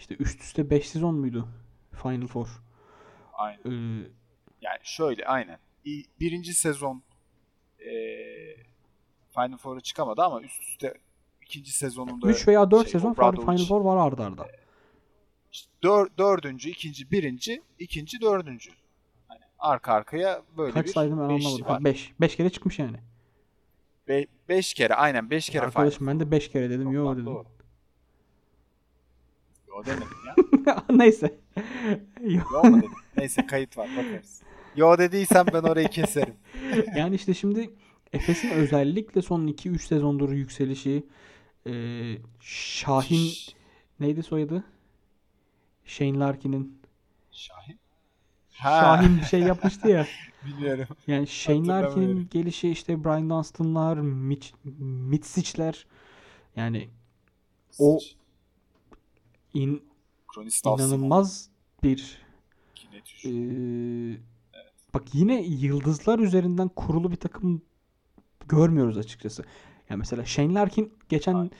işte 0.00 0.16
üst 0.18 0.40
üste 0.42 0.70
5 0.70 0.88
sezon 0.88 1.14
muydu? 1.14 1.48
Final 2.02 2.26
Four. 2.26 2.48
aynen. 3.32 3.60
Ee, 3.66 4.08
Yani 4.60 4.78
şöyle 4.82 5.26
aynen. 5.26 5.58
Birinci 6.20 6.54
sezon 6.54 7.02
eee 7.80 8.56
Final 9.34 9.56
Four'a 9.56 9.80
çıkamadı 9.80 10.22
ama 10.22 10.42
üst 10.42 10.62
üste 10.62 10.94
ikinci 11.42 11.72
sezonunda 11.72 12.28
3 12.28 12.48
veya 12.48 12.70
4 12.70 12.82
şey, 12.82 12.92
sezon 12.92 13.14
Obradovic- 13.14 13.40
Final 13.56 13.66
Four 13.66 13.80
var 13.80 14.06
arda 14.06 14.24
arda. 14.24 14.48
işte 15.52 15.72
dör, 15.82 16.06
dördüncü, 16.18 16.70
ikinci, 16.70 17.10
birinci, 17.10 17.62
ikinci, 17.78 18.20
dördüncü. 18.20 18.70
Hani 19.28 19.40
arka 19.58 19.92
arkaya 19.92 20.42
böyle 20.56 20.72
Kaç 20.72 20.86
bir 20.86 20.92
saydım 20.92 21.18
ben 21.18 21.22
anlamadım. 21.24 21.66
var. 21.66 21.84
5. 21.84 22.12
5 22.20 22.36
kere 22.36 22.50
çıkmış 22.50 22.78
yani. 22.78 22.96
Be- 24.08 24.26
beş 24.48 24.74
kere 24.74 24.94
aynen 24.94 25.30
beş 25.30 25.50
kere 25.50 25.62
Arkadaşım 25.66 26.06
ben 26.06 26.20
de 26.20 26.30
5 26.30 26.50
kere 26.50 26.70
dedim. 26.70 26.92
Yo 26.92 27.00
Toplam 27.02 27.16
dedim. 27.16 27.26
doğru. 27.26 27.44
Demedim 29.86 30.08
ya. 30.66 30.84
Neyse. 30.90 31.34
Yo. 32.20 32.40
Yo 32.52 32.64
mu 32.70 32.78
dedim? 32.78 32.90
Neyse 33.16 33.46
kayıt 33.46 33.78
var 33.78 33.88
bakarız. 33.96 34.42
Yo 34.76 34.98
dediysem 34.98 35.46
ben 35.52 35.62
orayı 35.62 35.88
keserim. 35.88 36.34
Yani 36.96 37.14
işte 37.14 37.34
şimdi 37.34 37.70
Efes'in 38.12 38.50
özellikle 38.50 39.22
son 39.22 39.46
2-3 39.46 39.78
sezondur 39.78 40.32
yükselişi 40.32 41.06
e, 41.66 41.72
Şahin 42.40 43.28
Şş, 43.28 43.54
neydi 44.00 44.22
soyadı? 44.22 44.64
Shane 45.84 46.18
Larkin'in 46.18 46.80
Şahin. 47.30 47.78
Şahin 48.50 49.18
bir 49.18 49.24
şey 49.24 49.40
yapmıştı 49.40 49.88
ya. 49.88 50.06
Biliyorum. 50.46 50.86
Yani 51.06 51.26
Shane 51.26 51.66
Larkin'in 51.66 52.28
gelişi 52.30 52.70
işte 52.70 53.04
Brian 53.04 53.30
Dunstan'lar, 53.30 53.96
Mitch, 53.98 54.48
Mitsic'ler 54.88 55.86
yani 56.56 56.88
O- 57.78 57.98
Sıç. 57.98 58.14
İn, 59.54 59.82
inanılmaz 60.64 61.50
bir 61.82 62.18
e, 63.24 63.30
bak 64.94 65.14
yine 65.14 65.42
yıldızlar 65.42 66.18
üzerinden 66.18 66.68
kurulu 66.68 67.10
bir 67.10 67.16
takım 67.16 67.62
görmüyoruz 68.48 68.98
açıkçası. 68.98 69.44
Yani 69.88 69.98
mesela 69.98 70.24
Shane 70.24 70.54
Larkin 70.54 70.94
geçen 71.08 71.34
Aynen. 71.34 71.50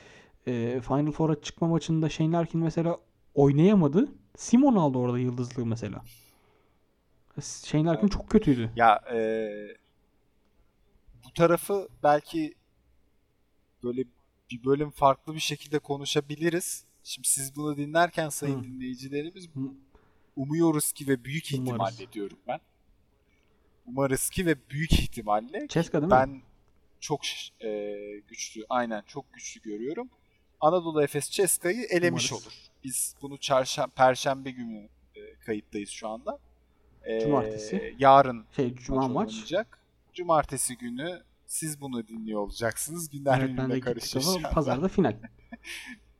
e, 0.47 0.81
Final 0.81 1.11
Four'a 1.11 1.41
çıkma 1.41 1.67
maçında 1.67 2.09
Shane 2.09 2.31
Larkin 2.31 2.61
mesela 2.61 2.97
oynayamadı. 3.33 4.09
Simon 4.37 4.75
aldı 4.75 4.97
orada 4.97 5.19
yıldızlığı 5.19 5.65
mesela. 5.65 6.03
Shane 7.41 7.85
Larkin 7.85 8.01
Evet. 8.01 8.11
çok 8.11 8.29
kötüydü. 8.29 8.71
Ya 8.75 9.01
eee, 9.13 9.77
bu 11.25 11.33
tarafı 11.33 11.87
belki 12.03 12.53
böyle 13.83 14.03
bir 14.51 14.63
bölüm 14.63 14.91
farklı 14.91 15.35
bir 15.35 15.39
şekilde 15.39 15.79
konuşabiliriz. 15.79 16.85
Şimdi 17.03 17.27
siz 17.27 17.55
bunu 17.55 17.77
dinlerken 17.77 18.29
sayın 18.29 18.59
Hı. 18.59 18.63
dinleyicilerimiz 18.63 19.47
Hı. 19.47 19.59
umuyoruz 20.35 20.91
ki 20.91 21.07
ve 21.07 21.23
büyük 21.25 21.49
Umarız. 21.53 21.67
ihtimalle 21.69 22.13
diyorum 22.13 22.37
ben. 22.47 22.59
Umarız 23.85 24.29
ki 24.29 24.45
ve 24.45 24.55
büyük 24.69 24.93
ihtimalle 24.93 25.67
Ceska 25.69 25.93
değil 26.01 26.03
mi? 26.03 26.11
ben 26.11 26.41
çok 26.99 27.25
ş- 27.25 27.53
eee, 27.61 28.19
güçlü, 28.19 28.65
aynen 28.69 29.01
çok 29.07 29.33
güçlü 29.33 29.61
görüyorum. 29.61 30.09
Anadolu 30.61 31.03
Efes 31.03 31.29
Ceska'yı 31.29 31.83
elemiş 31.89 32.31
Umarız. 32.31 32.45
olur. 32.47 32.53
Biz 32.83 33.15
bunu 33.21 33.37
çarşamba, 33.37 33.91
perşembe 33.95 34.51
günü 34.51 34.89
e, 35.15 35.35
kayıttayız 35.45 35.89
şu 35.89 36.07
anda. 36.09 36.39
Eee, 37.07 37.19
Cumartesi. 37.23 37.95
Yarın 37.99 38.45
Şey 38.55 38.75
Cuma 38.75 39.07
maç 39.07 39.33
oynanacak. 39.33 39.79
Cumartesi 40.13 40.77
günü 40.77 41.21
siz 41.47 41.81
bunu 41.81 42.07
dinliyor 42.07 42.39
olacaksınız. 42.41 43.09
Günler 43.09 43.39
Evet 43.39 43.49
birbirine 43.49 43.63
anda. 43.63 44.49
Pazarda 44.49 44.87
final. 44.87 45.15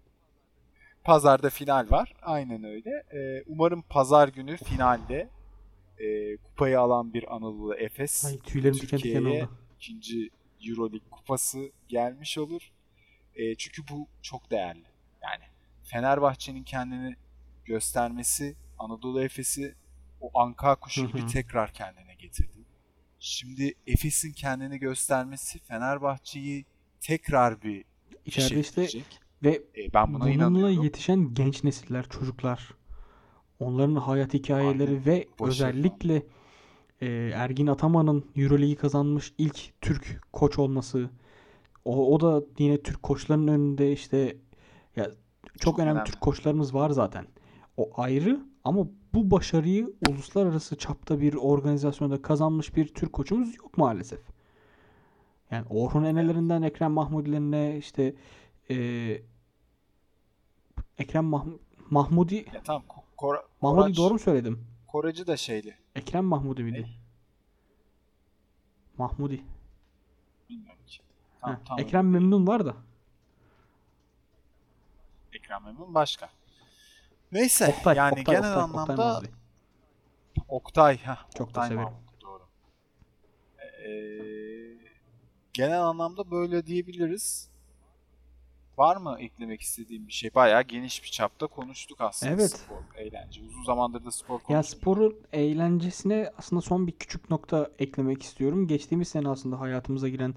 Pazarda 1.04 1.50
final 1.50 1.88
var. 1.90 2.14
Aynen 2.22 2.64
öyle. 2.64 2.90
Ee, 3.14 3.44
umarım 3.48 3.82
pazar 3.82 4.28
günü 4.28 4.58
finalde 4.58 5.30
e, 6.00 6.38
kupayı 6.38 6.80
alan 6.80 7.14
bir 7.14 7.36
Anadolu 7.36 7.76
Efes 7.76 8.26
Ay 8.26 8.40
tüylerim 8.40 8.78
Türkiye'ye 8.78 9.48
ikinci 9.76 10.30
Euroleague 10.68 11.10
kupası 11.12 11.72
gelmiş 11.88 12.38
olur. 12.38 12.72
E, 13.36 13.56
çünkü 13.56 13.82
bu 13.92 14.08
çok 14.22 14.52
değerli. 14.52 14.86
Yani 15.24 15.44
Fenerbahçe'nin 15.84 16.64
kendini 16.64 17.16
göstermesi, 17.66 18.56
Anadolu 18.80 19.24
Efes'i 19.24 19.76
o 20.22 20.40
anka 20.40 20.76
kuşu 20.76 21.08
gibi 21.08 21.26
tekrar 21.26 21.74
kendine 21.74 22.16
getirdi. 22.16 22.66
Şimdi 23.20 23.74
Efes'in 23.88 24.34
kendini 24.34 24.80
göstermesi 24.80 25.60
Fenerbahçe'yi 25.60 26.66
tekrar 27.00 27.62
bir 27.62 27.86
İçeride 28.26 28.60
işte. 28.60 29.02
Ve 29.44 29.64
E, 29.78 29.94
ben 29.94 30.14
buna 30.14 30.24
bununla 30.26 30.70
yetişen 30.70 31.34
genç 31.34 31.64
nesiller, 31.64 32.06
çocuklar, 32.10 32.74
onların 33.60 33.96
hayat 33.96 34.34
hikayeleri 34.34 34.90
Aynen. 34.90 35.06
ve 35.06 35.28
Başarılı. 35.40 35.50
özellikle 35.52 36.24
e, 37.02 37.08
Ergin 37.36 37.68
Ataman'ın 37.68 38.26
Euroleague'i 38.36 38.76
kazanmış 38.76 39.34
ilk 39.38 39.82
Türk 39.82 40.22
koç 40.34 40.60
olması. 40.60 41.10
O, 41.86 42.16
o 42.16 42.20
da 42.20 42.44
yine 42.60 42.82
Türk 42.82 43.04
koçların 43.04 43.48
önünde 43.48 43.92
işte 43.92 44.38
ya 44.96 45.06
çok, 45.06 45.62
Çok 45.62 45.80
önemli, 45.80 45.92
önemli. 45.92 46.12
Türk 46.12 46.22
koçlarımız 46.22 46.74
var 46.74 46.90
zaten. 46.90 47.28
O 47.78 47.90
ayrı 48.02 48.40
ama 48.64 48.88
bu 49.14 49.32
başarıyı 49.32 49.94
uluslararası 50.10 50.78
çapta 50.78 51.22
bir 51.22 51.34
organizasyonda 51.34 52.22
kazanmış 52.22 52.76
bir 52.76 52.88
Türk 52.88 53.14
koçumuz 53.14 53.56
yok 53.58 53.78
maalesef. 53.78 54.20
Yani 55.52 55.66
Orhun 55.70 56.04
Enelerinden 56.04 56.62
Ekrem 56.62 56.92
Mahmudilerine 56.92 57.78
işte 57.78 58.16
e, 58.70 58.76
Ekrem 61.02 61.26
Mah- 61.26 61.60
Mahmudi 61.90 62.36
Ya 62.54 62.64
tamam 62.64 62.84
Ko- 62.90 63.04
Kora, 63.18 63.44
Mahmudi 63.62 63.82
Koraç- 63.92 63.98
doğru 63.98 64.14
mu 64.14 64.20
söyledim? 64.20 64.68
Koracı 64.88 65.28
da 65.28 65.38
şeyli. 65.38 65.78
Ekrem 65.96 66.26
Mahmudi 66.26 66.64
miydi? 66.64 66.82
Ne? 66.82 66.90
Mahmudi. 68.98 69.42
Bilmiyorum 70.50 70.80
ki. 70.88 71.02
Tamam, 71.42 71.60
tamam. 71.68 71.80
Ekrem 71.86 72.10
Memnun 72.10 72.48
var 72.48 72.66
da. 72.66 72.76
Ekrem 75.34 75.64
Memnun 75.64 75.94
başka. 75.94 76.30
Neyse 77.32 77.68
Oktay, 77.78 77.96
yani 77.98 78.20
Oktay, 78.20 78.36
genel 78.36 78.40
Oktay, 78.40 78.64
Oktay 78.64 78.82
anlamda 78.82 79.04
Mahmudi. 79.14 79.32
Oktay, 80.48 80.98
heh, 80.98 81.16
Çok 81.38 81.40
da 81.40 81.44
Oktay 81.44 81.68
severim. 81.68 81.84
Mahmut, 81.84 82.22
doğru. 82.22 82.44
Ee, 83.86 83.92
genel 85.54 85.82
anlamda 85.84 86.32
böyle 86.32 86.66
diyebiliriz. 86.66 87.51
Var 88.82 88.98
mı 88.98 89.18
eklemek 89.20 89.62
istediğim 89.62 90.08
bir 90.08 90.14
şey? 90.14 90.30
Bayağı 90.36 90.62
geniş 90.64 91.04
bir 91.04 91.10
çapta 91.10 91.48
konuştuk 91.48 92.02
aslında 92.02 92.32
Evet. 92.34 92.52
spor, 92.52 92.76
eğlence. 92.98 93.42
Uzun 93.50 93.64
zamandır 93.64 94.06
da 94.06 94.12
spor 94.12 94.34
Ya 94.34 94.40
konuşmuyoruz. 94.40 94.68
sporun 94.70 95.16
eğlencesine 95.34 96.32
aslında 96.38 96.62
son 96.62 96.88
bir 96.88 96.92
küçük 96.92 97.30
nokta 97.30 97.72
eklemek 97.80 98.24
istiyorum. 98.24 98.68
Geçtiğimiz 98.68 99.08
sene 99.08 99.30
aslında 99.30 99.60
hayatımıza 99.60 100.10
giren 100.10 100.36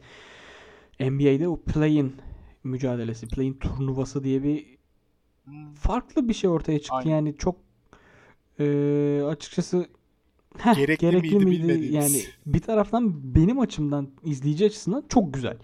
NBA'de 1.00 1.48
o 1.48 1.60
play-in 1.62 2.16
mücadelesi, 2.64 3.28
play-in 3.28 3.54
turnuvası 3.54 4.24
diye 4.24 4.42
bir 4.42 4.74
Hmm, 5.44 5.74
farklı 5.74 6.28
bir 6.28 6.34
şey 6.34 6.50
ortaya 6.50 6.78
çıktı. 6.78 6.94
Aynen. 6.96 7.10
Yani 7.10 7.36
çok 7.36 7.56
eee, 8.58 9.22
açıkçası 9.22 9.86
heh, 10.58 10.74
Gerekli 10.74 11.00
gerekli 11.00 11.38
miydi 11.38 11.66
miydi? 11.66 11.94
Yani 11.94 12.22
bir 12.46 12.60
taraftan 12.60 13.34
benim 13.34 13.60
açımdan 13.60 14.10
izleyici 14.24 14.66
açısından 14.66 15.04
çok 15.08 15.34
güzel. 15.34 15.56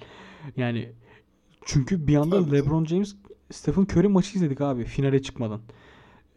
Yani 0.57 0.93
çünkü 1.65 2.07
bir 2.07 2.17
anda 2.17 2.45
Tabii, 2.45 2.53
LeBron 2.53 2.85
James 2.85 3.17
Stephen 3.51 3.83
Curry 3.83 4.09
maçı 4.09 4.37
izledik 4.37 4.61
abi 4.61 4.85
finale 4.85 5.23
çıkmadan. 5.23 5.61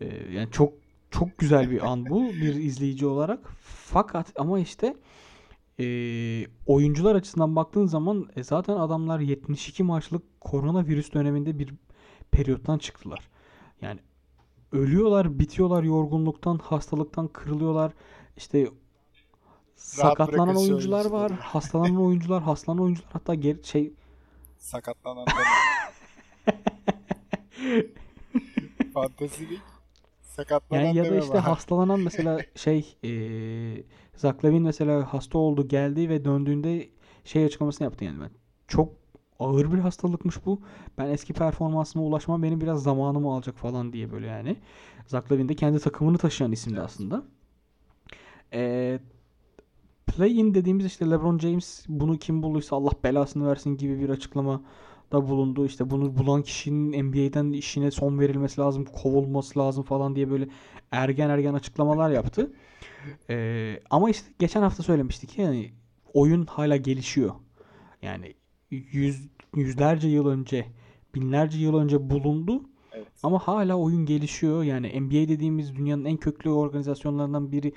Eee, 0.02 0.32
yani 0.34 0.52
çok 0.52 0.74
çok 1.12 1.38
güzel 1.38 1.72
bir 1.72 1.92
an 1.92 2.06
bu 2.06 2.24
bir 2.42 2.56
izleyici 2.56 3.06
olarak. 3.06 3.40
Fakat 3.62 4.34
ama 4.40 4.60
işte 4.60 4.96
eee, 5.78 6.48
oyuncular 6.68 7.16
açısından 7.16 7.56
baktığın 7.56 7.86
zaman 7.86 8.30
e, 8.36 8.44
zaten 8.44 8.74
adamlar 8.74 9.20
72 9.20 9.84
maçlık 9.84 10.42
koronavirüs 10.42 11.14
döneminde 11.14 11.60
bir 11.60 11.74
periyottan 12.32 12.78
çıktılar. 12.78 13.30
Yani 13.82 14.00
ölüyorlar, 14.72 15.40
bitiyorlar 15.40 15.84
yorgunluktan, 15.84 16.58
hastalıktan 16.58 17.28
kırılıyorlar. 17.28 17.94
İşte 18.38 18.68
sakatlanan 19.76 20.56
oyuncular 20.56 21.06
var, 21.06 21.32
hastalanan 21.32 21.98
oyuncular, 21.98 22.44
hastalanan 22.44 22.84
oyuncular 22.84 23.10
hatta 23.14 23.36
geri 23.36 23.64
şey 23.64 23.94
Sakatlanan 24.64 25.26
deme. 25.28 25.44
Sakatlanan 30.24 30.84
Yani 30.84 30.98
ya 30.98 31.10
da 31.10 31.16
işte 31.18 31.34
bana. 31.34 31.46
hastalanan 31.48 32.00
mesela 32.00 32.40
şey 32.56 32.98
eee 33.04 33.84
Zach 34.16 34.46
Lavine 34.46 34.60
mesela 34.60 35.14
hasta 35.14 35.38
oldu 35.38 35.68
geldi 35.68 36.10
ve 36.10 36.26
döndüğünde 36.26 36.90
şey 37.24 37.46
açıklamasını 37.46 37.86
yaptı 37.86 38.06
yani 38.06 38.22
ben. 38.22 38.30
Çok 38.68 38.94
ağır 39.40 39.72
bir 39.74 39.78
hastalıkmış 39.80 40.46
bu. 40.46 40.62
Ben 40.98 41.06
eski 41.10 41.34
performansıma 41.34 42.06
ulaşmam 42.06 42.44
benim 42.44 42.62
biraz 42.62 42.84
zamanımı 42.84 43.34
alacak 43.34 43.56
falan 43.58 43.94
diye 43.94 44.12
böyle 44.12 44.28
yani. 44.28 44.56
Zach 45.08 45.32
Lavine 45.32 45.50
de 45.50 45.56
kendi 45.56 45.80
takımını 45.80 46.18
taşıyan 46.18 46.52
isimdi 46.52 46.76
Evet. 46.80 46.86
aslında. 46.86 47.24
Eee 48.54 49.00
play-in 50.18 50.54
dediğimiz 50.54 50.86
işte 50.86 51.10
LeBron 51.10 51.40
James 51.40 51.86
bunu 51.88 52.18
kim 52.18 52.44
bulduysa 52.44 52.76
Allah 52.76 52.92
belasını 53.04 53.48
versin 53.48 53.78
gibi 53.78 54.00
bir 54.00 54.10
açıklama 54.10 54.62
da 55.12 55.30
bulundu. 55.30 55.66
İşte 55.66 55.90
bunu 55.90 56.18
bulan 56.18 56.42
kişinin 56.42 57.04
NBA'den 57.04 57.52
işine 57.52 57.92
son 57.92 58.20
verilmesi 58.20 58.62
lazım, 58.62 58.86
kovulması 58.86 59.60
lazım 59.60 59.84
falan 59.84 60.16
diye 60.16 60.32
böyle 60.32 60.48
ergen 60.92 61.30
ergen 61.30 61.54
açıklamalar 61.54 62.10
yaptı. 62.10 62.54
Ee, 63.30 63.80
ama 63.90 64.10
işte 64.10 64.28
geçen 64.40 64.62
hafta 64.62 64.84
söylemiştik 64.84 65.38
yani 65.38 65.72
oyun 66.14 66.46
hala 66.46 66.78
gelişiyor. 66.78 67.32
Yani 68.02 68.34
yüz, 68.72 69.28
yüzlerce 69.56 70.08
yıl 70.08 70.28
önce, 70.28 70.66
binlerce 71.16 71.58
yıl 71.60 71.78
önce 71.78 72.10
bulundu 72.10 72.62
Evet. 72.92 73.08
ama 73.24 73.40
hala 73.40 73.76
oyun 73.76 74.06
gelişiyor. 74.06 74.64
Yani 74.64 75.02
NBA 75.02 75.28
dediğimiz 75.28 75.76
dünyanın 75.76 76.06
en 76.06 76.18
köklü 76.18 76.50
organizasyonlarından 76.50 77.52
biri 77.52 77.74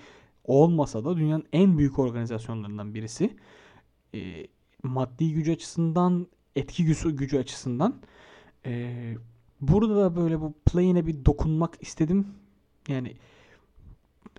olmasa 0.47 1.05
da 1.05 1.16
dünyanın 1.16 1.44
en 1.53 1.78
büyük 1.78 1.99
organizasyonlarından 1.99 2.94
birisi. 2.94 3.36
Ee, 4.14 4.47
maddi 4.82 5.32
gücü 5.32 5.53
açısından, 5.53 6.26
etki 6.57 6.84
gücü, 6.84 7.16
gücü 7.16 7.38
açısından. 7.38 7.94
Ee, 8.66 9.14
burada 9.61 9.97
da 9.97 10.16
böyle 10.16 10.40
bu 10.40 10.55
play'ine 10.66 11.07
bir 11.07 11.24
dokunmak 11.24 11.74
istedim. 11.82 12.26
Yani 12.88 13.16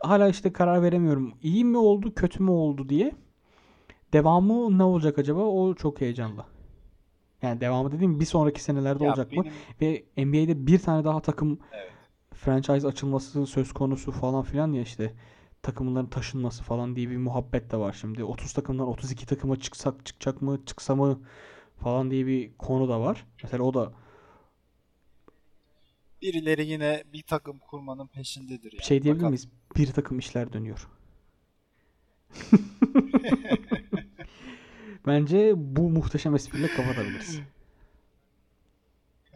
hala 0.02 0.28
işte 0.30 0.54
karar 0.54 0.82
veremiyorum. 0.84 1.34
İyi 1.44 1.66
mi 1.66 1.78
oldu, 1.78 2.14
kötü 2.16 2.44
mü 2.44 2.52
oldu 2.52 2.90
diye. 2.90 3.12
Devamı 4.14 4.78
ne 4.78 4.84
olacak 4.84 5.20
acaba? 5.20 5.40
O 5.42 5.74
çok 5.76 6.02
heyecanlı. 6.02 6.46
Yani 7.42 7.62
devamı 7.62 7.92
dediğim 7.92 8.20
bir 8.20 8.26
sonraki 8.26 8.64
senelerde 8.64 9.04
Ya 9.04 9.10
olacak 9.10 9.32
mı? 9.32 9.44
benim 9.44 9.54
Ve 9.82 10.26
NBA'de 10.26 10.68
bir 10.68 10.80
tane 10.80 11.04
daha 11.04 11.20
takım 11.22 11.60
Evet. 11.72 11.92
franchise 12.34 12.88
açılması 12.88 13.46
söz 13.48 13.74
konusu 13.74 14.12
falan 14.12 14.44
filan 14.44 14.72
ya 14.74 14.82
işte 14.82 15.14
takımların 15.62 16.06
taşınması 16.06 16.64
falan 16.64 16.96
diye 16.96 17.10
bir 17.10 17.18
muhabbet 17.18 17.72
de 17.72 17.78
var 17.78 17.98
şimdi. 18.02 18.24
30 18.24 18.54
takımdan 18.54 18.88
32 18.88 19.26
takıma 19.26 19.60
çıksak 19.60 20.06
çıkacak 20.06 20.42
mı 20.42 20.66
çıksa 20.66 20.96
mı 20.96 21.20
falan 21.78 22.12
diye 22.12 22.28
bir 22.28 22.58
konu 22.58 22.90
da 22.90 23.00
var. 23.02 23.26
Mesela 23.44 23.64
o 23.64 23.74
da 23.74 23.94
birileri 26.22 26.66
yine 26.66 27.04
bir 27.14 27.24
takım 27.24 27.60
kurmanın 27.60 28.08
peşindedir 28.08 28.72
yani. 28.74 28.84
şey 28.84 29.04
diyebilir 29.04 29.24
Bakalım. 29.24 29.32
miyiz? 29.32 29.48
Bir 29.78 29.88
takım 29.88 30.20
işler 30.20 30.54
dönüyor. 30.54 30.88
Bence 35.08 35.54
bu 35.56 35.90
muhteşem 35.90 36.36
espriyle 36.36 36.68
kapatabiliriz. 36.68 37.40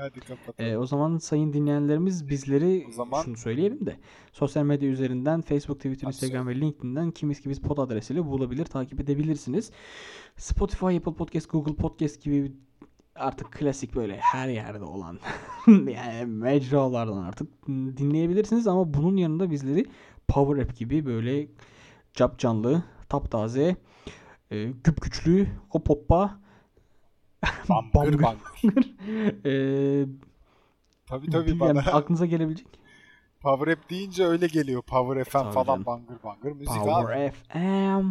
Hadi 0.02 0.20
kapatalım. 0.20 0.72
Ee, 0.72 0.78
o 0.78 0.86
zaman 0.86 1.18
sayın 1.18 1.54
dinleyenlerimiz 1.54 2.30
bizleri 2.30 2.86
O 2.90 2.92
zaman- 2.92 3.24
şunu 3.24 3.38
söyleyelim 3.38 3.86
de 3.86 3.98
sosyal 4.32 4.64
medya 4.64 4.90
üzerinden 4.90 5.42
Facebook, 5.42 5.78
Twitter, 5.78 6.02
Hadi 6.08 6.16
Instagram 6.16 6.48
ve 6.48 6.56
LinkedIn'den 6.56 7.12
kimiz 7.12 7.42
kimiz 7.42 7.62
pod 7.62 7.78
adresiyle 7.78 8.26
bulabilir, 8.26 8.66
takip 8.66 9.00
edebilirsiniz. 9.00 9.72
Spotify, 10.38 10.86
Apple 10.86 11.14
Podcast, 11.14 11.50
Google 11.52 11.76
Podcast 11.76 12.22
gibi 12.22 12.52
artık 13.16 13.52
klasik 13.52 13.96
böyle 13.96 14.18
her 14.18 14.50
yerde 14.50 14.84
olan 14.84 15.20
yani 15.68 16.26
mecralardan 16.26 17.18
artık 17.24 17.68
dinleyebilirsiniz 17.68 18.68
ama 18.68 18.94
bunun 18.94 19.18
yanında 19.18 19.52
bizleri 19.52 19.86
Power 20.28 20.64
App 20.64 20.76
gibi 20.78 21.06
böyle 21.06 21.48
cap 22.14 22.40
canlı, 22.40 22.84
taptaze, 23.10 23.76
e, 24.52 24.64
güp 24.64 25.02
güçlü, 25.02 25.48
hop 25.70 25.90
hoppa 25.90 26.41
Bangır 27.70 27.94
bangır. 27.94 28.24
bangır. 28.24 28.96
e, 29.46 30.06
Tabii 31.06 31.30
tabii 31.30 31.50
yani 31.50 31.60
bana 31.60 31.80
aklınıza 31.80 32.26
gelebilecek 32.26 32.68
Power 33.42 33.74
App 33.74 33.90
deyince 33.90 34.26
öyle 34.26 34.48
geliyor. 34.48 34.82
Power 34.82 35.24
FM 35.24 35.32
Tabii 35.32 35.54
falan 35.54 35.66
canım. 35.66 35.86
bangır 35.86 36.24
bangır 36.24 36.52
müzik 36.52 36.70
abi. 36.78 36.86
Power 36.86 37.32
FM. 37.32 38.08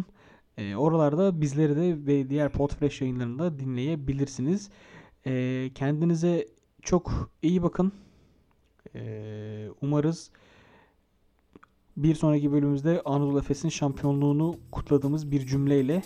Ee, 0.57 0.75
oralarda 0.75 1.41
bizleri 1.41 1.75
de 1.75 2.07
ve 2.07 2.29
diğer 2.29 2.49
Podfresh 2.49 3.01
yayınlarında 3.01 3.59
dinleyebilirsiniz. 3.59 4.69
Ee, 5.27 5.69
kendinize 5.75 6.47
çok 6.81 7.31
iyi 7.41 7.63
bakın. 7.63 7.91
Ee, 8.95 9.67
umarız 9.81 10.31
bir 11.97 12.15
sonraki 12.15 12.51
bölümümüzde 12.51 13.01
Anadolu 13.05 13.39
Efes'in 13.39 13.69
şampiyonluğunu 13.69 14.55
kutladığımız 14.71 15.31
bir 15.31 15.47
cümleyle 15.47 16.03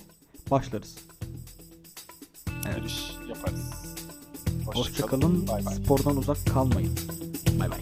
başlarız. 0.52 1.08
Evet. 2.66 2.76
Giriş 2.78 3.12
yaparız. 3.30 3.96
Hoşçakalın. 4.66 5.48
Bay 5.48 5.66
bay. 5.66 5.76
Spordan 5.76 6.18
uzak 6.18 6.38
kalmayın. 6.54 6.96
Bay 7.60 7.72
bay. 7.72 7.80